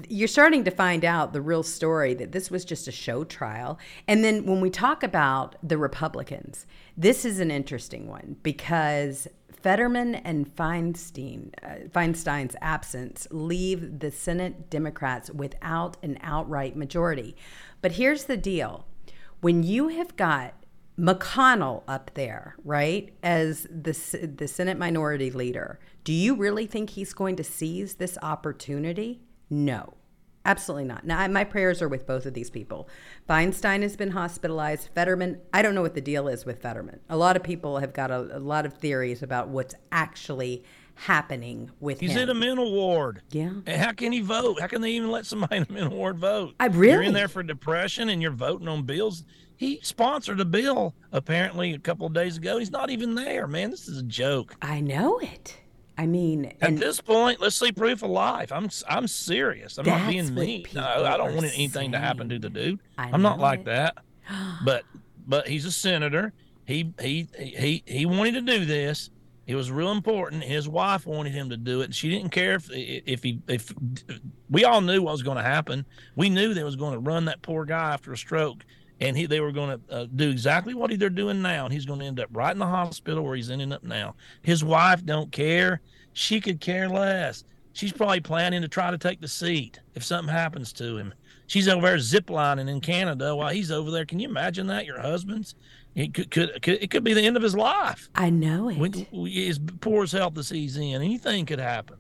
you're 0.08 0.28
starting 0.28 0.64
to 0.64 0.72
find 0.72 1.04
out 1.04 1.34
the 1.34 1.42
real 1.42 1.64
story 1.64 2.14
that 2.14 2.32
this 2.32 2.50
was 2.50 2.66
just 2.66 2.88
a 2.88 2.92
show 2.92 3.24
trial. 3.24 3.78
And 4.08 4.24
then 4.24 4.46
when 4.46 4.62
we 4.62 4.70
talk 4.70 5.04
about 5.04 5.56
the 5.62 5.78
Republicans, 5.78 6.66
this 6.98 7.26
is 7.26 7.40
an 7.40 7.52
interesting 7.52 8.08
one 8.08 8.38
because 8.44 9.28
Fetterman 9.64 10.16
and 10.16 10.54
Feinstein, 10.56 11.52
uh, 11.64 11.88
Feinstein's 11.88 12.56
absence 12.62 13.28
leave 13.32 14.00
the 14.00 14.12
Senate 14.12 14.70
Democrats 14.70 15.32
without 15.32 15.96
an 16.04 16.20
outright 16.22 16.76
majority. 16.76 17.36
But 17.82 17.94
here's 17.94 18.26
the 18.26 18.36
deal 18.36 18.86
when 19.40 19.64
you 19.64 19.88
have 19.88 20.18
got 20.18 20.54
McConnell 21.00 21.84
up 21.88 22.12
there, 22.14 22.56
right, 22.64 23.14
as 23.24 23.64
the, 23.64 23.94
the 24.38 24.48
Senate 24.48 24.78
minority 24.78 25.32
leader, 25.32 25.80
do 26.04 26.14
you 26.14 26.36
really 26.36 26.68
think 26.68 26.92
he's 26.92 27.14
going 27.14 27.38
to 27.38 27.44
seize 27.44 27.96
this 27.96 28.18
opportunity? 28.22 29.22
No. 29.50 29.94
Absolutely 30.46 30.84
not. 30.86 31.06
Now, 31.06 31.20
I- 31.20 31.28
my 31.28 31.44
prayers 31.46 31.82
are 31.82 31.88
with 31.88 32.06
both 32.06 32.26
of 32.26 32.34
these 32.34 32.50
people. 32.50 32.90
Feinstein 33.30 33.82
has 33.82 33.96
been 33.96 34.12
hospitalized. 34.12 34.90
Fetterman, 34.94 35.40
I 35.54 35.62
don't 35.62 35.74
know 35.74 35.82
what 35.82 35.96
the 35.96 36.02
deal 36.02 36.28
is 36.28 36.46
with 36.46 36.62
Fetterman. 36.62 37.00
A 37.10 37.16
lot 37.18 37.36
of 37.38 37.44
people 37.44 37.80
have 37.80 37.94
got 37.94 38.12
a, 38.12 38.38
a 38.38 38.40
lot 38.40 38.66
of 38.66 38.74
theories 38.74 39.24
about 39.24 39.48
what's 39.48 39.74
actually 39.92 40.64
happening 40.96 41.72
with 41.80 42.00
He's 42.00 42.12
him. 42.12 42.24
in 42.24 42.30
a 42.30 42.34
mental 42.34 42.72
ward. 42.72 43.22
Yeah. 43.32 43.52
And 43.66 43.82
how 43.82 43.94
can 43.94 44.12
he 44.12 44.22
vote? 44.22 44.60
How 44.60 44.68
can 44.68 44.82
they 44.82 44.92
even 44.92 45.10
let 45.12 45.26
somebody 45.26 45.58
in 45.58 45.66
a 45.70 45.72
mental 45.72 45.98
ward 45.98 46.20
vote? 46.20 46.56
I 46.60 46.68
really. 46.68 46.94
You're 46.94 47.02
in 47.04 47.14
there 47.14 47.28
for 47.28 47.42
depression 47.42 48.10
and 48.10 48.22
you're 48.22 48.32
voting 48.32 48.68
on 48.68 48.84
bills. 48.84 49.24
He 49.56 49.80
sponsored 49.82 50.40
a 50.40 50.46
bill 50.46 50.94
apparently 51.12 51.74
a 51.74 51.80
couple 51.80 52.06
of 52.06 52.14
days 52.14 52.38
ago. 52.38 52.58
He's 52.60 52.72
not 52.72 52.90
even 52.90 53.16
there, 53.16 53.48
man. 53.48 53.72
This 53.72 53.88
is 53.88 54.00
a 54.00 54.04
joke. 54.04 54.56
I 54.62 54.82
know 54.82 55.20
it. 55.20 55.58
I 55.98 56.06
mean, 56.08 56.54
At 56.62 56.78
this 56.78 57.00
point, 57.00 57.40
let's 57.40 57.56
see 57.56 57.72
proof 57.72 58.02
of 58.04 58.10
life. 58.10 58.52
I'm 58.52 58.70
I'm 58.90 59.08
serious. 59.08 59.78
I'm 59.78 59.86
not 59.86 60.10
being 60.10 60.34
mean. 60.34 60.66
No, 60.74 60.82
I 60.84 61.18
don't 61.18 61.36
want 61.36 61.46
anything 61.54 61.92
to 61.92 62.00
happen 62.00 62.30
to 62.30 62.40
the 62.40 62.50
dude. 62.50 62.80
I 62.98 63.10
I'm 63.12 63.22
not 63.22 63.38
know 63.38 63.44
like 63.44 63.66
that. 63.66 63.98
But 64.66 64.84
but 65.28 65.48
he's 65.48 65.66
a 65.66 65.72
senator. 65.72 66.34
He 66.66 66.94
he 67.00 67.28
he 67.38 67.84
he 67.86 68.06
wanted 68.06 68.34
to 68.34 68.42
do 68.42 68.66
this. 68.66 69.10
It 69.46 69.56
was 69.56 69.70
real 69.70 69.92
important. 69.92 70.44
His 70.44 70.70
wife 70.70 71.06
wanted 71.06 71.34
him 71.34 71.50
to 71.50 71.58
do 71.58 71.82
it. 71.82 71.94
She 71.94 72.10
didn't 72.10 72.30
care 72.30 72.56
if 72.56 72.70
if 72.72 73.22
he 73.24 73.42
if 73.48 73.74
we 74.50 74.64
all 74.64 74.80
knew 74.82 75.02
what 75.02 75.12
was 75.12 75.24
going 75.24 75.38
to 75.38 75.44
happen. 75.44 75.86
We 76.16 76.30
knew 76.30 76.54
they 76.54 76.64
was 76.64 76.78
going 76.78 76.94
to 76.94 77.00
run 77.00 77.26
that 77.26 77.42
poor 77.42 77.66
guy 77.66 77.92
after 77.92 78.14
a 78.14 78.18
stroke, 78.18 78.66
and 79.00 79.18
he 79.18 79.26
they 79.26 79.40
were 79.40 79.52
going 79.52 79.80
to 79.80 79.94
uh, 79.94 80.08
do 80.16 80.30
exactly 80.30 80.74
what 80.74 80.98
they're 80.98 81.10
doing 81.10 81.42
now, 81.42 81.66
and 81.66 81.74
he's 81.74 81.86
going 81.86 82.00
to 82.00 82.06
end 82.06 82.20
up 82.20 82.30
right 82.32 82.52
in 82.52 82.60
the 82.60 82.66
hospital 82.66 83.24
where 83.24 83.36
he's 83.36 83.50
ending 83.50 83.72
up 83.72 83.84
now. 83.84 84.16
His 84.42 84.64
wife 84.64 85.06
don't 85.06 85.32
care. 85.32 85.82
She 86.14 86.40
could 86.40 86.60
care 86.60 86.88
less. 86.90 87.44
She's 87.74 87.92
probably 87.92 88.22
planning 88.22 88.62
to 88.62 88.68
try 88.68 88.92
to 88.92 88.98
take 88.98 89.20
the 89.20 89.28
seat 89.28 89.80
if 89.96 90.04
something 90.04 90.34
happens 90.34 90.72
to 90.74 90.98
him. 90.98 91.14
She's 91.48 91.68
over 91.68 91.88
there 91.88 91.98
ziplining 91.98 92.70
in 92.70 92.82
Canada 92.82 93.36
while 93.36 93.54
he's 93.54 93.72
over 93.72 93.92
there. 93.92 94.06
Can 94.06 94.20
you 94.20 94.30
imagine 94.30 94.68
that? 94.68 94.86
Your 94.86 95.00
husband's. 95.00 95.56
It 95.96 96.14
could, 96.14 96.32
could, 96.32 96.62
could 96.62 96.82
it 96.82 96.90
could 96.90 97.04
be 97.04 97.14
the 97.14 97.22
end 97.22 97.38
of 97.38 97.44
his 97.44 97.56
life. 97.56 98.10
I 98.16 98.30
know 98.30 98.70
it. 98.70 98.78
When, 98.78 99.06
as 99.28 99.60
poor 99.82 100.04
as 100.04 100.12
health 100.12 100.38
as 100.38 100.50
he's 100.50 100.78
in, 100.78 101.02
anything 101.02 101.46
could 101.46 101.60
happen. 101.60 101.98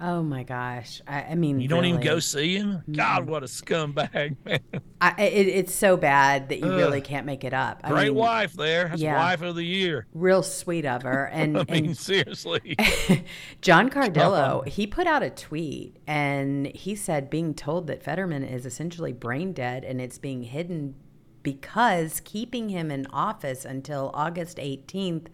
Oh 0.00 0.22
my 0.22 0.42
gosh. 0.42 1.00
I, 1.06 1.22
I 1.22 1.34
mean, 1.34 1.60
You 1.60 1.68
don't 1.68 1.84
even 1.84 2.00
go 2.00 2.18
see 2.18 2.56
him. 2.56 2.82
God, 2.90 3.26
what 3.26 3.42
a 3.42 3.46
scumbag, 3.46 4.36
man! 4.44 4.60
I, 5.00 5.22
it, 5.22 5.48
it's 5.48 5.74
so 5.74 5.96
bad 5.96 6.48
that 6.48 6.58
you 6.60 6.74
really 6.74 7.00
can't 7.00 7.26
make 7.26 7.44
it 7.44 7.54
up. 7.54 7.80
I 7.84 7.90
Great 7.90 8.08
mean, 8.08 8.14
wife 8.16 8.52
there. 8.54 8.88
That's 8.88 9.00
yeah. 9.00 9.16
wife 9.16 9.42
of 9.42 9.56
the 9.56 9.64
year. 9.64 10.06
Real 10.12 10.42
sweet 10.42 10.84
of 10.84 11.02
her. 11.02 11.30
And, 11.38 11.56
I 11.56 11.64
mean, 11.68 11.86
and 11.86 11.96
seriously. 11.96 12.74
John 13.60 13.90
Cardillo, 13.90 14.66
he 14.66 14.88
put 14.88 15.06
out 15.06 15.22
a 15.22 15.30
tweet 15.30 15.96
and 16.04 16.66
he 16.66 16.96
said 16.96 17.30
being 17.30 17.54
told 17.54 17.86
that 17.86 18.02
Fetterman 18.02 18.42
is 18.42 18.66
essentially 18.66 19.12
brain 19.12 19.52
dead 19.52 19.84
and 19.84 20.00
it's 20.00 20.18
being 20.18 20.42
hidden 20.42 20.96
because 21.44 22.20
keeping 22.24 22.70
him 22.70 22.90
in 22.90 23.06
office 23.06 23.64
until 23.64 24.10
August 24.14 24.56
18th 24.58 25.26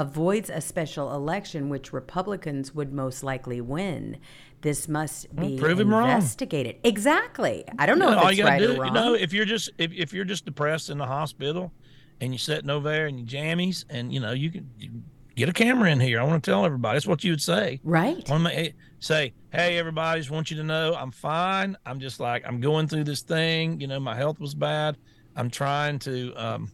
avoids 0.00 0.48
a 0.48 0.60
special 0.62 1.14
election 1.14 1.68
which 1.68 1.92
Republicans 1.92 2.74
would 2.74 2.92
most 2.92 3.22
likely 3.22 3.60
win. 3.60 4.16
This 4.62 4.88
must 4.88 5.34
be 5.36 5.58
prove 5.58 5.78
him 5.78 5.90
wrong. 5.90 6.08
investigated. 6.08 6.76
Exactly. 6.84 7.64
I 7.78 7.84
don't 7.86 7.98
know 7.98 8.10
You 8.10 8.18
if 8.28 8.32
it's 8.32 8.42
right 8.42 8.58
do, 8.58 8.72
or 8.72 8.76
wrong. 8.80 8.86
you 8.88 8.92
know, 8.94 9.14
if 9.14 9.32
you're 9.32 9.44
just 9.44 9.70
if, 9.78 9.92
if 9.92 10.12
you're 10.12 10.24
just 10.24 10.44
depressed 10.46 10.88
in 10.90 10.98
the 10.98 11.06
hospital, 11.06 11.72
and 12.20 12.32
you're 12.32 12.38
sitting 12.38 12.70
over 12.70 12.88
there 12.90 13.06
in 13.06 13.18
your 13.18 13.26
jammies, 13.26 13.84
and 13.90 14.12
you 14.12 14.20
know 14.20 14.32
you 14.32 14.50
can 14.50 14.70
you 14.78 14.90
get 15.36 15.48
a 15.48 15.52
camera 15.52 15.90
in 15.90 16.00
here. 16.00 16.20
I 16.20 16.24
want 16.24 16.42
to 16.42 16.50
tell 16.50 16.64
everybody. 16.64 16.96
That's 16.96 17.06
what 17.06 17.22
you 17.24 17.32
would 17.32 17.42
say. 17.42 17.80
Right. 17.84 18.26
Want 18.28 18.46
to 18.46 18.72
say, 19.00 19.32
hey, 19.52 19.78
everybody, 19.78 20.20
just 20.20 20.30
want 20.30 20.50
you 20.50 20.56
to 20.58 20.64
know 20.64 20.94
I'm 20.94 21.10
fine. 21.10 21.76
I'm 21.86 22.00
just 22.00 22.20
like 22.20 22.46
I'm 22.46 22.60
going 22.60 22.88
through 22.88 23.04
this 23.04 23.22
thing. 23.22 23.80
You 23.80 23.86
know, 23.86 24.00
my 24.00 24.14
health 24.16 24.40
was 24.40 24.54
bad. 24.54 24.96
I'm 25.36 25.48
trying 25.48 25.98
to, 26.00 26.34
um, 26.36 26.72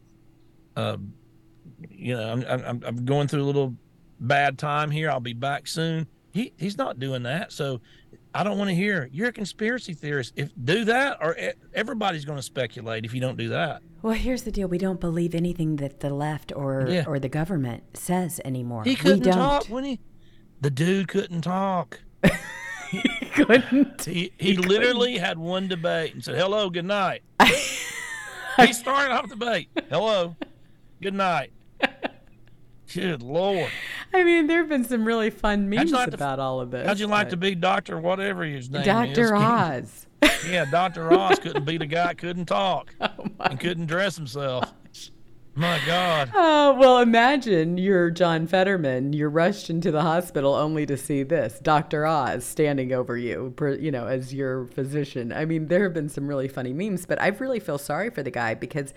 uh, 0.76 0.96
you 1.90 2.16
know, 2.16 2.32
I'm, 2.32 2.44
I'm 2.46 2.82
I'm 2.84 3.04
going 3.04 3.28
through 3.28 3.42
a 3.42 3.44
little 3.44 3.74
bad 4.20 4.58
time 4.58 4.90
here. 4.90 5.10
I'll 5.10 5.20
be 5.20 5.32
back 5.34 5.66
soon. 5.66 6.06
He 6.32 6.52
he's 6.56 6.76
not 6.78 6.98
doing 6.98 7.22
that. 7.24 7.52
So 7.52 7.80
I 8.34 8.44
don't 8.44 8.58
want 8.58 8.68
to 8.68 8.74
hear 8.76 9.08
you're 9.12 9.28
a 9.28 9.32
conspiracy 9.32 9.94
theorist. 9.94 10.32
If 10.36 10.50
do 10.62 10.84
that, 10.84 11.18
or 11.20 11.36
everybody's 11.74 12.24
going 12.24 12.36
to 12.38 12.42
speculate 12.42 13.04
if 13.04 13.14
you 13.14 13.20
don't 13.20 13.38
do 13.38 13.48
that. 13.48 13.82
Well, 14.02 14.14
here's 14.14 14.42
the 14.42 14.52
deal: 14.52 14.68
we 14.68 14.78
don't 14.78 15.00
believe 15.00 15.34
anything 15.34 15.76
that 15.76 16.00
the 16.00 16.10
left 16.10 16.52
or 16.54 16.86
Yeah. 16.88 17.04
or 17.06 17.18
the 17.18 17.28
government 17.28 17.96
says 17.96 18.40
anymore. 18.44 18.84
He 18.84 18.94
couldn't 18.94 19.22
talk 19.22 19.66
when 19.66 19.84
he. 19.84 20.00
The 20.60 20.70
dude 20.70 21.08
couldn't 21.08 21.42
talk. 21.42 22.00
he 22.90 23.02
couldn't. 23.34 24.04
He 24.04 24.32
he 24.38 24.56
literally 24.56 25.18
had 25.18 25.38
one 25.38 25.68
debate 25.68 26.14
and 26.14 26.22
said, 26.22 26.36
"Hello, 26.36 26.70
good 26.70 26.84
night." 26.84 27.22
he 28.58 28.72
started 28.72 29.12
off 29.12 29.28
the 29.28 29.36
debate. 29.36 29.68
Hello, 29.88 30.36
good 31.02 31.14
night. 31.14 31.52
Good 32.94 33.22
lord, 33.22 33.70
I 34.14 34.22
mean, 34.24 34.46
there 34.46 34.58
have 34.58 34.68
been 34.68 34.84
some 34.84 35.04
really 35.04 35.30
fun 35.30 35.68
memes 35.68 35.92
like 35.92 36.12
about 36.12 36.38
all 36.38 36.60
of 36.60 36.70
this. 36.70 36.86
how'd 36.86 36.98
you 36.98 37.06
like 37.06 37.30
to 37.30 37.36
be 37.36 37.54
Doctor 37.54 37.98
whatever 37.98 38.44
his 38.44 38.70
name 38.70 38.82
is? 38.82 38.86
Dr. 38.86 39.34
Oz? 39.36 40.06
Yeah, 40.48 40.64
Doctor 40.70 41.12
Oz 41.12 41.38
couldn't 41.40 41.64
be 41.64 41.76
the 41.76 41.86
guy 41.86 42.14
couldn't 42.14 42.46
talk 42.46 42.94
oh 43.00 43.10
and 43.40 43.58
couldn't 43.58 43.86
dress 43.86 44.16
himself. 44.16 44.72
My 45.58 45.80
God. 45.86 46.30
Oh, 46.34 46.74
well, 46.74 46.98
imagine 46.98 47.78
you're 47.78 48.10
John 48.10 48.46
Fetterman. 48.46 49.14
You're 49.14 49.30
rushed 49.30 49.70
into 49.70 49.90
the 49.90 50.02
hospital 50.02 50.54
only 50.54 50.84
to 50.84 50.98
see 50.98 51.22
this 51.22 51.58
Dr. 51.60 52.04
Oz 52.04 52.44
standing 52.44 52.92
over 52.92 53.16
you, 53.16 53.54
you 53.80 53.90
know, 53.90 54.06
as 54.06 54.34
your 54.34 54.66
physician. 54.66 55.32
I 55.32 55.46
mean, 55.46 55.68
there 55.68 55.84
have 55.84 55.94
been 55.94 56.10
some 56.10 56.28
really 56.28 56.46
funny 56.46 56.74
memes, 56.74 57.06
but 57.06 57.20
I 57.22 57.28
really 57.28 57.58
feel 57.58 57.78
sorry 57.78 58.10
for 58.10 58.22
the 58.22 58.30
guy 58.30 58.52
because 58.52 58.92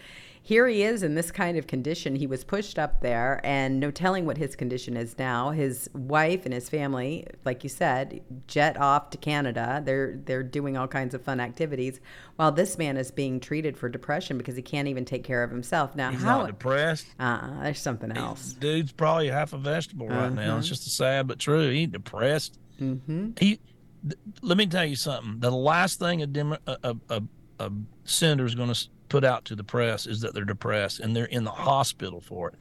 here 0.50 0.68
he 0.68 0.82
is 0.82 1.04
in 1.04 1.14
this 1.14 1.30
kind 1.30 1.60
of 1.60 1.68
condition. 1.68 2.16
He 2.16 2.26
was 2.26 2.44
pushed 2.44 2.80
up 2.80 3.02
there, 3.02 3.40
and 3.44 3.80
no 3.80 3.92
telling 3.92 4.26
what 4.26 4.36
his 4.36 4.56
condition 4.56 4.98
is 4.98 5.16
now. 5.20 5.52
His 5.52 5.88
wife 5.94 6.44
and 6.44 6.52
his 6.56 6.68
family, 6.68 7.28
like 7.46 7.64
you 7.64 7.70
said, 7.70 8.24
jet 8.48 8.76
off 8.82 9.12
to 9.12 9.18
Canada. 9.20 9.84
They're 9.86 10.20
they're 10.26 10.42
doing 10.42 10.76
all 10.76 10.88
kinds 10.88 11.14
of 11.14 11.22
fun 11.22 11.40
activities, 11.40 12.00
while 12.38 12.52
this 12.52 12.80
man 12.80 12.98
is 12.98 13.12
being 13.12 13.40
treated 13.40 13.78
for 13.78 13.90
depression 13.90 14.40
because 14.40 14.56
he 14.56 14.64
can't 14.64 14.88
even 14.88 15.06
take 15.06 15.24
care 15.24 15.44
of 15.44 15.52
himself. 15.52 15.96
Now, 15.96 16.10
He's 16.10 16.24
how? 16.24 16.40
not 16.40 16.48
depressed. 16.48 17.06
Uh-uh, 17.20 17.62
there's 17.62 17.80
something 17.80 18.12
else. 18.12 18.54
Dude's 18.54 18.92
probably 18.92 19.28
half 19.28 19.54
a 19.54 19.58
vegetable 19.60 20.08
right 20.08 20.34
now. 20.34 20.58
It's 20.58 20.68
just 20.68 20.88
a 20.88 20.90
sad 20.90 21.28
but 21.28 21.38
true. 21.38 21.70
He 21.70 21.86
depressed. 21.86 22.58
Mm-hmm. 22.82 23.34
He. 23.40 23.60
th- 24.02 24.20
let 24.42 24.58
me 24.58 24.66
tell 24.66 24.86
you 24.86 24.96
something. 24.96 25.42
The 25.42 25.52
last 25.52 26.00
thing 26.00 26.24
a 26.24 26.26
Demo- 26.26 26.58
a, 26.66 26.78
a, 26.84 26.96
a, 27.12 27.24
a 27.60 27.72
senator 28.06 28.46
is 28.48 28.56
going 28.56 28.74
to 28.74 28.88
put 29.10 29.24
out 29.24 29.46
to 29.46 29.56
the 29.56 29.64
press 29.64 30.08
is 30.08 30.22
that 30.22 30.34
they're 30.34 30.46
depressed 30.46 31.00
and 31.00 31.16
they're 31.16 31.26
in 31.26 31.44
the 31.44 31.52
hospital 31.52 32.22
for 32.22 32.50
it. 32.50 32.56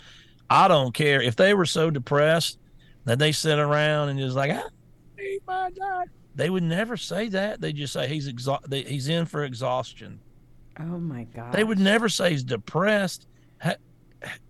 I 0.51 0.69
don't 0.69 0.95
care 0.95 1.21
if 1.21 1.37
they 1.37 1.55
were 1.55 1.67
so 1.67 1.91
depressed 1.91 2.59
that 3.05 3.19
they 3.19 3.33
sit 3.33 3.59
around 3.59 4.09
and 4.09 4.19
just 4.19 4.37
like, 4.37 4.51
ah, 4.53 4.69
oh 5.21 5.39
my 5.47 5.71
God. 5.71 6.09
They 6.35 6.51
would 6.51 6.63
never 6.63 6.97
say 6.97 7.29
that. 7.31 7.61
They 7.61 7.73
just 7.73 7.93
say 7.93 8.07
he's 8.09 8.33
exha- 8.33 8.65
they, 8.67 8.83
he's 8.83 9.09
in 9.09 9.27
for 9.27 9.45
exhaustion. 9.45 10.21
Oh 10.79 10.99
my 10.99 11.25
god. 11.25 11.53
They 11.53 11.65
would 11.65 11.79
never 11.79 12.09
say 12.09 12.31
he's 12.31 12.45
depressed. 12.45 13.27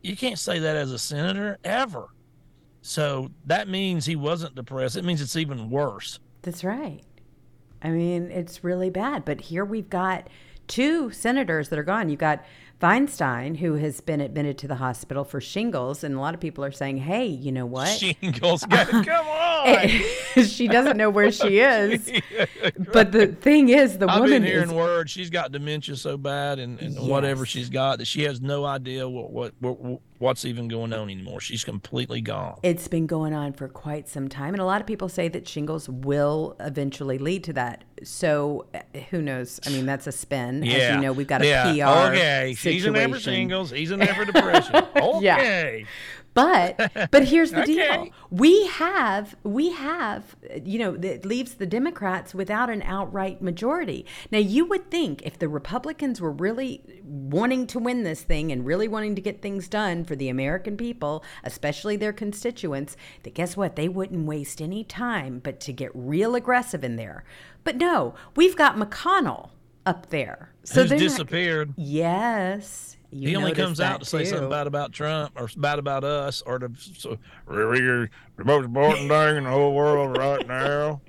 You 0.03 0.17
can't 0.17 0.39
say 0.39 0.59
that 0.61 0.77
as 0.77 0.93
a 0.93 0.99
senator 0.99 1.59
ever. 1.65 2.09
So 2.83 3.31
that 3.47 3.69
means 3.69 4.07
he 4.07 4.17
wasn't 4.17 4.55
depressed. 4.55 4.97
It 4.97 5.05
means 5.05 5.21
it's 5.21 5.37
even 5.37 5.69
worse. 5.71 6.21
That's 6.43 6.65
right. 6.65 7.03
I 7.83 7.91
mean, 7.91 8.31
it's 8.31 8.65
really 8.65 8.91
bad. 8.91 9.25
But 9.25 9.41
here 9.41 9.65
we've 9.65 9.91
got 9.91 10.29
two 10.69 11.11
senators 11.11 11.71
that 11.71 11.79
are 11.79 11.85
gone. 11.85 12.09
You've 12.09 12.21
got 12.21 12.45
Feinstein, 12.81 13.57
who 13.57 13.75
has 13.75 14.01
been 14.01 14.21
admitted 14.21 14.57
to 14.59 14.69
the 14.69 14.77
hospital 14.77 15.25
for 15.25 15.41
shingles, 15.41 16.05
and 16.05 16.15
a 16.15 16.21
lot 16.21 16.33
of 16.33 16.39
people 16.41 16.65
are 16.65 16.71
saying, 16.71 16.99
"Hey, 16.99 17.27
you 17.27 17.51
know 17.51 17.67
what? 17.67 17.89
Shingles. 17.89 18.65
Come 18.71 19.09
on. 19.27 19.67
Eh, 19.67 20.03
she 20.45 20.69
doesn't 20.69 20.97
know 20.97 21.11
where 21.11 21.33
she 21.33 21.59
is." 21.61 22.09
But 22.93 23.11
the 23.11 23.29
thing 23.29 23.71
is, 23.71 23.99
the 23.99 24.09
I've 24.09 24.21
woman 24.21 24.43
been 24.43 24.45
hearing 24.45 24.69
is 24.69 24.75
words. 24.75 25.11
She's 25.11 25.29
got 25.29 25.51
dementia 25.51 25.97
so 25.97 26.17
bad 26.17 26.61
and, 26.61 26.81
and 26.81 26.97
whatever 27.09 27.45
she's 27.45 27.69
got 27.69 27.99
that 27.99 28.07
she 28.07 28.23
has 28.23 28.41
no 28.41 28.65
idea 28.65 29.09
what, 29.09 29.33
what, 29.33 29.55
what 29.61 30.01
what's 30.19 30.45
even 30.45 30.69
going 30.69 30.93
on 30.93 31.11
anymore. 31.11 31.41
She's 31.41 31.65
completely 31.65 32.21
gone. 32.21 32.61
It's 32.63 32.87
been 32.87 33.09
going 33.09 33.35
on 33.35 33.55
for 33.55 33.67
quite 33.67 34.09
some 34.09 34.29
time, 34.29 34.55
and 34.55 34.61
a 34.61 34.65
lot 34.65 34.81
of 34.81 34.87
people 34.87 35.09
say 35.09 35.27
that 35.29 35.49
shingles 35.49 35.89
will 35.89 36.55
eventually 36.61 37.19
lead 37.19 37.43
to 37.45 37.53
that. 37.55 37.83
So 38.05 38.67
uh, 38.75 38.81
who 39.11 39.23
knows? 39.23 39.61
I 39.67 39.71
mean, 39.71 39.87
that's 39.87 40.07
a 40.07 40.13
spin. 40.13 40.63
Yeah. 40.63 40.75
As 40.75 40.95
you 40.95 41.01
know, 41.01 41.13
we've 41.13 41.27
got 41.27 41.43
a 41.43 41.47
yeah. 41.47 41.73
PR 41.73 42.13
Okay. 42.13 42.55
She's 42.57 42.85
in 42.85 42.95
situation. 42.95 43.33
shingles. 43.33 43.71
He's 43.71 43.91
in 43.91 44.01
there 44.01 44.25
depression. 44.25 44.77
Okay. 44.97 45.87
But 46.39 47.11
but 47.11 47.25
here's 47.29 47.51
the 47.53 47.65
deal. 47.75 48.09
We 48.31 48.67
have 48.69 49.37
we 49.43 49.71
have 49.73 50.37
you 50.65 50.79
know 50.79 50.97
that 50.97 51.25
leaves 51.27 51.55
the 51.55 51.67
Democrats 51.67 52.35
without 52.35 52.71
an 52.71 52.83
outright 52.83 53.43
majority. 53.43 54.07
Now 54.31 54.39
you 54.39 54.65
would 54.67 54.91
think 54.91 55.23
if 55.23 55.39
the 55.39 55.49
Republicans 55.49 56.21
were 56.21 56.31
really 56.31 56.83
wanting 57.05 57.67
to 57.69 57.79
win 57.79 58.05
this 58.05 58.23
thing 58.23 58.53
and 58.53 58.65
really 58.65 58.87
wanting 58.89 59.15
to 59.17 59.21
get 59.23 59.43
things 59.43 59.67
done 59.69 60.05
for 60.05 60.15
the 60.15 60.29
American 60.29 60.77
people, 60.77 61.25
especially 61.45 61.97
their 61.97 62.13
constituents, 62.13 62.97
that 63.25 63.35
guess 63.35 63.57
what? 63.57 63.77
They 63.77 63.89
wouldn't 63.89 64.27
waste 64.27 64.61
any 64.63 64.85
time 64.85 65.41
but 65.41 65.59
to 65.61 65.73
get 65.73 65.91
real 65.95 66.35
aggressive 66.35 66.85
in 66.85 66.97
there. 66.97 67.25
But 67.65 67.77
no, 67.77 68.15
we've 68.37 68.57
got 68.57 68.77
McConnell 68.77 69.51
up 69.87 70.11
there. 70.11 70.53
So 70.65 70.83
Who's 70.83 70.91
they're 70.91 70.99
not- 70.99 71.03
disappeared? 71.05 71.75
Yes. 71.77 72.98
You 73.11 73.29
he 73.29 73.37
only 73.37 73.53
comes 73.53 73.81
out 73.81 74.01
to 74.01 74.07
say 74.07 74.25
something 74.25 74.51
bad 74.51 74.67
about 74.67 74.93
Trump 74.93 75.33
or 75.37 75.49
bad 75.57 75.79
about 75.79 76.05
us 76.05 76.43
or 76.43 76.59
the, 76.59 76.71
so, 76.77 77.17
really 77.47 77.81
the 78.37 78.45
most 78.45 78.67
important 78.67 79.09
thing 79.09 79.37
in 79.39 79.45
the 79.45 79.51
whole 79.51 79.75
world 79.75 80.17
right 80.19 80.47
now 80.47 81.01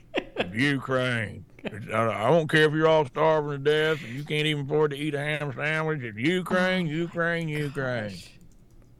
Ukraine. 0.53 1.45
I 1.93 2.29
don't 2.29 2.49
care 2.49 2.63
if 2.67 2.73
you're 2.73 2.87
all 2.87 3.05
starving 3.05 3.51
to 3.51 3.57
death 3.57 4.03
and 4.03 4.15
you 4.15 4.23
can't 4.23 4.45
even 4.47 4.63
afford 4.65 4.91
to 4.91 4.97
eat 4.97 5.13
a 5.13 5.19
ham 5.19 5.51
sandwich. 5.53 6.01
It's 6.01 6.17
Ukraine, 6.17 6.87
Ukraine, 6.87 7.49
Ukraine. 7.49 8.17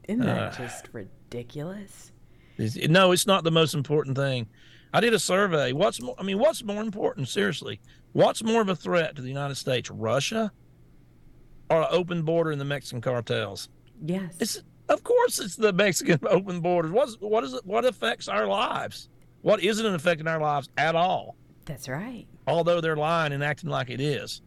Isn't 0.06 0.26
that 0.26 0.54
Uh, 0.54 0.56
just 0.56 0.88
ridiculous? 0.92 2.12
It's- 2.58 2.88
no, 2.88 3.12
it's 3.12 3.26
not 3.26 3.44
the 3.44 3.50
most 3.50 3.74
important 3.74 4.16
thing. 4.16 4.48
I 4.92 5.00
did 5.00 5.14
a 5.14 5.18
survey. 5.18 5.72
What's 5.72 6.02
more? 6.02 6.14
I 6.18 6.22
mean, 6.22 6.38
what's 6.38 6.62
more 6.62 6.82
important? 6.82 7.28
Seriously, 7.28 7.80
what's 8.12 8.42
more 8.42 8.60
of 8.60 8.68
a 8.68 8.76
threat 8.76 9.16
to 9.16 9.22
the 9.22 9.28
United 9.28 9.54
States, 9.54 9.88
Russia, 9.90 10.52
or 11.70 11.82
an 11.82 11.88
open 11.90 12.22
border 12.22 12.50
in 12.52 12.58
the 12.58 12.64
Mexican 12.64 13.00
cartels? 13.00 13.68
Yes. 14.04 14.34
It's 14.40 14.62
of 14.88 15.02
course 15.04 15.38
it's 15.38 15.56
the 15.56 15.72
Mexican 15.72 16.18
open 16.28 16.60
borders. 16.60 16.90
What's 16.92 17.14
what 17.20 17.44
is 17.44 17.54
it? 17.54 17.64
What 17.64 17.84
affects 17.84 18.28
our 18.28 18.46
lives? 18.46 19.08
What 19.42 19.62
isn't 19.62 19.86
affecting 19.86 20.26
our 20.26 20.40
lives 20.40 20.68
at 20.76 20.94
all? 20.94 21.36
That's 21.64 21.88
right. 21.88 22.26
Although 22.46 22.80
they're 22.80 22.96
lying 22.96 23.32
and 23.32 23.42
acting 23.44 23.70
like 23.70 23.88
it 23.90 24.00
is. 24.00 24.42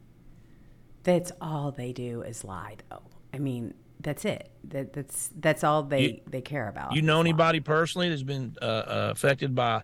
That's 1.04 1.32
all 1.42 1.72
they 1.72 1.92
do 1.94 2.22
is 2.22 2.44
lie, 2.44 2.78
though. 2.90 3.02
I 3.34 3.40
mean, 3.40 3.74
that's 4.00 4.24
it. 4.26 4.50
That, 4.66 4.94
that's 4.94 5.30
that's 5.40 5.64
all 5.64 5.84
they 5.84 6.02
You- 6.02 6.22
they 6.28 6.42
care 6.42 6.68
about. 6.68 6.94
You 6.94 7.02
know 7.02 7.16
lie. 7.16 7.22
anybody 7.22 7.60
personally 7.60 8.10
that's 8.10 8.24
been 8.24 8.56
uh, 8.62 8.66
uh, 8.66 9.10
affected 9.12 9.56
by 9.56 9.82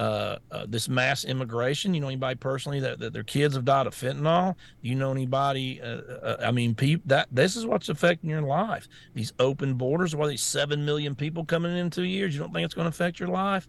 uh, 0.00 0.36
uh, 0.50 0.66
this 0.68 0.88
mass 0.88 1.24
immigration? 1.24 1.94
You 1.94 2.00
know 2.00 2.08
anybody 2.08 2.36
personally 2.36 2.80
that, 2.80 2.98
that 3.00 3.12
their 3.12 3.22
kids 3.22 3.54
have 3.54 3.64
died 3.64 3.86
of 3.86 3.94
fentanyl? 3.94 4.56
You 4.80 4.94
know 4.94 5.10
anybody? 5.10 5.80
Uh, 5.80 5.86
uh, 5.86 6.36
I 6.42 6.50
mean, 6.50 6.74
peop, 6.74 7.02
that 7.06 7.28
this 7.30 7.56
is 7.56 7.66
what's 7.66 7.88
affecting 7.88 8.30
your 8.30 8.42
life. 8.42 8.88
These 9.14 9.32
open 9.38 9.74
borders. 9.74 10.14
Why 10.14 10.26
these 10.28 10.42
seven 10.42 10.84
million 10.84 11.14
people 11.14 11.44
coming 11.44 11.76
in 11.76 11.90
two 11.90 12.04
years? 12.04 12.34
You 12.34 12.40
don't 12.40 12.52
think 12.52 12.64
it's 12.64 12.74
going 12.74 12.86
to 12.86 12.90
affect 12.90 13.20
your 13.20 13.28
life? 13.28 13.68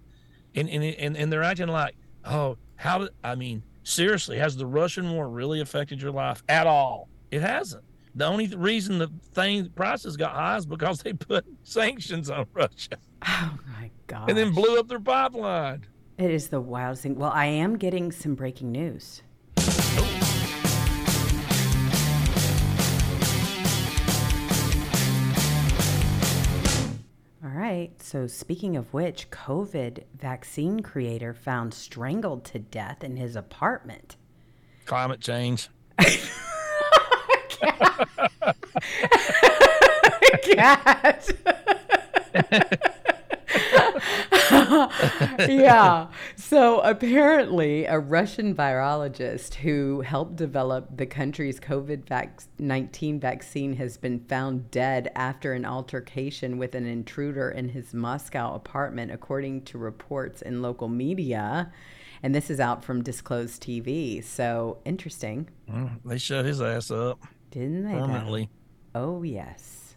And 0.56 0.70
and 0.70 0.84
and, 0.84 1.18
and 1.18 1.32
they're 1.32 1.44
acting 1.44 1.68
like, 1.68 1.96
oh, 2.26 2.58
how 2.76 3.00
did 3.00 3.10
I 3.24 3.36
mean? 3.36 3.64
Seriously, 3.84 4.38
has 4.38 4.56
the 4.56 4.66
Russian 4.66 5.12
war 5.12 5.30
really 5.30 5.60
affected 5.60 6.02
your 6.02 6.12
life 6.12 6.44
at 6.48 6.68
all? 6.68 7.10
It 7.32 7.42
hasn't. 7.42 7.84
The 8.16 8.26
only 8.26 8.48
th- 8.48 8.60
reason 8.60 9.00
the 9.00 9.10
thing 9.34 9.70
prices 9.70 10.16
got 10.16 10.34
high 10.34 10.58
is 10.58 10.66
because 10.66 11.02
they 11.02 11.14
put 11.14 11.46
sanctions 11.64 12.30
on 12.30 12.46
Russia 12.54 12.98
Oh 13.26 13.58
my 13.68 13.90
god! 14.08 14.30
and 14.30 14.38
then 14.38 14.52
blew 14.54 14.80
up 14.80 14.88
their 14.88 15.00
pipeline. 15.00 15.86
It 16.18 16.30
is 16.30 16.50
the 16.50 16.62
wildest 16.62 17.04
thing. 17.04 17.16
Well, 17.16 17.32
I 17.32 17.46
am 17.46 17.78
getting 17.78 18.12
some 18.12 18.36
breaking 18.36 18.72
news. 18.72 19.24
All 27.44 27.50
right. 27.50 27.92
So, 28.00 28.28
speaking 28.28 28.78
of 28.78 28.94
which, 28.94 29.32
COVID 29.32 30.04
vaccine 30.20 30.82
creator 30.82 31.34
found 31.34 31.74
strangled 31.74 32.46
to 32.46 32.60
death 32.60 33.04
in 33.04 33.18
his 33.18 33.36
apartment. 33.36 34.16
Climate 34.86 35.20
change. 35.20 35.70
cat. 40.56 41.30
yeah. 45.50 46.08
So 46.36 46.80
apparently, 46.82 47.86
a 47.86 48.00
Russian 48.00 48.56
virologist 48.56 49.56
who 49.56 50.02
helped 50.02 50.36
develop 50.36 50.98
the 50.98 51.06
country's 51.06 51.60
COVID 51.60 52.04
19 52.60 53.20
vaccine 53.20 53.74
has 53.76 53.98
been 53.98 54.20
found 54.20 54.70
dead 54.72 55.12
after 55.16 55.54
an 55.54 55.66
altercation 55.66 56.58
with 56.58 56.76
an 56.76 56.86
intruder 56.86 57.50
in 57.50 57.70
his 57.70 57.94
Moscow 57.94 58.54
apartment, 58.56 59.12
according 59.12 59.64
to 59.64 59.78
reports 59.78 60.42
in 60.42 60.62
local 60.62 60.88
media. 60.88 61.72
And 62.22 62.34
this 62.34 62.50
is 62.50 62.60
out 62.60 62.84
from 62.86 63.04
Disclosed 63.04 63.62
TV. 63.62 64.24
So 64.24 64.78
interesting. 64.86 65.50
They 66.06 66.18
shut 66.18 66.46
his 66.46 66.62
ass 66.62 66.90
up 66.90 67.20
Didn't 67.52 67.84
they? 67.84 67.94
though? 67.94 68.06
permanently. 68.06 68.50
Oh, 68.96 69.24
yes. 69.24 69.96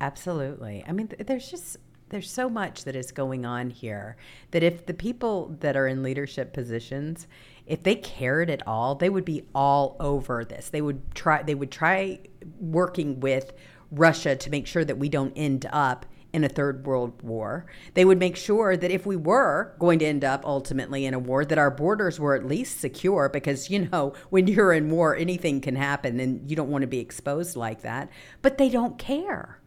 Absolutely. 0.00 0.84
I 0.86 0.92
mean, 0.92 1.08
th- 1.08 1.26
there's 1.26 1.50
just 1.50 1.78
there's 2.14 2.30
so 2.30 2.48
much 2.48 2.84
that 2.84 2.94
is 2.94 3.10
going 3.10 3.44
on 3.44 3.70
here 3.70 4.16
that 4.52 4.62
if 4.62 4.86
the 4.86 4.94
people 4.94 5.56
that 5.58 5.76
are 5.76 5.88
in 5.88 6.00
leadership 6.00 6.52
positions 6.52 7.26
if 7.66 7.82
they 7.82 7.96
cared 7.96 8.48
at 8.48 8.64
all 8.68 8.94
they 8.94 9.10
would 9.10 9.24
be 9.24 9.42
all 9.52 9.96
over 9.98 10.44
this 10.44 10.68
they 10.68 10.80
would 10.80 11.12
try 11.12 11.42
they 11.42 11.56
would 11.56 11.72
try 11.72 12.20
working 12.60 13.18
with 13.18 13.52
Russia 13.90 14.36
to 14.36 14.48
make 14.48 14.66
sure 14.66 14.84
that 14.84 14.96
we 14.96 15.08
don't 15.08 15.32
end 15.34 15.66
up 15.72 16.06
in 16.32 16.42
a 16.42 16.48
third 16.48 16.84
world 16.84 17.22
war. 17.22 17.64
They 17.94 18.04
would 18.04 18.18
make 18.18 18.34
sure 18.34 18.76
that 18.76 18.90
if 18.90 19.06
we 19.06 19.14
were 19.14 19.72
going 19.78 20.00
to 20.00 20.04
end 20.04 20.24
up 20.24 20.44
ultimately 20.44 21.06
in 21.06 21.14
a 21.14 21.18
war, 21.18 21.44
that 21.44 21.58
our 21.58 21.70
borders 21.70 22.18
were 22.18 22.34
at 22.34 22.44
least 22.44 22.80
secure 22.80 23.28
because, 23.28 23.70
you 23.70 23.88
know, 23.88 24.14
when 24.30 24.48
you're 24.48 24.72
in 24.72 24.90
war, 24.90 25.14
anything 25.14 25.60
can 25.60 25.76
happen 25.76 26.18
and 26.18 26.50
you 26.50 26.56
don't 26.56 26.70
want 26.70 26.82
to 26.82 26.88
be 26.88 26.98
exposed 26.98 27.54
like 27.54 27.82
that. 27.82 28.10
But 28.42 28.58
they 28.58 28.68
don't 28.68 28.98
care. 28.98 29.60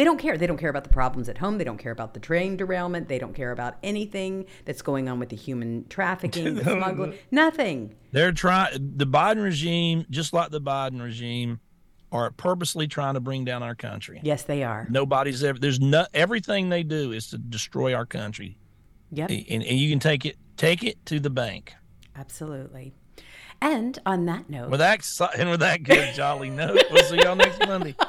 They 0.00 0.04
don't 0.04 0.16
care. 0.16 0.38
They 0.38 0.46
don't 0.46 0.56
care 0.56 0.70
about 0.70 0.84
the 0.84 0.90
problems 0.90 1.28
at 1.28 1.36
home. 1.36 1.58
They 1.58 1.64
don't 1.64 1.76
care 1.76 1.92
about 1.92 2.14
the 2.14 2.20
train 2.20 2.56
derailment. 2.56 3.08
They 3.08 3.18
don't 3.18 3.34
care 3.34 3.50
about 3.50 3.76
anything 3.82 4.46
that's 4.64 4.80
going 4.80 5.10
on 5.10 5.18
with 5.18 5.28
the 5.28 5.36
human 5.36 5.84
trafficking, 5.90 6.54
the 6.54 6.64
smuggling, 6.64 7.18
nothing. 7.30 7.94
They're 8.10 8.32
trying, 8.32 8.94
the 8.96 9.06
Biden 9.06 9.42
regime, 9.42 10.06
just 10.08 10.32
like 10.32 10.52
the 10.52 10.60
Biden 10.62 11.02
regime, 11.02 11.60
are 12.10 12.30
purposely 12.30 12.88
trying 12.88 13.12
to 13.12 13.20
bring 13.20 13.44
down 13.44 13.62
our 13.62 13.74
country. 13.74 14.22
Yes, 14.24 14.44
they 14.44 14.64
are. 14.64 14.86
Nobody's 14.88 15.44
ever, 15.44 15.58
there's 15.58 15.80
no, 15.80 16.06
everything 16.14 16.70
they 16.70 16.82
do 16.82 17.12
is 17.12 17.26
to 17.28 17.36
destroy 17.36 17.92
our 17.92 18.06
country. 18.06 18.56
Yep. 19.12 19.28
And, 19.28 19.62
and 19.62 19.78
you 19.78 19.90
can 19.90 19.98
take 19.98 20.24
it, 20.24 20.36
take 20.56 20.82
it 20.82 21.04
to 21.04 21.20
the 21.20 21.28
bank. 21.28 21.74
Absolutely. 22.16 22.94
And 23.60 23.98
on 24.06 24.24
that 24.24 24.48
note, 24.48 24.70
with 24.70 24.80
that, 24.80 25.06
and 25.38 25.50
with 25.50 25.60
that 25.60 25.82
good 25.82 26.14
jolly 26.14 26.48
note, 26.48 26.84
we'll 26.90 27.04
see 27.04 27.18
y'all 27.22 27.36
next 27.36 27.58
Monday. 27.66 27.94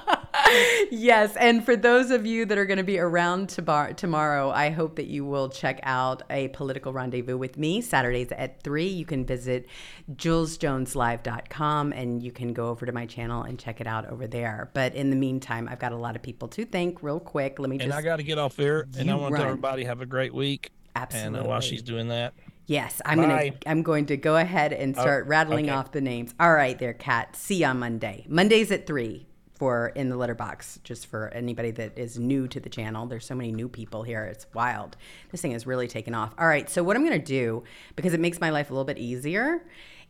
yes. 0.91 1.35
And 1.37 1.63
for 1.63 1.75
those 1.75 2.11
of 2.11 2.25
you 2.25 2.45
that 2.45 2.57
are 2.57 2.65
going 2.65 2.77
to 2.77 2.83
be 2.83 2.99
around 2.99 3.49
to 3.49 3.93
tomorrow, 3.95 4.49
I 4.49 4.69
hope 4.69 4.95
that 4.95 5.07
you 5.07 5.25
will 5.25 5.49
check 5.49 5.79
out 5.83 6.23
a 6.29 6.49
political 6.49 6.93
rendezvous 6.93 7.37
with 7.37 7.57
me 7.57 7.81
Saturdays 7.81 8.31
at 8.31 8.61
3. 8.63 8.85
You 8.85 9.05
can 9.05 9.25
visit 9.25 9.67
jewelsjoneslive.com 10.13 11.93
and 11.93 12.23
you 12.23 12.31
can 12.31 12.53
go 12.53 12.69
over 12.69 12.85
to 12.85 12.91
my 12.91 13.05
channel 13.05 13.43
and 13.43 13.59
check 13.59 13.81
it 13.81 13.87
out 13.87 14.07
over 14.09 14.27
there. 14.27 14.69
But 14.73 14.95
in 14.95 15.09
the 15.09 15.15
meantime, 15.15 15.67
I've 15.71 15.79
got 15.79 15.91
a 15.91 15.97
lot 15.97 16.15
of 16.15 16.21
people 16.21 16.47
to 16.49 16.65
thank 16.65 17.03
real 17.03 17.19
quick. 17.19 17.59
Let 17.59 17.69
me 17.69 17.77
just. 17.77 17.85
And 17.85 17.93
I 17.93 18.01
got 18.01 18.17
to 18.17 18.23
get 18.23 18.37
off 18.37 18.57
here. 18.57 18.87
And 18.97 19.09
I 19.09 19.15
want 19.15 19.33
to 19.33 19.37
tell 19.37 19.47
everybody 19.47 19.83
have 19.85 20.01
a 20.01 20.05
great 20.05 20.33
week. 20.33 20.71
Absolutely. 20.95 21.39
And 21.39 21.47
uh, 21.47 21.49
while 21.49 21.61
she's 21.61 21.81
doing 21.81 22.09
that, 22.09 22.33
Yes, 22.67 23.01
I'm 23.03 23.19
gonna 23.19 23.51
I'm 23.65 23.81
going 23.81 24.05
to 24.05 24.17
go 24.17 24.37
ahead 24.37 24.71
and 24.71 24.97
oh, 24.97 25.01
start 25.01 25.25
oh, 25.25 25.29
rattling 25.29 25.65
okay. 25.65 25.75
off 25.75 25.91
the 25.91 25.99
names. 25.99 26.33
All 26.39 26.53
right, 26.53 26.79
there, 26.79 26.93
Kat. 26.93 27.35
See 27.35 27.55
you 27.55 27.65
on 27.65 27.79
Monday. 27.79 28.25
Mondays 28.29 28.71
at 28.71 28.87
three 28.87 29.27
for 29.62 29.89
in 29.89 30.09
the 30.09 30.18
Litter 30.18 30.34
Box 30.34 30.80
just 30.84 31.05
for 31.05 31.30
anybody 31.36 31.70
that 31.70 31.95
is 31.95 32.18
new 32.18 32.47
to 32.47 32.59
the 32.59 32.70
channel. 32.70 33.05
There's 33.05 33.28
so 33.28 33.36
many 33.36 33.51
new 33.51 33.70
people 33.70 34.01
here. 34.01 34.24
It's 34.24 34.47
wild. 34.55 34.97
This 35.30 35.41
thing 35.41 35.51
has 35.51 35.68
really 35.68 35.88
taken 35.88 36.16
off. 36.16 36.34
All 36.39 36.47
right 36.47 36.68
so 36.68 36.82
what 36.84 36.95
i'm 36.95 37.05
going 37.05 37.20
to 37.20 37.26
do 37.26 37.64
because 37.95 38.14
it 38.14 38.20
makes 38.20 38.39
my 38.39 38.49
life 38.49 38.72
a 38.72 38.74
little 38.74 38.86
bit 38.86 38.97
easier 38.97 39.64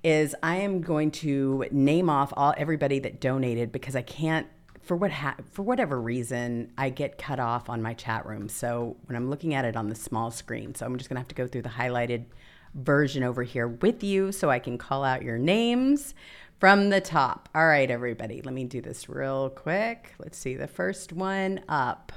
is 0.03 0.35
i 0.41 0.55
am 0.55 0.81
going 0.81 1.11
to 1.11 1.65
name 1.71 2.09
off 2.09 2.31
all 2.37 2.53
everybody 2.57 2.99
that 2.99 3.19
donated 3.19 3.71
because 3.71 3.95
i 3.95 4.01
can't 4.01 4.47
for 4.81 4.95
what 4.95 5.11
ha- 5.11 5.35
for 5.51 5.61
whatever 5.61 6.01
reason 6.01 6.71
I 6.75 6.89
get 6.89 7.17
cut 7.19 7.39
off 7.39 7.69
on 7.69 7.83
my 7.83 7.93
chat 7.93 8.25
room. 8.25 8.49
So 8.49 8.97
when 9.05 9.15
I'm 9.15 9.29
looking 9.29 9.53
at 9.53 9.63
it 9.63 9.75
on 9.75 9.89
the 9.89 9.95
small 9.95 10.31
screen, 10.31 10.73
so 10.73 10.87
I'm 10.87 10.97
just 10.97 11.07
gonna 11.07 11.19
have 11.19 11.27
to 11.27 11.35
go 11.35 11.45
through 11.45 11.61
the 11.61 11.69
highlighted 11.69 12.25
version 12.73 13.21
over 13.21 13.43
here 13.43 13.67
with 13.67 14.03
you 14.03 14.31
so 14.31 14.49
I 14.49 14.57
can 14.57 14.79
call 14.79 15.03
out 15.03 15.21
your 15.21 15.37
names 15.37 16.15
from 16.61 16.89
the 16.89 17.01
top. 17.01 17.49
All 17.55 17.65
right, 17.65 17.89
everybody, 17.89 18.43
let 18.43 18.53
me 18.53 18.65
do 18.65 18.81
this 18.81 19.09
real 19.09 19.49
quick. 19.49 20.13
Let's 20.19 20.37
see 20.37 20.53
the 20.53 20.67
first 20.67 21.11
one 21.11 21.61
up. 21.67 22.11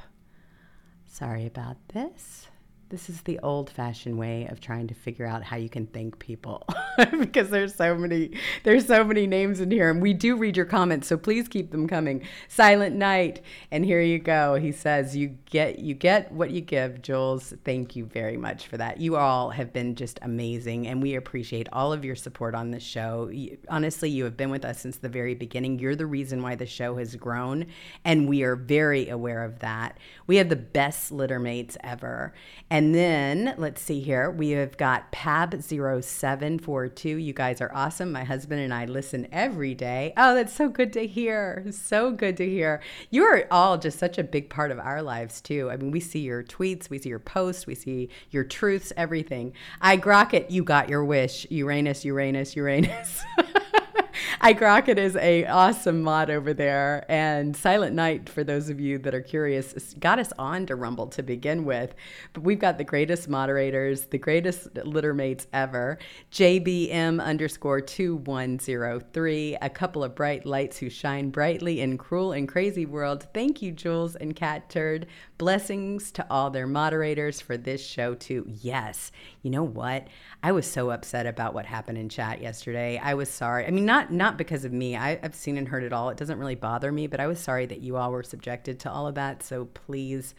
Sorry 1.06 1.46
about 1.46 1.78
this. 1.94 2.48
This 2.90 3.08
is 3.08 3.22
the 3.22 3.38
old 3.38 3.70
fashioned 3.70 4.18
way 4.18 4.46
of 4.46 4.60
trying 4.60 4.88
to 4.88 4.94
figure 4.94 5.26
out 5.26 5.42
how 5.42 5.56
you 5.56 5.70
can 5.70 5.86
thank 5.86 6.18
people 6.18 6.66
because 7.18 7.48
there's 7.48 7.74
so 7.74 7.94
many 7.94 8.32
there's 8.62 8.86
so 8.86 9.02
many 9.02 9.26
names 9.26 9.58
in 9.58 9.70
here 9.70 9.90
and 9.90 10.02
we 10.02 10.12
do 10.12 10.36
read 10.36 10.56
your 10.56 10.66
comments 10.66 11.08
so 11.08 11.16
please 11.16 11.48
keep 11.48 11.70
them 11.70 11.88
coming. 11.88 12.22
Silent 12.46 12.94
Night 12.94 13.40
and 13.70 13.84
here 13.84 14.00
you 14.00 14.18
go. 14.18 14.56
He 14.56 14.70
says 14.70 15.16
you 15.16 15.36
get 15.46 15.78
you 15.78 15.94
get 15.94 16.30
what 16.30 16.50
you 16.50 16.60
give, 16.60 17.00
Jewels. 17.00 17.54
Thank 17.64 17.96
you 17.96 18.04
very 18.04 18.36
much 18.36 18.66
for 18.66 18.76
that. 18.76 19.00
You 19.00 19.16
all 19.16 19.50
have 19.50 19.72
been 19.72 19.94
just 19.94 20.18
amazing 20.22 20.86
and 20.86 21.02
we 21.02 21.14
appreciate 21.14 21.68
all 21.72 21.92
of 21.92 22.04
your 22.04 22.16
support 22.16 22.54
on 22.54 22.70
this 22.70 22.82
show. 22.82 23.28
You, 23.28 23.56
honestly, 23.68 24.10
you 24.10 24.24
have 24.24 24.36
been 24.36 24.50
with 24.50 24.64
us 24.64 24.80
since 24.80 24.98
the 24.98 25.08
very 25.08 25.34
beginning. 25.34 25.78
You're 25.78 25.96
the 25.96 26.06
reason 26.06 26.42
why 26.42 26.54
the 26.54 26.66
show 26.66 26.96
has 26.96 27.16
grown 27.16 27.66
and 28.04 28.28
we 28.28 28.42
are 28.42 28.56
very 28.56 29.08
aware 29.08 29.42
of 29.42 29.60
that. 29.60 29.96
We 30.26 30.36
have 30.36 30.50
the 30.50 30.56
best 30.56 31.12
Littermates 31.12 31.76
ever. 31.82 32.34
And 32.74 32.92
then 32.92 33.54
let's 33.56 33.80
see 33.80 34.00
here. 34.00 34.32
We 34.32 34.50
have 34.50 34.76
got 34.76 35.12
Pab0742. 35.12 37.22
You 37.22 37.32
guys 37.32 37.60
are 37.60 37.70
awesome. 37.72 38.10
My 38.10 38.24
husband 38.24 38.62
and 38.62 38.74
I 38.74 38.86
listen 38.86 39.28
every 39.30 39.76
day. 39.76 40.12
Oh, 40.16 40.34
that's 40.34 40.52
so 40.52 40.68
good 40.68 40.92
to 40.94 41.06
hear. 41.06 41.66
So 41.70 42.10
good 42.10 42.36
to 42.38 42.44
hear. 42.44 42.82
You 43.10 43.22
are 43.26 43.46
all 43.48 43.78
just 43.78 44.00
such 44.00 44.18
a 44.18 44.24
big 44.24 44.50
part 44.50 44.72
of 44.72 44.80
our 44.80 45.02
lives, 45.02 45.40
too. 45.40 45.70
I 45.70 45.76
mean, 45.76 45.92
we 45.92 46.00
see 46.00 46.18
your 46.18 46.42
tweets, 46.42 46.90
we 46.90 46.98
see 46.98 47.10
your 47.10 47.20
posts, 47.20 47.64
we 47.64 47.76
see 47.76 48.08
your 48.30 48.42
truths, 48.42 48.92
everything. 48.96 49.52
I 49.80 49.96
grok 49.96 50.34
it. 50.34 50.50
You 50.50 50.64
got 50.64 50.88
your 50.88 51.04
wish. 51.04 51.46
Uranus, 51.50 52.04
Uranus, 52.04 52.56
Uranus. 52.56 53.22
I 54.40 54.54
Crockett 54.54 54.98
is 54.98 55.16
a 55.16 55.44
awesome 55.46 56.02
mod 56.02 56.30
over 56.30 56.54
there, 56.54 57.04
and 57.08 57.56
Silent 57.56 57.94
Night, 57.94 58.28
for 58.28 58.44
those 58.44 58.68
of 58.68 58.80
you 58.80 58.98
that 58.98 59.14
are 59.14 59.20
curious, 59.20 59.94
got 59.98 60.18
us 60.18 60.32
on 60.38 60.66
to 60.66 60.76
Rumble 60.76 61.06
to 61.08 61.22
begin 61.22 61.64
with. 61.64 61.94
But 62.32 62.42
we've 62.42 62.58
got 62.58 62.78
the 62.78 62.84
greatest 62.84 63.28
moderators, 63.28 64.06
the 64.06 64.18
greatest 64.18 64.74
littermates 64.74 65.46
ever. 65.52 65.98
JBM 66.32 67.22
underscore 67.22 67.80
two 67.80 68.16
one 68.16 68.58
zero 68.58 69.00
three, 69.12 69.56
a 69.60 69.70
couple 69.70 70.04
of 70.04 70.14
bright 70.14 70.46
lights 70.46 70.78
who 70.78 70.90
shine 70.90 71.30
brightly 71.30 71.80
in 71.80 71.98
cruel 71.98 72.32
and 72.32 72.48
crazy 72.48 72.86
world. 72.86 73.26
Thank 73.34 73.62
you, 73.62 73.72
Jewels 73.72 74.16
and 74.16 74.34
Catturd. 74.34 75.04
Blessings 75.38 76.10
to 76.12 76.26
all 76.30 76.50
their 76.50 76.66
moderators 76.66 77.40
for 77.40 77.56
this 77.56 77.84
show 77.84 78.14
too. 78.14 78.46
Yes, 78.48 79.10
you 79.44 79.50
know 79.50 79.62
what? 79.62 80.08
I 80.42 80.52
was 80.52 80.66
so 80.66 80.90
upset 80.90 81.26
about 81.26 81.52
what 81.52 81.66
happened 81.66 81.98
in 81.98 82.08
chat 82.08 82.40
yesterday. 82.40 82.98
I 82.98 83.12
was 83.12 83.28
sorry. 83.28 83.66
I 83.66 83.70
mean, 83.70 83.84
not 83.84 84.10
not 84.10 84.38
because 84.38 84.64
of 84.64 84.72
me. 84.72 84.96
I, 84.96 85.20
I've 85.22 85.34
seen 85.34 85.58
and 85.58 85.68
heard 85.68 85.84
it 85.84 85.92
all. 85.92 86.08
It 86.08 86.16
doesn't 86.16 86.38
really 86.38 86.54
bother 86.54 86.90
me, 86.90 87.06
but 87.06 87.20
I 87.20 87.26
was 87.26 87.38
sorry 87.38 87.66
that 87.66 87.82
you 87.82 87.96
all 87.96 88.10
were 88.10 88.22
subjected 88.22 88.80
to 88.80 88.90
all 88.90 89.06
of 89.06 89.16
that. 89.16 89.42
So 89.42 89.66
please, 89.66 90.34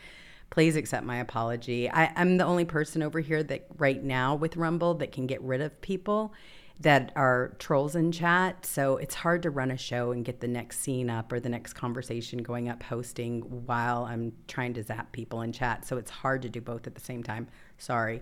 please 0.50 0.76
accept 0.76 1.06
my 1.06 1.18
apology. 1.18 1.88
I, 1.88 2.12
I'm 2.16 2.38
the 2.38 2.46
only 2.46 2.66
person 2.66 3.04
over 3.04 3.20
here 3.20 3.44
that 3.44 3.68
right 3.78 4.04
now 4.04 4.34
with 4.34 4.58
Rumble 4.58 4.96
that 4.96 5.12
can 5.12 5.28
get 5.28 5.40
rid 5.44 5.62
of 5.62 5.80
people 5.82 6.34
that 6.80 7.12
are 7.16 7.56
trolls 7.60 7.96
in 7.96 8.12
chat. 8.12 8.66
So 8.66 8.98
it's 8.98 9.14
hard 9.16 9.44
to 9.44 9.52
run 9.52 9.70
a 9.70 9.78
show 9.78 10.12
and 10.12 10.26
get 10.26 10.40
the 10.40 10.48
next 10.48 10.80
scene 10.80 11.12
up 11.12 11.32
or 11.32 11.40
the 11.40 11.48
next 11.48 11.74
conversation 11.74 12.42
going 12.42 12.70
up 12.70 12.82
hosting 12.82 13.42
while 13.66 14.06
I'm 14.06 14.34
trying 14.48 14.74
to 14.74 14.84
zap 14.84 15.12
people 15.12 15.42
in 15.42 15.52
chat. 15.52 15.86
So 15.86 15.98
it's 15.98 16.10
hard 16.10 16.42
to 16.42 16.50
do 16.50 16.60
both 16.60 16.88
at 16.88 16.96
the 16.96 17.02
same 17.02 17.24
time. 17.24 17.48
Sorry. 17.78 18.22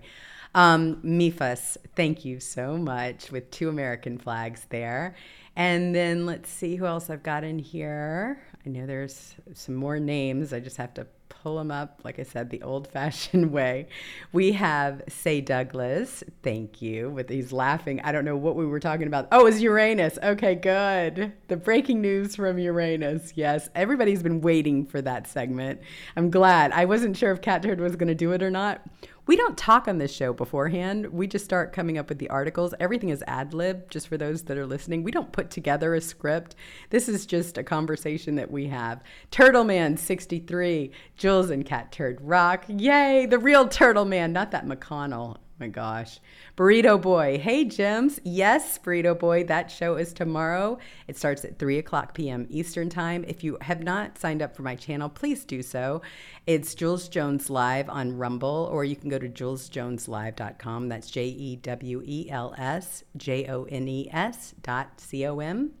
Um, 0.54 0.96
Mifas, 1.02 1.76
thank 1.96 2.24
you 2.24 2.38
so 2.38 2.76
much 2.76 3.32
with 3.32 3.50
two 3.50 3.68
American 3.68 4.18
flags 4.18 4.66
there. 4.70 5.16
And 5.56 5.94
then 5.94 6.26
let's 6.26 6.50
see 6.50 6.76
who 6.76 6.86
else 6.86 7.10
I've 7.10 7.22
got 7.22 7.44
in 7.44 7.58
here. 7.58 8.40
I 8.64 8.70
know 8.70 8.86
there's 8.86 9.34
some 9.52 9.74
more 9.74 9.98
names. 10.00 10.52
I 10.52 10.60
just 10.60 10.76
have 10.76 10.94
to 10.94 11.06
pull 11.28 11.56
them 11.56 11.70
up, 11.70 12.00
like 12.04 12.18
I 12.18 12.22
said, 12.22 12.50
the 12.50 12.62
old 12.62 12.88
fashioned 12.88 13.52
way. 13.52 13.88
We 14.32 14.52
have 14.52 15.02
Say 15.08 15.40
Douglas. 15.40 16.24
Thank 16.42 16.80
you. 16.80 17.10
With 17.10 17.28
he's 17.28 17.52
laughing. 17.52 18.00
I 18.00 18.12
don't 18.12 18.24
know 18.24 18.36
what 18.36 18.56
we 18.56 18.66
were 18.66 18.80
talking 18.80 19.06
about. 19.06 19.28
Oh, 19.30 19.46
it's 19.46 19.60
Uranus. 19.60 20.18
Okay, 20.22 20.54
good. 20.54 21.32
The 21.48 21.56
breaking 21.56 22.00
news 22.00 22.34
from 22.36 22.58
Uranus. 22.58 23.34
Yes, 23.36 23.68
everybody's 23.74 24.22
been 24.22 24.40
waiting 24.40 24.86
for 24.86 25.02
that 25.02 25.26
segment. 25.28 25.80
I'm 26.16 26.30
glad. 26.30 26.72
I 26.72 26.86
wasn't 26.86 27.16
sure 27.16 27.32
if 27.32 27.42
Catturd 27.42 27.78
was 27.78 27.96
going 27.96 28.08
to 28.08 28.14
do 28.14 28.32
it 28.32 28.42
or 28.42 28.50
not. 28.50 28.82
We 29.26 29.36
don't 29.36 29.56
talk 29.56 29.88
on 29.88 29.96
this 29.96 30.12
show 30.12 30.34
beforehand. 30.34 31.06
We 31.06 31.26
just 31.26 31.46
start 31.46 31.72
coming 31.72 31.96
up 31.96 32.10
with 32.10 32.18
the 32.18 32.28
articles. 32.28 32.74
Everything 32.78 33.08
is 33.08 33.24
ad 33.26 33.54
lib, 33.54 33.88
just 33.88 34.08
for 34.08 34.18
those 34.18 34.42
that 34.44 34.58
are 34.58 34.66
listening. 34.66 35.02
We 35.02 35.12
don't 35.12 35.32
put 35.32 35.50
together 35.50 35.94
a 35.94 36.00
script. 36.02 36.56
This 36.90 37.08
is 37.08 37.24
just 37.24 37.56
a 37.56 37.64
conversation 37.64 38.34
that 38.34 38.50
we 38.50 38.66
have. 38.66 39.02
Turtle 39.30 39.64
Man 39.64 39.96
63, 39.96 40.90
Jewels 41.16 41.48
and 41.48 41.64
Catturd 41.64 42.18
Rock. 42.20 42.66
Yay, 42.68 43.24
the 43.24 43.38
real 43.38 43.66
Turtle 43.66 44.04
Man, 44.04 44.34
not 44.34 44.50
that 44.50 44.66
McConnell 44.66 45.38
my 45.58 45.68
gosh. 45.68 46.20
Burrito 46.56 47.00
Boy. 47.00 47.38
Hey, 47.38 47.64
Gems. 47.64 48.20
Yes, 48.24 48.78
Burrito 48.78 49.18
Boy. 49.18 49.44
That 49.44 49.70
show 49.70 49.96
is 49.96 50.12
tomorrow. 50.12 50.78
It 51.06 51.16
starts 51.16 51.44
at 51.44 51.58
3 51.58 51.78
o'clock 51.78 52.14
p.m. 52.14 52.46
Eastern 52.50 52.88
Time. 52.88 53.24
If 53.26 53.44
you 53.44 53.58
have 53.60 53.82
not 53.82 54.18
signed 54.18 54.42
up 54.42 54.56
for 54.56 54.62
my 54.62 54.74
channel, 54.74 55.08
please 55.08 55.44
do 55.44 55.62
so. 55.62 56.02
It's 56.46 56.74
Jewels 56.74 57.08
Jones 57.08 57.50
Live 57.50 57.88
on 57.88 58.16
Rumble, 58.16 58.68
or 58.72 58.84
you 58.84 58.96
can 58.96 59.08
go 59.08 59.18
to 59.18 59.28
jewelsjoneslive.com. 59.28 60.88
That's 60.88 61.10
J 61.10 61.26
E 61.26 61.56
W 61.56 62.02
E 62.04 62.28
L 62.30 62.54
S 62.58 63.04
J 63.16 63.46
O 63.46 63.64
N 63.64 63.88
E 63.88 64.08
S 64.12 64.54
dot 64.62 65.00
C 65.00 65.26
O 65.26 65.38
M. 65.38 65.72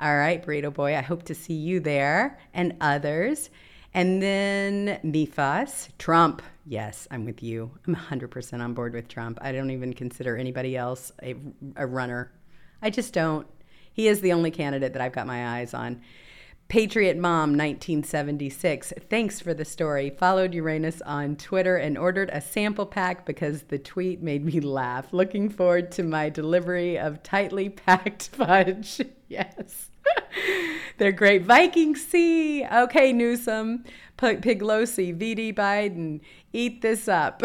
All 0.00 0.16
right, 0.16 0.44
Burrito 0.44 0.72
Boy. 0.72 0.96
I 0.96 1.02
hope 1.02 1.24
to 1.24 1.34
see 1.34 1.54
you 1.54 1.78
there 1.78 2.38
and 2.54 2.74
others. 2.80 3.50
And 3.92 4.22
then 4.22 5.00
Mifas, 5.04 5.88
Trump. 5.98 6.42
Yes, 6.64 7.08
I'm 7.10 7.24
with 7.24 7.42
you. 7.42 7.72
I'm 7.86 7.96
100% 7.96 8.60
on 8.60 8.74
board 8.74 8.94
with 8.94 9.08
Trump. 9.08 9.38
I 9.42 9.52
don't 9.52 9.70
even 9.70 9.92
consider 9.92 10.36
anybody 10.36 10.76
else 10.76 11.12
a, 11.22 11.34
a 11.76 11.86
runner. 11.86 12.32
I 12.80 12.90
just 12.90 13.12
don't. 13.12 13.46
He 13.92 14.06
is 14.06 14.20
the 14.20 14.32
only 14.32 14.52
candidate 14.52 14.92
that 14.92 15.02
I've 15.02 15.12
got 15.12 15.26
my 15.26 15.58
eyes 15.58 15.74
on. 15.74 16.00
Patriot 16.68 17.16
Mom 17.16 17.50
1976. 17.56 18.92
Thanks 19.08 19.40
for 19.40 19.52
the 19.52 19.64
story. 19.64 20.10
Followed 20.10 20.54
Uranus 20.54 21.02
on 21.02 21.34
Twitter 21.34 21.76
and 21.76 21.98
ordered 21.98 22.30
a 22.32 22.40
sample 22.40 22.86
pack 22.86 23.26
because 23.26 23.62
the 23.62 23.78
tweet 23.78 24.22
made 24.22 24.44
me 24.44 24.60
laugh. 24.60 25.12
Looking 25.12 25.50
forward 25.50 25.90
to 25.92 26.04
my 26.04 26.28
delivery 26.28 26.96
of 26.96 27.24
tightly 27.24 27.68
packed 27.70 28.28
fudge. 28.32 29.00
yes. 29.28 29.89
They're 30.98 31.12
great. 31.12 31.44
Viking 31.44 31.96
C. 31.96 32.64
Okay, 32.64 33.12
Newsom. 33.12 33.84
Piglosi. 34.18 35.16
VD 35.16 35.54
Biden. 35.54 36.20
Eat 36.52 36.82
this 36.82 37.08
up. 37.08 37.42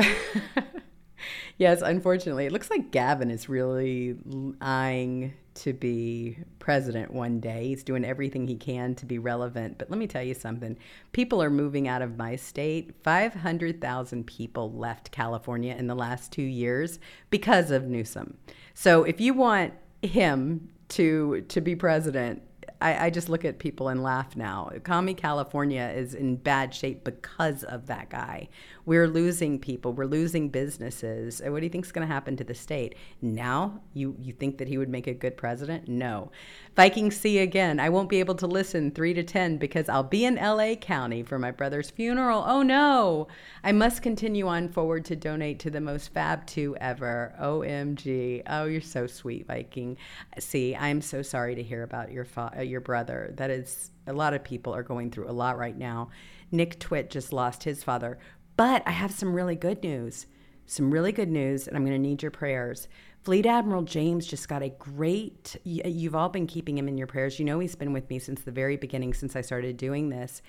yes, 1.57 1.81
unfortunately, 1.81 2.45
it 2.45 2.51
looks 2.51 2.69
like 2.69 2.91
Gavin 2.91 3.31
is 3.31 3.47
really 3.47 4.17
eyeing 4.61 5.33
to 5.55 5.73
be 5.73 6.37
president 6.59 7.13
one 7.13 7.39
day. 7.39 7.67
He's 7.67 7.83
doing 7.83 8.03
everything 8.03 8.47
he 8.47 8.55
can 8.55 8.93
to 8.95 9.05
be 9.05 9.19
relevant. 9.19 9.77
But 9.77 9.89
let 9.89 9.97
me 9.97 10.05
tell 10.05 10.21
you 10.21 10.33
something 10.33 10.77
people 11.13 11.41
are 11.41 11.49
moving 11.49 11.87
out 11.87 12.01
of 12.01 12.17
my 12.17 12.35
state. 12.35 12.93
500,000 13.03 14.27
people 14.27 14.71
left 14.73 15.11
California 15.11 15.73
in 15.75 15.87
the 15.87 15.95
last 15.95 16.31
two 16.31 16.41
years 16.43 16.99
because 17.29 17.71
of 17.71 17.85
Newsom. 17.85 18.37
So 18.73 19.03
if 19.03 19.21
you 19.21 19.33
want 19.33 19.73
him 20.01 20.69
to 20.87 21.41
to 21.47 21.61
be 21.61 21.75
president, 21.75 22.41
I, 22.81 23.05
I, 23.05 23.09
just 23.09 23.29
look 23.29 23.45
at 23.45 23.59
people 23.59 23.87
and 23.87 24.03
laugh 24.03 24.35
now. 24.35 24.69
Commie 24.83 25.13
California 25.13 25.91
is 25.95 26.13
in 26.13 26.35
bad 26.35 26.73
shape 26.73 27.03
because 27.03 27.63
of 27.63 27.87
that 27.87 28.09
guy. 28.09 28.49
We're 28.85 29.07
losing 29.07 29.59
people. 29.59 29.93
We're 29.93 30.05
losing 30.05 30.49
businesses. 30.49 31.41
What 31.43 31.59
do 31.59 31.65
you 31.65 31.69
think 31.69 31.85
is 31.85 31.91
going 31.91 32.07
to 32.07 32.13
happen 32.13 32.37
to 32.37 32.43
the 32.43 32.53
state? 32.53 32.95
Now, 33.21 33.81
you, 33.93 34.15
you 34.19 34.33
think 34.33 34.59
that 34.59 34.67
he 34.67 34.77
would 34.77 34.89
make 34.89 35.07
a 35.07 35.13
good 35.13 35.37
president? 35.37 35.87
No. 35.87 36.31
Viking 36.75 37.09
C 37.09 37.39
again. 37.39 37.79
I 37.79 37.89
won't 37.89 38.09
be 38.09 38.19
able 38.19 38.35
to 38.35 38.47
listen 38.47 38.91
3 38.91 39.13
to 39.15 39.23
10 39.23 39.57
because 39.57 39.89
I'll 39.89 40.03
be 40.03 40.25
in 40.25 40.35
LA 40.35 40.75
County 40.75 41.23
for 41.23 41.39
my 41.39 41.49
brother's 41.49 41.89
funeral. 41.89 42.43
Oh 42.45 42.61
no. 42.61 43.27
I 43.63 43.71
must 43.71 44.03
continue 44.03 44.47
on 44.47 44.69
forward 44.69 45.05
to 45.05 45.15
donate 45.15 45.59
to 45.59 45.69
the 45.69 45.81
most 45.81 46.13
fab 46.13 46.45
2 46.45 46.75
ever. 46.79 47.33
OMG. 47.41 48.43
Oh, 48.47 48.65
you're 48.65 48.81
so 48.81 49.07
sweet, 49.07 49.47
Viking. 49.47 49.97
See, 50.37 50.75
I'm 50.75 51.01
so 51.01 51.21
sorry 51.21 51.55
to 51.55 51.63
hear 51.63 51.83
about 51.83 52.11
your 52.11 52.25
fa- 52.25 52.53
uh, 52.57 52.61
your 52.67 52.81
brother. 52.81 53.33
That 53.37 53.49
is 53.49 53.91
a 54.07 54.13
lot 54.13 54.33
of 54.33 54.43
people 54.43 54.73
are 54.73 54.83
going 54.83 55.11
through 55.11 55.29
a 55.29 55.33
lot 55.33 55.57
right 55.57 55.77
now. 55.77 56.09
Nick 56.51 56.79
Twit 56.79 57.09
just 57.09 57.33
lost 57.33 57.63
his 57.63 57.83
father. 57.83 58.17
But 58.57 58.83
I 58.85 58.91
have 58.91 59.11
some 59.11 59.33
really 59.33 59.55
good 59.55 59.83
news. 59.83 60.27
Some 60.67 60.89
really 60.91 61.11
good 61.11 61.29
news, 61.29 61.67
and 61.67 61.77
I'm 61.77 61.83
going 61.83 61.95
to 61.95 61.99
need 61.99 62.23
your 62.23 62.31
prayers. 62.31 62.87
Fleet 63.23 63.45
Admiral 63.45 63.83
James 63.83 64.25
just 64.25 64.47
got 64.47 64.63
a 64.63 64.69
great, 64.69 65.55
you've 65.63 66.15
all 66.15 66.29
been 66.29 66.47
keeping 66.47 66.77
him 66.77 66.87
in 66.87 66.97
your 66.97 67.07
prayers. 67.07 67.39
You 67.39 67.45
know, 67.45 67.59
he's 67.59 67.75
been 67.75 67.93
with 67.93 68.09
me 68.09 68.19
since 68.19 68.41
the 68.41 68.51
very 68.51 68.77
beginning, 68.77 69.13
since 69.13 69.35
I 69.35 69.41
started 69.41 69.77
doing 69.77 70.09
this. 70.09 70.41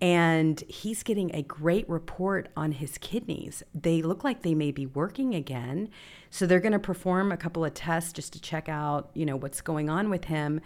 And 0.00 0.60
he's 0.68 1.02
getting 1.02 1.34
a 1.34 1.42
great 1.42 1.88
report 1.88 2.48
on 2.56 2.72
his 2.72 2.98
kidneys. 2.98 3.62
They 3.74 4.02
look 4.02 4.24
like 4.24 4.42
they 4.42 4.54
may 4.54 4.70
be 4.70 4.86
working 4.86 5.34
again. 5.34 5.88
So 6.30 6.46
they're 6.46 6.60
going 6.60 6.72
to 6.72 6.78
perform 6.78 7.30
a 7.30 7.36
couple 7.36 7.64
of 7.64 7.74
tests 7.74 8.12
just 8.12 8.32
to 8.32 8.40
check 8.40 8.68
out, 8.68 9.10
you 9.14 9.24
know, 9.24 9.36
what's 9.36 9.60
going 9.60 9.88
on 9.88 10.10
with 10.10 10.24
him 10.24 10.60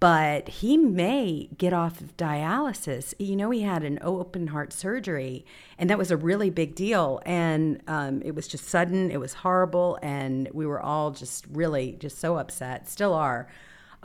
but 0.00 0.48
he 0.48 0.76
may 0.76 1.48
get 1.58 1.72
off 1.72 2.00
of 2.00 2.16
dialysis. 2.16 3.14
You 3.18 3.34
know, 3.34 3.50
he 3.50 3.62
had 3.62 3.82
an 3.82 3.98
open 4.00 4.48
heart 4.48 4.72
surgery, 4.72 5.44
and 5.76 5.90
that 5.90 5.98
was 5.98 6.10
a 6.10 6.16
really 6.16 6.50
big 6.50 6.76
deal. 6.76 7.20
And 7.26 7.82
um, 7.88 8.22
it 8.22 8.34
was 8.34 8.46
just 8.46 8.64
sudden, 8.64 9.10
it 9.10 9.18
was 9.18 9.34
horrible, 9.34 9.98
and 10.00 10.48
we 10.52 10.66
were 10.66 10.80
all 10.80 11.10
just 11.10 11.46
really 11.50 11.96
just 11.98 12.18
so 12.18 12.36
upset, 12.36 12.88
still 12.88 13.12
are, 13.12 13.48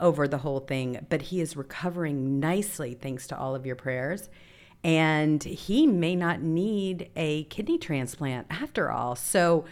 over 0.00 0.26
the 0.26 0.38
whole 0.38 0.60
thing. 0.60 1.06
But 1.08 1.22
he 1.22 1.40
is 1.40 1.56
recovering 1.56 2.40
nicely 2.40 2.94
thanks 2.94 3.28
to 3.28 3.38
all 3.38 3.54
of 3.54 3.64
your 3.64 3.76
prayers. 3.76 4.28
And 4.82 5.42
he 5.42 5.86
may 5.86 6.16
not 6.16 6.42
need 6.42 7.08
a 7.16 7.44
kidney 7.44 7.78
transplant 7.78 8.48
after 8.50 8.90
all. 8.90 9.14
So, 9.16 9.64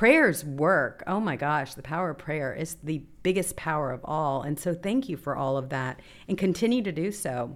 prayers 0.00 0.42
work. 0.42 1.02
Oh 1.06 1.20
my 1.20 1.36
gosh, 1.36 1.74
the 1.74 1.82
power 1.82 2.08
of 2.08 2.16
prayer 2.16 2.54
is 2.54 2.78
the 2.82 3.02
biggest 3.22 3.54
power 3.54 3.90
of 3.90 4.00
all. 4.02 4.40
And 4.40 4.58
so 4.58 4.72
thank 4.72 5.10
you 5.10 5.18
for 5.18 5.36
all 5.36 5.58
of 5.58 5.68
that 5.68 6.00
and 6.26 6.38
continue 6.38 6.80
to 6.80 6.90
do 6.90 7.12
so. 7.12 7.54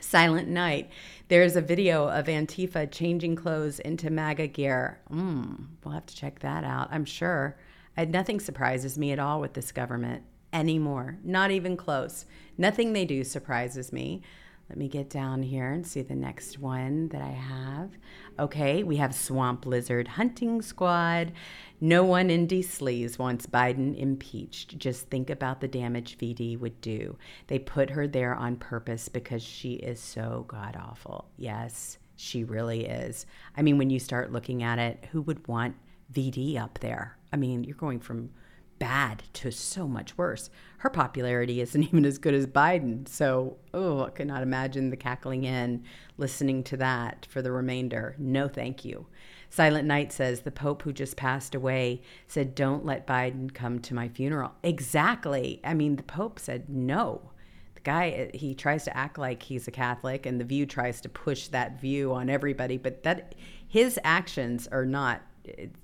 Silent 0.00 0.46
Night. 0.46 0.88
There's 1.26 1.56
a 1.56 1.60
video 1.60 2.06
of 2.06 2.26
Antifa 2.26 2.88
changing 2.92 3.34
clothes 3.34 3.80
into 3.80 4.10
MAGA 4.10 4.46
gear. 4.46 5.00
Mm, 5.10 5.66
we'll 5.82 5.94
have 5.94 6.06
to 6.06 6.14
check 6.14 6.38
that 6.38 6.62
out, 6.62 6.86
I'm 6.92 7.04
sure. 7.04 7.56
I, 7.96 8.04
nothing 8.04 8.38
surprises 8.38 8.96
me 8.96 9.10
at 9.10 9.18
all 9.18 9.40
with 9.40 9.54
this 9.54 9.72
government 9.72 10.22
anymore. 10.52 11.18
Not 11.24 11.50
even 11.50 11.76
close. 11.76 12.26
Nothing 12.56 12.92
they 12.92 13.04
do 13.04 13.24
surprises 13.24 13.92
me. 13.92 14.22
Let 14.68 14.78
me 14.78 14.88
get 14.88 15.10
down 15.10 15.42
here 15.42 15.72
and 15.72 15.86
see 15.86 16.02
the 16.02 16.14
next 16.14 16.58
one 16.58 17.08
that 17.08 17.22
I 17.22 17.30
have. 17.30 17.90
Okay, 18.38 18.82
we 18.82 18.96
have 18.96 19.14
Swamp 19.14 19.64
Lizard 19.64 20.08
Hunting 20.08 20.60
Squad. 20.60 21.32
No 21.80 22.04
one 22.04 22.28
in 22.28 22.46
D. 22.46 22.60
Sleaze 22.60 23.18
wants 23.18 23.46
Biden 23.46 23.96
impeached. 23.96 24.78
Just 24.78 25.08
think 25.08 25.30
about 25.30 25.62
the 25.62 25.68
damage 25.68 26.18
VD 26.18 26.58
would 26.60 26.78
do. 26.82 27.16
They 27.46 27.58
put 27.58 27.90
her 27.90 28.06
there 28.06 28.34
on 28.34 28.56
purpose 28.56 29.08
because 29.08 29.42
she 29.42 29.74
is 29.74 30.00
so 30.00 30.44
god 30.48 30.76
awful. 30.78 31.30
Yes, 31.38 31.96
she 32.16 32.44
really 32.44 32.84
is. 32.84 33.24
I 33.56 33.62
mean, 33.62 33.78
when 33.78 33.88
you 33.88 33.98
start 33.98 34.32
looking 34.32 34.62
at 34.62 34.78
it, 34.78 35.08
who 35.12 35.22
would 35.22 35.48
want 35.48 35.76
VD 36.12 36.60
up 36.60 36.78
there? 36.80 37.16
I 37.32 37.36
mean, 37.36 37.64
you're 37.64 37.74
going 37.74 38.00
from 38.00 38.30
bad 38.78 39.22
to 39.34 39.50
so 39.50 39.86
much 39.86 40.16
worse. 40.18 40.50
Her 40.78 40.90
popularity 40.90 41.60
isn't 41.60 41.82
even 41.88 42.04
as 42.04 42.18
good 42.18 42.34
as 42.34 42.46
Biden. 42.46 43.08
So, 43.08 43.56
oh, 43.74 44.04
I 44.04 44.10
could 44.10 44.26
not 44.26 44.42
imagine 44.42 44.90
the 44.90 44.96
cackling 44.96 45.44
in 45.44 45.84
listening 46.16 46.62
to 46.64 46.76
that 46.78 47.26
for 47.30 47.42
the 47.42 47.52
remainder. 47.52 48.14
No, 48.18 48.48
thank 48.48 48.84
you. 48.84 49.06
Silent 49.48 49.86
Night 49.86 50.12
says 50.12 50.40
the 50.40 50.50
Pope 50.50 50.82
who 50.82 50.92
just 50.92 51.16
passed 51.16 51.54
away 51.54 52.02
said, 52.26 52.54
Don't 52.54 52.84
let 52.84 53.06
Biden 53.06 53.52
come 53.52 53.78
to 53.80 53.94
my 53.94 54.08
funeral. 54.08 54.52
Exactly. 54.62 55.60
I 55.64 55.74
mean, 55.74 55.96
the 55.96 56.02
Pope 56.02 56.38
said 56.38 56.68
no. 56.68 57.30
The 57.74 57.80
guy, 57.80 58.30
he 58.34 58.54
tries 58.54 58.84
to 58.84 58.96
act 58.96 59.18
like 59.18 59.42
he's 59.42 59.68
a 59.68 59.70
Catholic, 59.70 60.26
and 60.26 60.40
the 60.40 60.44
view 60.44 60.66
tries 60.66 61.00
to 61.02 61.08
push 61.08 61.48
that 61.48 61.80
view 61.80 62.12
on 62.12 62.28
everybody, 62.28 62.76
but 62.76 63.02
that 63.04 63.34
his 63.66 63.98
actions 64.04 64.66
are 64.68 64.84
not 64.84 65.22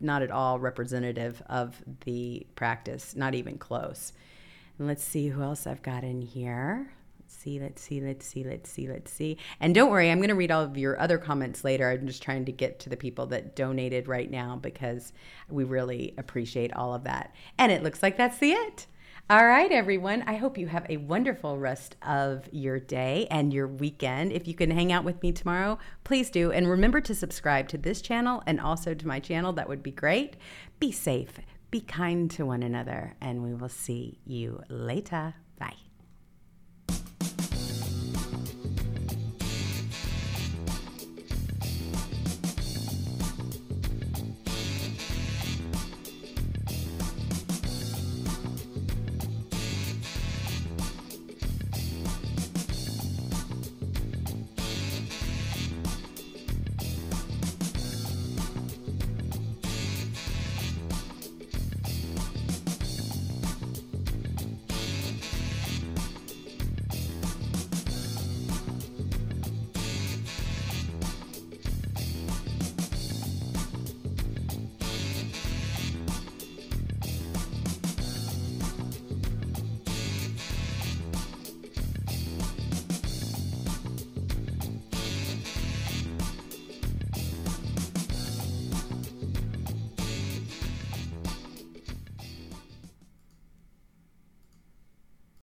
not 0.00 0.22
at 0.22 0.30
all 0.30 0.58
representative 0.58 1.42
of 1.48 1.82
the 2.04 2.46
practice, 2.54 3.14
not 3.16 3.34
even 3.34 3.58
close. 3.58 4.12
And 4.78 4.88
let's 4.88 5.04
see 5.04 5.28
who 5.28 5.42
else 5.42 5.66
I've 5.66 5.82
got 5.82 6.04
in 6.04 6.22
here. 6.22 6.92
Let's 7.20 7.36
see, 7.36 7.60
let's 7.60 7.82
see, 7.82 8.00
let's 8.00 8.26
see, 8.26 8.44
let's 8.44 8.70
see, 8.70 8.88
let's 8.88 9.12
see. 9.12 9.38
And 9.60 9.74
don't 9.74 9.90
worry, 9.90 10.10
I'm 10.10 10.18
going 10.18 10.28
to 10.28 10.34
read 10.34 10.50
all 10.50 10.62
of 10.62 10.76
your 10.76 11.00
other 11.00 11.18
comments 11.18 11.64
later. 11.64 11.90
I'm 11.90 12.06
just 12.06 12.22
trying 12.22 12.44
to 12.44 12.52
get 12.52 12.78
to 12.80 12.90
the 12.90 12.96
people 12.96 13.26
that 13.26 13.56
donated 13.56 14.08
right 14.08 14.30
now 14.30 14.56
because 14.56 15.12
we 15.48 15.64
really 15.64 16.14
appreciate 16.18 16.72
all 16.74 16.94
of 16.94 17.04
that. 17.04 17.34
And 17.58 17.72
it 17.72 17.82
looks 17.82 18.02
like 18.02 18.16
that's 18.16 18.38
the 18.38 18.52
it. 18.52 18.86
All 19.32 19.46
right, 19.46 19.72
everyone. 19.72 20.24
I 20.26 20.34
hope 20.34 20.58
you 20.58 20.66
have 20.66 20.84
a 20.90 20.98
wonderful 20.98 21.58
rest 21.58 21.96
of 22.02 22.46
your 22.52 22.78
day 22.78 23.26
and 23.30 23.50
your 23.50 23.66
weekend. 23.66 24.30
If 24.30 24.46
you 24.46 24.52
can 24.52 24.70
hang 24.70 24.92
out 24.92 25.04
with 25.04 25.22
me 25.22 25.32
tomorrow, 25.32 25.78
please 26.04 26.28
do. 26.28 26.52
And 26.52 26.68
remember 26.68 27.00
to 27.00 27.14
subscribe 27.14 27.66
to 27.68 27.78
this 27.78 28.02
channel 28.02 28.42
and 28.46 28.60
also 28.60 28.92
to 28.92 29.06
my 29.08 29.20
channel. 29.20 29.54
That 29.54 29.70
would 29.70 29.82
be 29.82 29.90
great. 29.90 30.36
Be 30.80 30.92
safe, 30.92 31.38
be 31.70 31.80
kind 31.80 32.30
to 32.32 32.44
one 32.44 32.62
another, 32.62 33.14
and 33.22 33.42
we 33.42 33.54
will 33.54 33.70
see 33.70 34.18
you 34.26 34.60
later. 34.68 35.32
Bye. 35.58 35.76